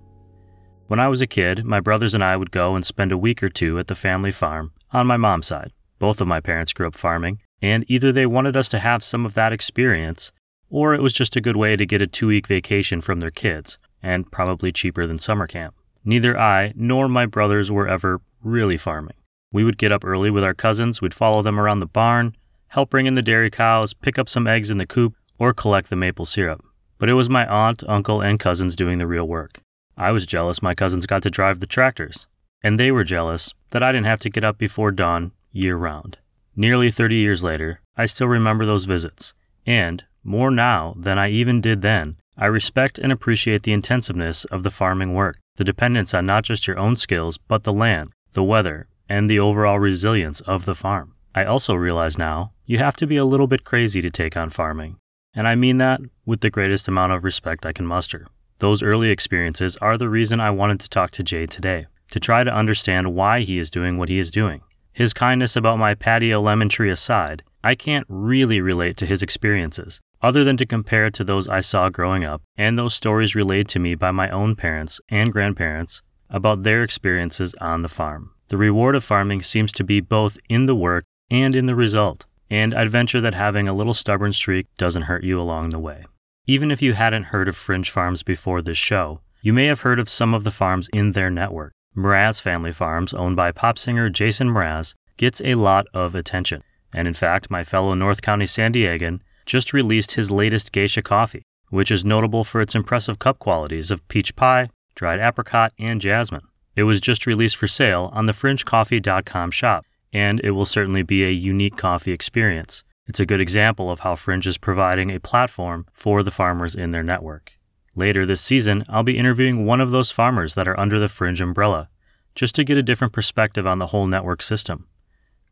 When 0.88 1.00
I 1.00 1.08
was 1.08 1.20
a 1.20 1.26
kid, 1.26 1.64
my 1.64 1.80
brothers 1.80 2.14
and 2.14 2.22
I 2.22 2.36
would 2.36 2.52
go 2.52 2.76
and 2.76 2.86
spend 2.86 3.10
a 3.10 3.18
week 3.18 3.42
or 3.42 3.48
two 3.48 3.76
at 3.80 3.88
the 3.88 3.96
family 3.96 4.30
farm 4.30 4.72
on 4.92 5.08
my 5.08 5.16
mom's 5.16 5.48
side. 5.48 5.72
Both 5.98 6.20
of 6.20 6.28
my 6.28 6.38
parents 6.38 6.72
grew 6.72 6.86
up 6.86 6.94
farming, 6.94 7.40
and 7.60 7.84
either 7.88 8.12
they 8.12 8.24
wanted 8.24 8.56
us 8.56 8.68
to 8.68 8.78
have 8.78 9.02
some 9.02 9.26
of 9.26 9.34
that 9.34 9.52
experience, 9.52 10.30
or 10.70 10.94
it 10.94 11.02
was 11.02 11.12
just 11.12 11.34
a 11.34 11.40
good 11.40 11.56
way 11.56 11.74
to 11.74 11.86
get 11.86 12.02
a 12.02 12.06
two 12.06 12.28
week 12.28 12.46
vacation 12.46 13.00
from 13.00 13.18
their 13.18 13.32
kids, 13.32 13.80
and 14.00 14.30
probably 14.30 14.70
cheaper 14.70 15.08
than 15.08 15.18
summer 15.18 15.48
camp. 15.48 15.74
Neither 16.04 16.38
I 16.38 16.72
nor 16.76 17.08
my 17.08 17.26
brothers 17.26 17.68
were 17.68 17.88
ever 17.88 18.20
really 18.40 18.76
farming. 18.76 19.16
We 19.50 19.64
would 19.64 19.78
get 19.78 19.90
up 19.90 20.04
early 20.04 20.30
with 20.30 20.44
our 20.44 20.54
cousins, 20.54 21.02
we'd 21.02 21.14
follow 21.14 21.42
them 21.42 21.58
around 21.58 21.80
the 21.80 21.86
barn, 21.86 22.36
help 22.68 22.90
bring 22.90 23.06
in 23.06 23.16
the 23.16 23.22
dairy 23.22 23.50
cows, 23.50 23.92
pick 23.92 24.20
up 24.20 24.28
some 24.28 24.46
eggs 24.46 24.70
in 24.70 24.78
the 24.78 24.86
coop, 24.86 25.16
or 25.36 25.52
collect 25.52 25.90
the 25.90 25.96
maple 25.96 26.26
syrup. 26.26 26.64
But 26.98 27.08
it 27.08 27.14
was 27.14 27.28
my 27.28 27.44
aunt, 27.44 27.82
uncle, 27.88 28.20
and 28.20 28.38
cousins 28.38 28.76
doing 28.76 28.98
the 28.98 29.06
real 29.08 29.26
work. 29.26 29.62
I 29.96 30.12
was 30.12 30.26
jealous 30.26 30.60
my 30.60 30.74
cousins 30.74 31.06
got 31.06 31.22
to 31.22 31.30
drive 31.30 31.60
the 31.60 31.66
tractors, 31.66 32.26
and 32.62 32.78
they 32.78 32.90
were 32.90 33.04
jealous 33.04 33.54
that 33.70 33.82
I 33.82 33.92
didn't 33.92 34.06
have 34.06 34.20
to 34.20 34.30
get 34.30 34.44
up 34.44 34.58
before 34.58 34.90
dawn 34.90 35.32
year 35.52 35.76
round. 35.76 36.18
Nearly 36.54 36.90
30 36.90 37.16
years 37.16 37.42
later, 37.42 37.80
I 37.96 38.06
still 38.06 38.28
remember 38.28 38.66
those 38.66 38.84
visits, 38.84 39.32
and, 39.64 40.04
more 40.22 40.50
now 40.50 40.94
than 40.98 41.18
I 41.18 41.30
even 41.30 41.60
did 41.60 41.82
then, 41.82 42.16
I 42.36 42.46
respect 42.46 42.98
and 42.98 43.10
appreciate 43.10 43.62
the 43.62 43.72
intensiveness 43.72 44.44
of 44.46 44.62
the 44.62 44.70
farming 44.70 45.14
work, 45.14 45.38
the 45.56 45.64
dependence 45.64 46.12
on 46.12 46.26
not 46.26 46.44
just 46.44 46.66
your 46.66 46.78
own 46.78 46.96
skills, 46.96 47.38
but 47.38 47.62
the 47.62 47.72
land, 47.72 48.12
the 48.32 48.44
weather, 48.44 48.88
and 49.08 49.30
the 49.30 49.38
overall 49.38 49.78
resilience 49.78 50.40
of 50.42 50.66
the 50.66 50.74
farm. 50.74 51.14
I 51.34 51.44
also 51.44 51.74
realize 51.74 52.18
now 52.18 52.52
you 52.66 52.78
have 52.78 52.96
to 52.96 53.06
be 53.06 53.16
a 53.16 53.24
little 53.24 53.46
bit 53.46 53.64
crazy 53.64 54.02
to 54.02 54.10
take 54.10 54.36
on 54.36 54.50
farming, 54.50 54.98
and 55.34 55.48
I 55.48 55.54
mean 55.54 55.78
that 55.78 56.00
with 56.26 56.40
the 56.40 56.50
greatest 56.50 56.88
amount 56.88 57.12
of 57.12 57.24
respect 57.24 57.64
I 57.64 57.72
can 57.72 57.86
muster. 57.86 58.26
Those 58.58 58.82
early 58.82 59.10
experiences 59.10 59.76
are 59.78 59.98
the 59.98 60.08
reason 60.08 60.40
I 60.40 60.50
wanted 60.50 60.80
to 60.80 60.88
talk 60.88 61.10
to 61.12 61.22
Jay 61.22 61.44
today, 61.46 61.86
to 62.10 62.18
try 62.18 62.42
to 62.42 62.54
understand 62.54 63.14
why 63.14 63.40
he 63.40 63.58
is 63.58 63.70
doing 63.70 63.98
what 63.98 64.08
he 64.08 64.18
is 64.18 64.30
doing. 64.30 64.62
His 64.92 65.12
kindness 65.12 65.56
about 65.56 65.78
my 65.78 65.94
patio 65.94 66.40
lemon 66.40 66.70
tree 66.70 66.90
aside, 66.90 67.42
I 67.62 67.74
can't 67.74 68.06
really 68.08 68.62
relate 68.62 68.96
to 68.96 69.06
his 69.06 69.22
experiences, 69.22 70.00
other 70.22 70.42
than 70.42 70.56
to 70.56 70.64
compare 70.64 71.04
it 71.06 71.14
to 71.14 71.24
those 71.24 71.48
I 71.48 71.60
saw 71.60 71.90
growing 71.90 72.24
up 72.24 72.40
and 72.56 72.78
those 72.78 72.94
stories 72.94 73.34
relayed 73.34 73.68
to 73.68 73.78
me 73.78 73.94
by 73.94 74.10
my 74.10 74.30
own 74.30 74.56
parents 74.56 75.02
and 75.10 75.32
grandparents 75.32 76.00
about 76.30 76.62
their 76.62 76.82
experiences 76.82 77.54
on 77.60 77.82
the 77.82 77.88
farm. 77.88 78.30
The 78.48 78.56
reward 78.56 78.94
of 78.94 79.04
farming 79.04 79.42
seems 79.42 79.72
to 79.72 79.84
be 79.84 80.00
both 80.00 80.38
in 80.48 80.64
the 80.64 80.74
work 80.74 81.04
and 81.30 81.54
in 81.54 81.66
the 81.66 81.74
result, 81.74 82.24
and 82.48 82.74
I'd 82.74 82.88
venture 82.88 83.20
that 83.20 83.34
having 83.34 83.68
a 83.68 83.74
little 83.74 83.94
stubborn 83.94 84.32
streak 84.32 84.66
doesn't 84.78 85.02
hurt 85.02 85.24
you 85.24 85.40
along 85.40 85.70
the 85.70 85.78
way. 85.78 86.06
Even 86.48 86.70
if 86.70 86.80
you 86.80 86.92
hadn't 86.92 87.24
heard 87.24 87.48
of 87.48 87.56
Frinj 87.56 87.90
Farms 87.90 88.22
before 88.22 88.62
this 88.62 88.78
show, 88.78 89.20
you 89.42 89.52
may 89.52 89.66
have 89.66 89.80
heard 89.80 89.98
of 89.98 90.08
some 90.08 90.32
of 90.32 90.44
the 90.44 90.52
farms 90.52 90.88
in 90.92 91.10
their 91.10 91.28
network. 91.28 91.72
Mraz 91.96 92.40
Family 92.40 92.72
Farms, 92.72 93.12
owned 93.12 93.34
by 93.34 93.50
pop 93.50 93.80
singer 93.80 94.08
Jason 94.08 94.50
Mraz, 94.50 94.94
gets 95.16 95.40
a 95.40 95.56
lot 95.56 95.86
of 95.92 96.14
attention. 96.14 96.62
And 96.94 97.08
in 97.08 97.14
fact, 97.14 97.50
my 97.50 97.64
fellow 97.64 97.94
North 97.94 98.22
County 98.22 98.46
San 98.46 98.72
Diegan 98.72 99.22
just 99.44 99.72
released 99.72 100.12
his 100.12 100.30
latest 100.30 100.70
geisha 100.70 101.02
coffee, 101.02 101.42
which 101.70 101.90
is 101.90 102.04
notable 102.04 102.44
for 102.44 102.60
its 102.60 102.76
impressive 102.76 103.18
cup 103.18 103.40
qualities 103.40 103.90
of 103.90 104.06
peach 104.06 104.36
pie, 104.36 104.68
dried 104.94 105.18
apricot, 105.18 105.72
and 105.80 106.00
jasmine. 106.00 106.46
It 106.76 106.84
was 106.84 107.00
just 107.00 107.26
released 107.26 107.56
for 107.56 107.66
sale 107.66 108.08
on 108.12 108.26
the 108.26 108.32
frinjcoffee.com 108.32 109.50
shop, 109.50 109.84
and 110.12 110.40
it 110.44 110.52
will 110.52 110.64
certainly 110.64 111.02
be 111.02 111.24
a 111.24 111.30
unique 111.30 111.76
coffee 111.76 112.12
experience. 112.12 112.84
It's 113.08 113.20
a 113.20 113.26
good 113.26 113.40
example 113.40 113.90
of 113.90 114.00
how 114.00 114.16
Frinj 114.16 114.46
is 114.46 114.58
providing 114.58 115.10
a 115.10 115.20
platform 115.20 115.86
for 115.92 116.22
the 116.22 116.30
farmers 116.30 116.74
in 116.74 116.90
their 116.90 117.04
network. 117.04 117.52
Later 117.94 118.26
this 118.26 118.40
season, 118.40 118.84
I'll 118.88 119.04
be 119.04 119.16
interviewing 119.16 119.64
one 119.64 119.80
of 119.80 119.92
those 119.92 120.10
farmers 120.10 120.54
that 120.54 120.66
are 120.66 120.78
under 120.78 120.98
the 120.98 121.06
Frinj 121.06 121.40
umbrella, 121.40 121.88
just 122.34 122.54
to 122.56 122.64
get 122.64 122.76
a 122.76 122.82
different 122.82 123.12
perspective 123.12 123.66
on 123.66 123.78
the 123.78 123.86
whole 123.86 124.06
network 124.06 124.42
system. 124.42 124.88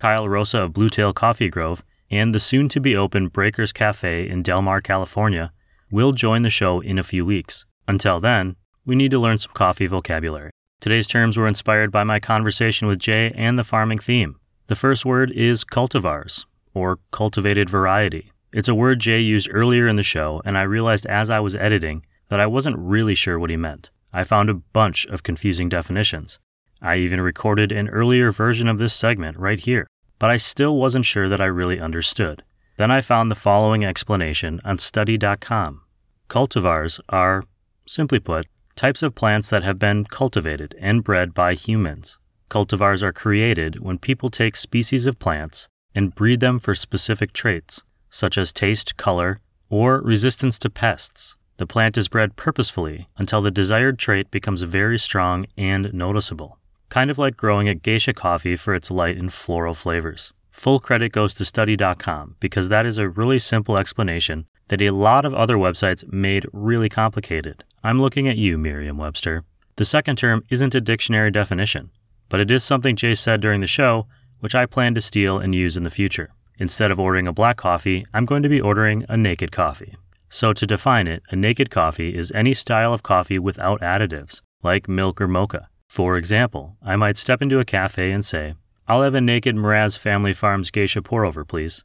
Kyle 0.00 0.28
Rosa 0.28 0.62
of 0.62 0.72
Bluetail 0.72 1.12
Coffee 1.12 1.48
Grove 1.48 1.84
and 2.10 2.34
the 2.34 2.40
soon 2.40 2.68
to 2.68 2.80
be 2.80 2.96
open 2.96 3.28
Breakers 3.28 3.72
Cafe 3.72 4.28
in 4.28 4.42
Del 4.42 4.60
Mar, 4.60 4.80
California, 4.80 5.52
will 5.90 6.12
join 6.12 6.42
the 6.42 6.50
show 6.50 6.80
in 6.80 6.98
a 6.98 7.04
few 7.04 7.24
weeks. 7.24 7.64
Until 7.86 8.20
then, 8.20 8.56
we 8.84 8.96
need 8.96 9.12
to 9.12 9.20
learn 9.20 9.38
some 9.38 9.52
coffee 9.54 9.86
vocabulary. 9.86 10.50
Today's 10.80 11.06
terms 11.06 11.36
were 11.36 11.46
inspired 11.46 11.90
by 11.90 12.04
my 12.04 12.20
conversation 12.20 12.88
with 12.88 12.98
Jay 12.98 13.32
and 13.36 13.58
the 13.58 13.64
farming 13.64 14.00
theme. 14.00 14.38
The 14.66 14.74
first 14.74 15.06
word 15.06 15.30
is 15.30 15.64
cultivars, 15.64 16.44
or 16.74 16.98
cultivated 17.10 17.70
variety. 17.70 18.32
It's 18.52 18.68
a 18.68 18.74
word 18.74 19.00
Jay 19.00 19.20
used 19.20 19.48
earlier 19.50 19.86
in 19.86 19.96
the 19.96 20.02
show, 20.02 20.42
and 20.44 20.58
I 20.58 20.62
realized 20.62 21.06
as 21.06 21.30
I 21.30 21.40
was 21.40 21.56
editing 21.56 22.04
that 22.28 22.40
I 22.40 22.46
wasn't 22.46 22.78
really 22.78 23.14
sure 23.14 23.38
what 23.38 23.50
he 23.50 23.56
meant. 23.56 23.90
I 24.12 24.24
found 24.24 24.50
a 24.50 24.54
bunch 24.54 25.06
of 25.06 25.22
confusing 25.22 25.68
definitions. 25.68 26.38
I 26.82 26.96
even 26.96 27.20
recorded 27.20 27.72
an 27.72 27.88
earlier 27.88 28.30
version 28.30 28.68
of 28.68 28.78
this 28.78 28.92
segment 28.92 29.38
right 29.38 29.58
here 29.58 29.86
but 30.18 30.30
I 30.30 30.36
still 30.36 30.76
wasn't 30.76 31.04
sure 31.04 31.28
that 31.28 31.40
I 31.40 31.46
really 31.46 31.80
understood. 31.80 32.44
Then 32.76 32.90
I 32.90 33.00
found 33.00 33.30
the 33.30 33.36
following 33.36 33.84
explanation 33.84 34.60
on 34.64 34.78
study.com. 34.78 35.82
Cultivars 36.28 37.00
are, 37.08 37.44
simply 37.86 38.18
put, 38.18 38.46
types 38.74 39.02
of 39.02 39.14
plants 39.14 39.50
that 39.50 39.62
have 39.62 39.78
been 39.78 40.04
cultivated 40.04 40.74
and 40.80 41.04
bred 41.04 41.34
by 41.34 41.54
humans. 41.54 42.18
Cultivars 42.50 43.02
are 43.02 43.12
created 43.12 43.80
when 43.80 43.98
people 43.98 44.28
take 44.28 44.56
species 44.56 45.06
of 45.06 45.18
plants 45.18 45.68
and 45.94 46.14
breed 46.14 46.40
them 46.40 46.58
for 46.58 46.74
specific 46.74 47.32
traits, 47.32 47.82
such 48.10 48.36
as 48.36 48.52
taste, 48.52 48.96
color, 48.96 49.40
or 49.70 50.00
resistance 50.00 50.58
to 50.60 50.70
pests. 50.70 51.36
The 51.56 51.66
plant 51.66 51.96
is 51.96 52.08
bred 52.08 52.36
purposefully 52.36 53.06
until 53.16 53.40
the 53.40 53.50
desired 53.50 53.98
trait 53.98 54.30
becomes 54.30 54.62
very 54.62 54.98
strong 54.98 55.46
and 55.56 55.92
noticeable 55.94 56.58
kind 56.94 57.10
of 57.10 57.18
like 57.18 57.36
growing 57.36 57.68
a 57.68 57.74
geisha 57.74 58.12
coffee 58.12 58.54
for 58.54 58.72
its 58.72 58.88
light 58.88 59.16
and 59.16 59.32
floral 59.32 59.74
flavors. 59.74 60.32
Full 60.52 60.78
credit 60.78 61.10
goes 61.10 61.34
to 61.34 61.44
study.com 61.44 62.36
because 62.38 62.68
that 62.68 62.86
is 62.86 62.98
a 62.98 63.08
really 63.08 63.40
simple 63.40 63.76
explanation 63.76 64.46
that 64.68 64.80
a 64.80 64.90
lot 64.90 65.24
of 65.24 65.34
other 65.34 65.56
websites 65.56 66.10
made 66.12 66.46
really 66.52 66.88
complicated. 66.88 67.64
I'm 67.82 68.00
looking 68.00 68.28
at 68.28 68.36
you, 68.36 68.56
Merriam 68.56 68.96
Webster. 68.96 69.42
The 69.74 69.84
second 69.84 70.18
term 70.18 70.44
isn't 70.50 70.76
a 70.76 70.80
dictionary 70.80 71.32
definition, 71.32 71.90
but 72.28 72.38
it 72.38 72.48
is 72.48 72.62
something 72.62 72.94
Jay 72.94 73.16
said 73.16 73.40
during 73.40 73.60
the 73.60 73.66
show, 73.66 74.06
which 74.44 74.54
I 74.54 74.66
plan 74.66 74.94
to 74.94 75.00
steal 75.00 75.38
and 75.38 75.54
use 75.54 75.78
in 75.78 75.84
the 75.84 75.96
future. 75.98 76.28
Instead 76.58 76.90
of 76.90 77.00
ordering 77.00 77.26
a 77.26 77.32
black 77.32 77.56
coffee, 77.56 78.04
I'm 78.12 78.26
going 78.26 78.42
to 78.42 78.48
be 78.50 78.60
ordering 78.60 79.06
a 79.08 79.16
naked 79.16 79.50
coffee. 79.50 79.96
So, 80.28 80.52
to 80.52 80.66
define 80.66 81.06
it, 81.06 81.22
a 81.30 81.34
naked 81.34 81.70
coffee 81.70 82.14
is 82.14 82.30
any 82.32 82.52
style 82.52 82.92
of 82.92 83.02
coffee 83.02 83.38
without 83.38 83.80
additives, 83.80 84.42
like 84.62 84.86
milk 84.86 85.18
or 85.18 85.28
mocha. 85.28 85.68
For 85.88 86.18
example, 86.18 86.76
I 86.82 86.94
might 86.94 87.16
step 87.16 87.40
into 87.40 87.58
a 87.58 87.64
cafe 87.64 88.10
and 88.10 88.22
say, 88.22 88.52
I'll 88.86 89.00
have 89.00 89.14
a 89.14 89.20
naked 89.22 89.56
Mraz 89.56 89.96
Family 89.96 90.34
Farms 90.34 90.70
geisha 90.70 91.00
pour 91.00 91.24
over, 91.24 91.46
please. 91.46 91.82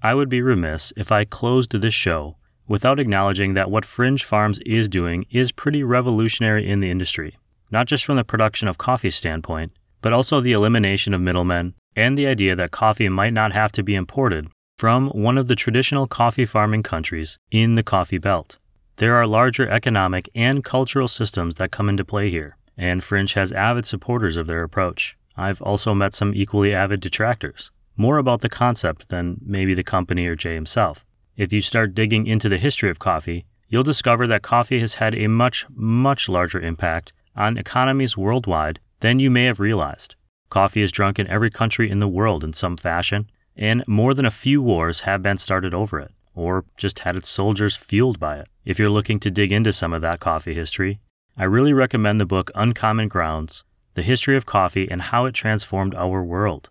I 0.00 0.14
would 0.14 0.28
be 0.28 0.40
remiss 0.40 0.92
if 0.96 1.10
I 1.10 1.24
closed 1.24 1.72
this 1.72 1.94
show 1.94 2.36
without 2.68 3.00
acknowledging 3.00 3.54
that 3.54 3.68
what 3.68 3.82
Frinj 3.82 4.22
Farms 4.22 4.60
is 4.64 4.88
doing 4.88 5.26
is 5.32 5.50
pretty 5.50 5.82
revolutionary 5.82 6.68
in 6.68 6.78
the 6.78 6.90
industry, 6.92 7.36
not 7.72 7.88
just 7.88 8.04
from 8.04 8.14
the 8.14 8.22
production 8.22 8.68
of 8.68 8.78
coffee 8.78 9.10
standpoint, 9.10 9.72
but 10.02 10.12
also 10.12 10.40
the 10.40 10.52
elimination 10.52 11.12
of 11.12 11.20
middlemen 11.20 11.74
and 11.96 12.16
the 12.16 12.26
idea 12.26 12.54
that 12.54 12.70
coffee 12.70 13.08
might 13.08 13.32
not 13.32 13.52
have 13.52 13.72
to 13.72 13.82
be 13.82 13.94
imported 13.94 14.48
from 14.78 15.08
one 15.08 15.38
of 15.38 15.48
the 15.48 15.56
traditional 15.56 16.06
coffee 16.06 16.44
farming 16.44 16.82
countries 16.82 17.38
in 17.50 17.74
the 17.74 17.82
coffee 17.82 18.18
belt. 18.18 18.58
There 18.96 19.16
are 19.16 19.26
larger 19.26 19.68
economic 19.68 20.28
and 20.34 20.62
cultural 20.62 21.08
systems 21.08 21.56
that 21.56 21.70
come 21.72 21.88
into 21.88 22.04
play 22.04 22.30
here 22.30 22.54
and 22.76 23.00
Frinj 23.00 23.34
has 23.34 23.52
avid 23.52 23.86
supporters 23.86 24.36
of 24.36 24.46
their 24.46 24.62
approach. 24.62 25.16
I've 25.36 25.62
also 25.62 25.94
met 25.94 26.14
some 26.14 26.34
equally 26.34 26.74
avid 26.74 27.00
detractors, 27.00 27.70
more 27.96 28.18
about 28.18 28.40
the 28.40 28.48
concept 28.48 29.08
than 29.08 29.38
maybe 29.42 29.74
the 29.74 29.82
company 29.82 30.26
or 30.26 30.36
Jay 30.36 30.54
himself. 30.54 31.04
If 31.36 31.52
you 31.52 31.60
start 31.60 31.94
digging 31.94 32.26
into 32.26 32.48
the 32.48 32.58
history 32.58 32.90
of 32.90 32.98
coffee, 32.98 33.44
you'll 33.68 33.82
discover 33.82 34.26
that 34.26 34.42
coffee 34.42 34.80
has 34.80 34.94
had 34.94 35.14
a 35.14 35.26
much, 35.26 35.66
much 35.70 36.28
larger 36.28 36.60
impact 36.60 37.12
on 37.34 37.58
economies 37.58 38.16
worldwide 38.16 38.80
than 39.00 39.18
you 39.18 39.30
may 39.30 39.44
have 39.44 39.60
realized. 39.60 40.16
Coffee 40.48 40.82
is 40.82 40.92
drunk 40.92 41.18
in 41.18 41.26
every 41.26 41.50
country 41.50 41.90
in 41.90 42.00
the 42.00 42.08
world 42.08 42.44
in 42.44 42.52
some 42.52 42.76
fashion, 42.76 43.28
and 43.56 43.82
more 43.86 44.14
than 44.14 44.26
a 44.26 44.30
few 44.30 44.62
wars 44.62 45.00
have 45.00 45.22
been 45.22 45.38
started 45.38 45.74
over 45.74 45.98
it, 45.98 46.12
or 46.34 46.64
just 46.76 47.00
had 47.00 47.16
its 47.16 47.28
soldiers 47.28 47.76
fueled 47.76 48.20
by 48.20 48.38
it. 48.38 48.48
If 48.64 48.78
you're 48.78 48.90
looking 48.90 49.18
to 49.20 49.30
dig 49.30 49.52
into 49.52 49.72
some 49.72 49.92
of 49.92 50.02
that 50.02 50.20
coffee 50.20 50.54
history, 50.54 51.00
I 51.36 51.44
really 51.44 51.72
recommend 51.72 52.20
the 52.20 52.26
book 52.26 52.50
Uncommon 52.54 53.08
Grounds 53.08 53.64
The 53.94 54.02
History 54.02 54.36
of 54.36 54.46
Coffee 54.46 54.88
and 54.90 55.02
How 55.02 55.26
It 55.26 55.34
Transformed 55.34 55.94
Our 55.94 56.22
World 56.22 56.70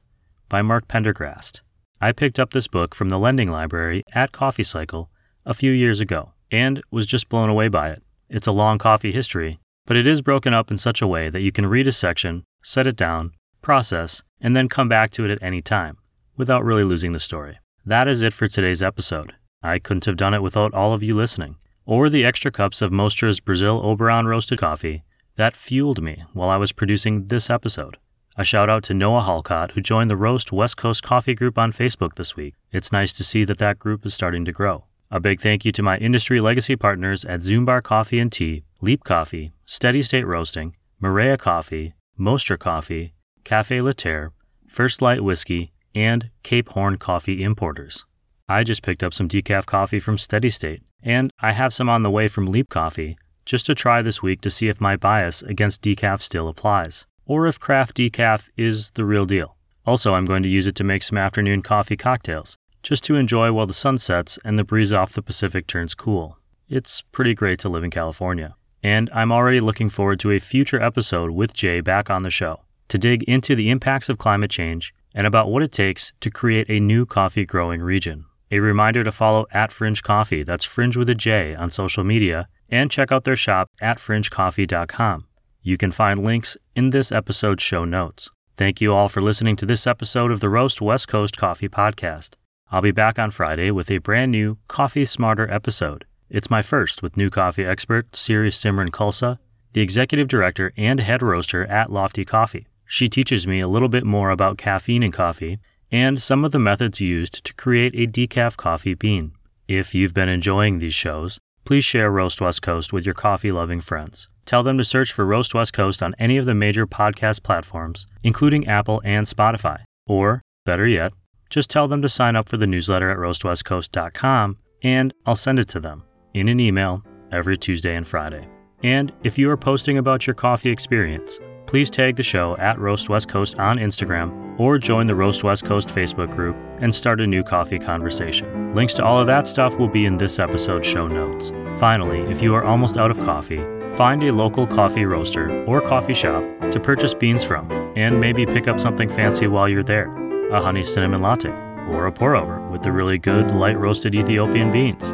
by 0.49 0.61
Mark 0.61 0.87
Pendergrast. 0.87 1.61
I 2.01 2.11
picked 2.11 2.39
up 2.39 2.51
this 2.51 2.67
book 2.67 2.95
from 2.95 3.09
the 3.09 3.19
lending 3.19 3.51
library 3.51 4.03
at 4.13 4.31
Coffee 4.31 4.63
Cycle 4.63 5.09
a 5.45 5.53
few 5.53 5.71
years 5.71 5.99
ago 5.99 6.31
and 6.51 6.81
was 6.91 7.05
just 7.05 7.29
blown 7.29 7.49
away 7.49 7.67
by 7.67 7.89
it. 7.89 8.01
It's 8.29 8.47
a 8.47 8.51
long 8.51 8.77
coffee 8.77 9.11
history, 9.11 9.59
but 9.85 9.97
it 9.97 10.07
is 10.07 10.21
broken 10.21 10.53
up 10.53 10.71
in 10.71 10.77
such 10.77 11.01
a 11.01 11.07
way 11.07 11.29
that 11.29 11.41
you 11.41 11.51
can 11.51 11.67
read 11.67 11.87
a 11.87 11.91
section, 11.91 12.43
set 12.63 12.87
it 12.87 12.95
down, 12.95 13.33
process, 13.65 14.21
and 14.39 14.55
then 14.55 14.69
come 14.69 14.87
back 14.87 15.09
to 15.09 15.25
it 15.25 15.31
at 15.31 15.41
any 15.41 15.61
time 15.61 15.97
without 16.37 16.63
really 16.63 16.83
losing 16.83 17.13
the 17.13 17.19
story. 17.19 17.57
That 17.83 18.07
is 18.07 18.21
it 18.21 18.31
for 18.31 18.47
today's 18.47 18.83
episode. 18.83 19.33
I 19.63 19.79
couldn't 19.79 20.05
have 20.05 20.17
done 20.17 20.35
it 20.35 20.43
without 20.43 20.73
all 20.75 20.93
of 20.93 21.01
you 21.01 21.15
listening 21.15 21.55
or 21.85 22.09
the 22.09 22.25
extra 22.25 22.51
cups 22.51 22.81
of 22.81 22.91
Mostra's 22.91 23.39
Brazil 23.39 23.81
Oberon 23.83 24.27
roasted 24.27 24.59
coffee 24.59 25.03
that 25.35 25.55
fueled 25.55 26.01
me 26.01 26.23
while 26.33 26.49
I 26.49 26.57
was 26.57 26.71
producing 26.71 27.25
this 27.25 27.49
episode. 27.49 27.97
A 28.37 28.43
shout 28.43 28.69
out 28.69 28.83
to 28.83 28.93
Noah 28.93 29.23
Halcott, 29.23 29.71
who 29.71 29.81
joined 29.81 30.11
the 30.11 30.17
Roast 30.17 30.51
West 30.51 30.77
Coast 30.77 31.01
Coffee 31.01 31.33
Group 31.33 31.57
on 31.57 31.71
Facebook 31.71 32.15
this 32.15 32.35
week. 32.35 32.53
It's 32.71 32.91
nice 32.91 33.13
to 33.13 33.23
see 33.23 33.45
that 33.45 33.57
that 33.57 33.79
group 33.79 34.05
is 34.05 34.13
starting 34.13 34.45
to 34.45 34.51
grow. 34.51 34.85
A 35.09 35.19
big 35.19 35.39
thank 35.39 35.65
you 35.65 35.71
to 35.71 35.81
my 35.81 35.97
industry 35.97 36.39
legacy 36.39 36.75
partners 36.75 37.25
at 37.25 37.39
Zumbar 37.39 37.81
Coffee 37.81 38.19
and 38.19 38.31
Tea, 38.31 38.63
Leap 38.81 39.03
Coffee, 39.03 39.53
Steady 39.65 40.01
State 40.03 40.27
Roasting, 40.27 40.75
Maria 40.99 41.35
Coffee, 41.37 41.95
Mostra 42.19 42.59
Coffee, 42.59 43.14
Cafe 43.45 43.79
Laterre, 43.79 44.31
First 44.67 45.01
Light 45.01 45.23
Whiskey, 45.23 45.71
and 45.93 46.29
Cape 46.43 46.69
Horn 46.69 46.97
Coffee 46.97 47.43
Importers. 47.43 48.05
I 48.49 48.63
just 48.63 48.81
picked 48.81 49.03
up 49.03 49.13
some 49.13 49.29
decaf 49.29 49.65
coffee 49.67 49.99
from 49.99 50.17
Steady 50.17 50.49
State, 50.49 50.81
and 51.01 51.31
I 51.39 51.53
have 51.53 51.73
some 51.73 51.87
on 51.87 52.01
the 52.03 52.11
way 52.11 52.27
from 52.27 52.47
Leap 52.47 52.69
Coffee, 52.69 53.17
just 53.45 53.67
to 53.67 53.75
try 53.75 54.01
this 54.01 54.23
week 54.23 54.41
to 54.41 54.49
see 54.49 54.67
if 54.67 54.81
my 54.81 54.95
bias 54.97 55.43
against 55.43 55.83
decaf 55.83 56.21
still 56.21 56.47
applies 56.47 57.05
or 57.25 57.47
if 57.47 57.59
craft 57.59 57.97
decaf 57.97 58.49
is 58.57 58.91
the 58.91 59.05
real 59.05 59.25
deal. 59.25 59.55
Also, 59.85 60.13
I'm 60.13 60.25
going 60.25 60.43
to 60.43 60.49
use 60.49 60.67
it 60.67 60.75
to 60.75 60.83
make 60.83 61.03
some 61.03 61.17
afternoon 61.17 61.61
coffee 61.61 61.97
cocktails, 61.97 62.57
just 62.83 63.03
to 63.05 63.15
enjoy 63.15 63.51
while 63.51 63.67
the 63.67 63.73
sun 63.73 63.97
sets 63.97 64.39
and 64.43 64.57
the 64.57 64.63
breeze 64.63 64.93
off 64.93 65.13
the 65.13 65.21
Pacific 65.21 65.67
turns 65.67 65.93
cool. 65.93 66.37
It's 66.67 67.03
pretty 67.11 67.33
great 67.33 67.59
to 67.59 67.69
live 67.69 67.83
in 67.83 67.91
California. 67.91 68.55
And 68.81 69.09
I'm 69.13 69.31
already 69.31 69.59
looking 69.59 69.89
forward 69.89 70.19
to 70.21 70.31
a 70.31 70.39
future 70.39 70.81
episode 70.81 71.31
with 71.31 71.53
Jay 71.53 71.81
back 71.81 72.09
on 72.09 72.23
the 72.23 72.29
show 72.29 72.64
to 72.89 72.97
dig 72.97 73.23
into 73.23 73.55
the 73.55 73.69
impacts 73.69 74.09
of 74.09 74.17
climate 74.17 74.51
change 74.51 74.93
and 75.13 75.25
about 75.25 75.49
what 75.49 75.63
it 75.63 75.71
takes 75.71 76.13
to 76.19 76.29
create 76.29 76.69
a 76.69 76.79
new 76.79 77.05
coffee 77.05 77.45
growing 77.45 77.81
region. 77.81 78.25
A 78.51 78.59
reminder 78.59 79.03
to 79.03 79.11
follow 79.11 79.45
at 79.51 79.71
Frinj 79.71 80.03
Coffee, 80.03 80.43
that's 80.43 80.67
Frinj 80.67 80.95
with 80.95 81.09
a 81.09 81.15
J, 81.15 81.55
on 81.55 81.69
social 81.69 82.03
media, 82.03 82.47
and 82.69 82.91
check 82.91 83.11
out 83.11 83.23
their 83.23 83.35
shop 83.35 83.69
at 83.81 83.97
frinjcoffee.com. 83.97 85.25
You 85.61 85.77
can 85.77 85.91
find 85.91 86.23
links 86.23 86.57
in 86.75 86.91
this 86.91 87.11
episode's 87.11 87.63
show 87.63 87.85
notes. 87.85 88.29
Thank 88.57 88.81
you 88.81 88.93
all 88.93 89.09
for 89.09 89.21
listening 89.21 89.55
to 89.57 89.65
this 89.65 89.87
episode 89.87 90.31
of 90.31 90.39
the 90.39 90.49
Roast 90.49 90.81
West 90.81 91.07
Coast 91.07 91.37
Coffee 91.37 91.67
Podcast. 91.67 92.35
I'll 92.71 92.81
be 92.81 92.91
back 92.91 93.17
on 93.17 93.31
Friday 93.31 93.71
with 93.71 93.89
a 93.89 93.97
brand 93.97 94.31
new 94.31 94.57
Coffee 94.67 95.05
Smarter 95.05 95.51
episode. 95.51 96.05
It's 96.29 96.49
my 96.49 96.61
first 96.61 97.01
with 97.03 97.17
new 97.17 97.29
coffee 97.29 97.65
expert 97.65 98.15
Siri 98.15 98.49
Simran 98.49 98.89
Khalsa, 98.89 99.39
the 99.73 99.81
executive 99.81 100.27
director 100.27 100.71
and 100.77 100.99
head 100.99 101.21
roaster 101.21 101.65
at 101.65 101.89
Lofty 101.89 102.25
Coffee. 102.25 102.67
She 102.85 103.09
teaches 103.09 103.47
me 103.47 103.59
a 103.59 103.67
little 103.67 103.89
bit 103.89 104.05
more 104.05 104.29
about 104.29 104.57
caffeine 104.57 105.03
in 105.03 105.11
coffee 105.11 105.59
and 105.91 106.21
some 106.21 106.43
of 106.43 106.51
the 106.51 106.59
methods 106.59 107.01
used 107.01 107.43
to 107.45 107.53
create 107.53 107.93
a 107.95 108.11
decaf 108.11 108.57
coffee 108.57 108.93
bean. 108.93 109.31
If 109.67 109.95
you've 109.95 110.13
been 110.13 110.29
enjoying 110.29 110.79
these 110.79 110.93
shows, 110.93 111.39
please 111.63 111.85
share 111.85 112.11
Roast 112.11 112.41
West 112.41 112.61
Coast 112.61 112.93
with 112.93 113.05
your 113.05 113.15
coffee 113.15 113.51
loving 113.51 113.79
friends. 113.79 114.29
Tell 114.45 114.61
them 114.61 114.77
to 114.77 114.83
search 114.83 115.11
for 115.11 115.25
Roast 115.25 115.55
West 115.55 115.73
Coast 115.73 116.03
on 116.03 116.15
any 116.19 116.37
of 116.37 116.45
the 116.45 116.53
major 116.53 116.85
podcast 116.85 117.41
platforms, 117.41 118.05
including 118.23 118.67
Apple 118.67 119.01
and 119.03 119.25
Spotify. 119.25 119.83
Or, 120.05 120.41
better 120.65 120.87
yet, 120.87 121.13
just 121.49 121.69
tell 121.69 121.87
them 121.87 122.01
to 122.01 122.09
sign 122.09 122.35
up 122.35 122.47
for 122.47 122.57
the 122.57 122.67
newsletter 122.67 123.09
at 123.09 123.17
roastwestcoast.com 123.17 124.57
and 124.83 125.13
I'll 125.25 125.35
send 125.35 125.57
it 125.57 125.67
to 125.69 125.79
them 125.79 126.03
in 126.33 126.47
an 126.47 126.59
email 126.59 127.03
every 127.31 127.57
Tuesday 127.57 127.95
and 127.95 128.05
Friday. 128.05 128.47
And 128.83 129.11
if 129.23 129.37
you 129.37 129.49
are 129.49 129.57
posting 129.57 129.97
about 129.97 130.27
your 130.27 130.35
coffee 130.35 130.69
experience, 130.69 131.39
please 131.65 131.89
tag 131.89 132.15
the 132.15 132.23
show 132.23 132.55
at 132.57 132.79
Roast 132.79 133.09
West 133.09 133.29
Coast 133.29 133.55
on 133.55 133.77
Instagram 133.77 134.59
or 134.59 134.77
join 134.77 135.07
the 135.07 135.15
Roast 135.15 135.43
West 135.43 135.65
Coast 135.65 135.89
Facebook 135.89 136.31
group 136.31 136.55
and 136.79 136.93
start 136.93 137.21
a 137.21 137.27
new 137.27 137.43
coffee 137.43 137.79
conversation. 137.79 138.73
Links 138.73 138.93
to 138.95 139.03
all 139.03 139.19
of 139.19 139.27
that 139.27 139.47
stuff 139.47 139.77
will 139.77 139.89
be 139.89 140.05
in 140.05 140.17
this 140.17 140.39
episode's 140.39 140.87
show 140.87 141.07
notes. 141.07 141.51
Finally, 141.79 142.21
if 142.31 142.41
you 142.41 142.53
are 142.55 142.63
almost 142.63 142.97
out 142.97 143.11
of 143.11 143.17
coffee, 143.17 143.63
Find 143.95 144.21
a 144.23 144.31
local 144.33 144.67
coffee 144.67 145.05
roaster 145.05 145.63
or 145.63 145.79
coffee 145.79 146.13
shop 146.13 146.43
to 146.71 146.81
purchase 146.81 147.13
beans 147.13 147.45
from, 147.45 147.71
and 147.95 148.19
maybe 148.19 148.45
pick 148.45 148.67
up 148.67 148.77
something 148.77 149.09
fancy 149.09 149.47
while 149.47 149.69
you're 149.69 149.83
there 149.83 150.13
a 150.51 150.61
honey 150.61 150.83
cinnamon 150.83 151.21
latte, 151.21 151.49
or 151.89 152.05
a 152.05 152.11
pour 152.11 152.35
over 152.35 152.59
with 152.69 152.83
the 152.83 152.91
really 152.91 153.17
good 153.17 153.55
light 153.55 153.79
roasted 153.79 154.13
Ethiopian 154.13 154.69
beans. 154.69 155.11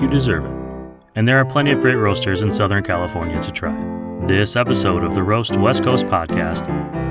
You 0.00 0.08
deserve 0.08 0.44
it. 0.44 0.52
And 1.14 1.28
there 1.28 1.38
are 1.38 1.44
plenty 1.44 1.72
of 1.72 1.80
great 1.80 1.96
roasters 1.96 2.42
in 2.42 2.52
Southern 2.52 2.82
California 2.82 3.38
to 3.42 3.50
try. 3.50 4.01
This 4.28 4.54
episode 4.54 5.02
of 5.02 5.16
the 5.16 5.22
Roast 5.24 5.56
West 5.56 5.82
Coast 5.82 6.06
podcast 6.06 6.68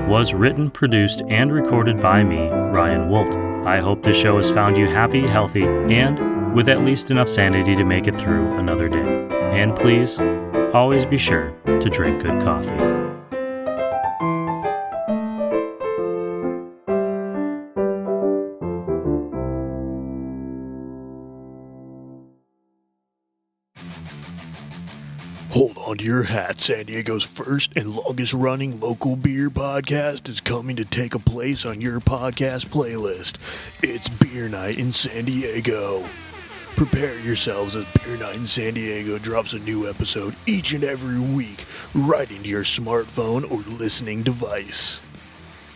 was 0.08 0.32
written, 0.32 0.70
produced, 0.70 1.20
and 1.28 1.52
recorded 1.52 2.00
by 2.00 2.24
me, 2.24 2.48
Ryan 2.48 3.10
Woldt. 3.10 3.66
I 3.66 3.80
hope 3.80 4.02
this 4.02 4.16
show 4.16 4.38
has 4.38 4.50
found 4.50 4.78
you 4.78 4.86
happy, 4.86 5.20
healthy, 5.20 5.64
and 5.64 6.54
with 6.54 6.70
at 6.70 6.80
least 6.80 7.10
enough 7.10 7.28
sanity 7.28 7.76
to 7.76 7.84
make 7.84 8.06
it 8.06 8.18
through 8.18 8.54
another 8.54 8.88
day. 8.88 9.28
And 9.52 9.76
please, 9.76 10.18
always 10.72 11.04
be 11.04 11.18
sure 11.18 11.52
to 11.66 11.90
drink 11.90 12.22
good 12.22 12.42
coffee. 12.42 13.01
Your 26.00 26.22
hat. 26.22 26.60
San 26.60 26.86
Diego's 26.86 27.24
first 27.24 27.72
and 27.76 27.94
longest 27.94 28.32
running 28.32 28.80
local 28.80 29.14
beer 29.14 29.50
podcast 29.50 30.28
is 30.28 30.40
coming 30.40 30.76
to 30.76 30.84
take 30.84 31.14
a 31.14 31.18
place 31.18 31.66
on 31.66 31.80
your 31.80 32.00
podcast 32.00 32.66
playlist. 32.68 33.38
It's 33.82 34.08
Beer 34.08 34.48
Night 34.48 34.78
in 34.78 34.90
San 34.92 35.26
Diego. 35.26 36.04
Prepare 36.76 37.18
yourselves 37.20 37.76
as 37.76 37.84
Beer 38.02 38.16
Night 38.16 38.36
in 38.36 38.46
San 38.46 38.74
Diego 38.74 39.18
drops 39.18 39.52
a 39.52 39.58
new 39.58 39.88
episode 39.88 40.34
each 40.46 40.72
and 40.72 40.82
every 40.82 41.18
week 41.18 41.64
right 41.94 42.30
into 42.30 42.48
your 42.48 42.64
smartphone 42.64 43.48
or 43.50 43.58
listening 43.72 44.22
device. 44.22 45.02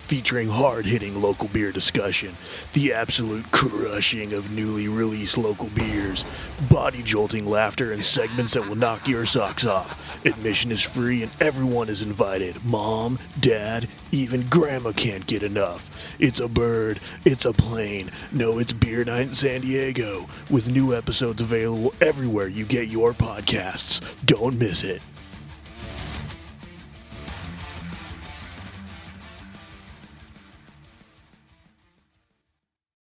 Featuring 0.06 0.48
hard 0.48 0.86
hitting 0.86 1.20
local 1.20 1.48
beer 1.48 1.72
discussion, 1.72 2.36
the 2.74 2.92
absolute 2.92 3.50
crushing 3.50 4.34
of 4.34 4.52
newly 4.52 4.86
released 4.86 5.36
local 5.36 5.66
beers, 5.70 6.24
body 6.70 7.02
jolting 7.02 7.44
laughter, 7.44 7.92
and 7.92 8.04
segments 8.04 8.52
that 8.52 8.68
will 8.68 8.76
knock 8.76 9.08
your 9.08 9.26
socks 9.26 9.66
off. 9.66 10.24
Admission 10.24 10.70
is 10.70 10.80
free 10.80 11.24
and 11.24 11.32
everyone 11.40 11.88
is 11.88 12.02
invited. 12.02 12.64
Mom, 12.64 13.18
dad, 13.40 13.88
even 14.12 14.46
grandma 14.46 14.92
can't 14.92 15.26
get 15.26 15.42
enough. 15.42 15.90
It's 16.20 16.38
a 16.38 16.46
bird, 16.46 17.00
it's 17.24 17.44
a 17.44 17.52
plane. 17.52 18.12
No, 18.30 18.60
it's 18.60 18.72
Beer 18.72 19.04
Night 19.04 19.22
in 19.22 19.34
San 19.34 19.62
Diego, 19.62 20.28
with 20.48 20.68
new 20.68 20.94
episodes 20.94 21.42
available 21.42 21.92
everywhere 22.00 22.46
you 22.46 22.64
get 22.64 22.86
your 22.86 23.12
podcasts. 23.12 24.00
Don't 24.24 24.56
miss 24.56 24.84
it. 24.84 25.02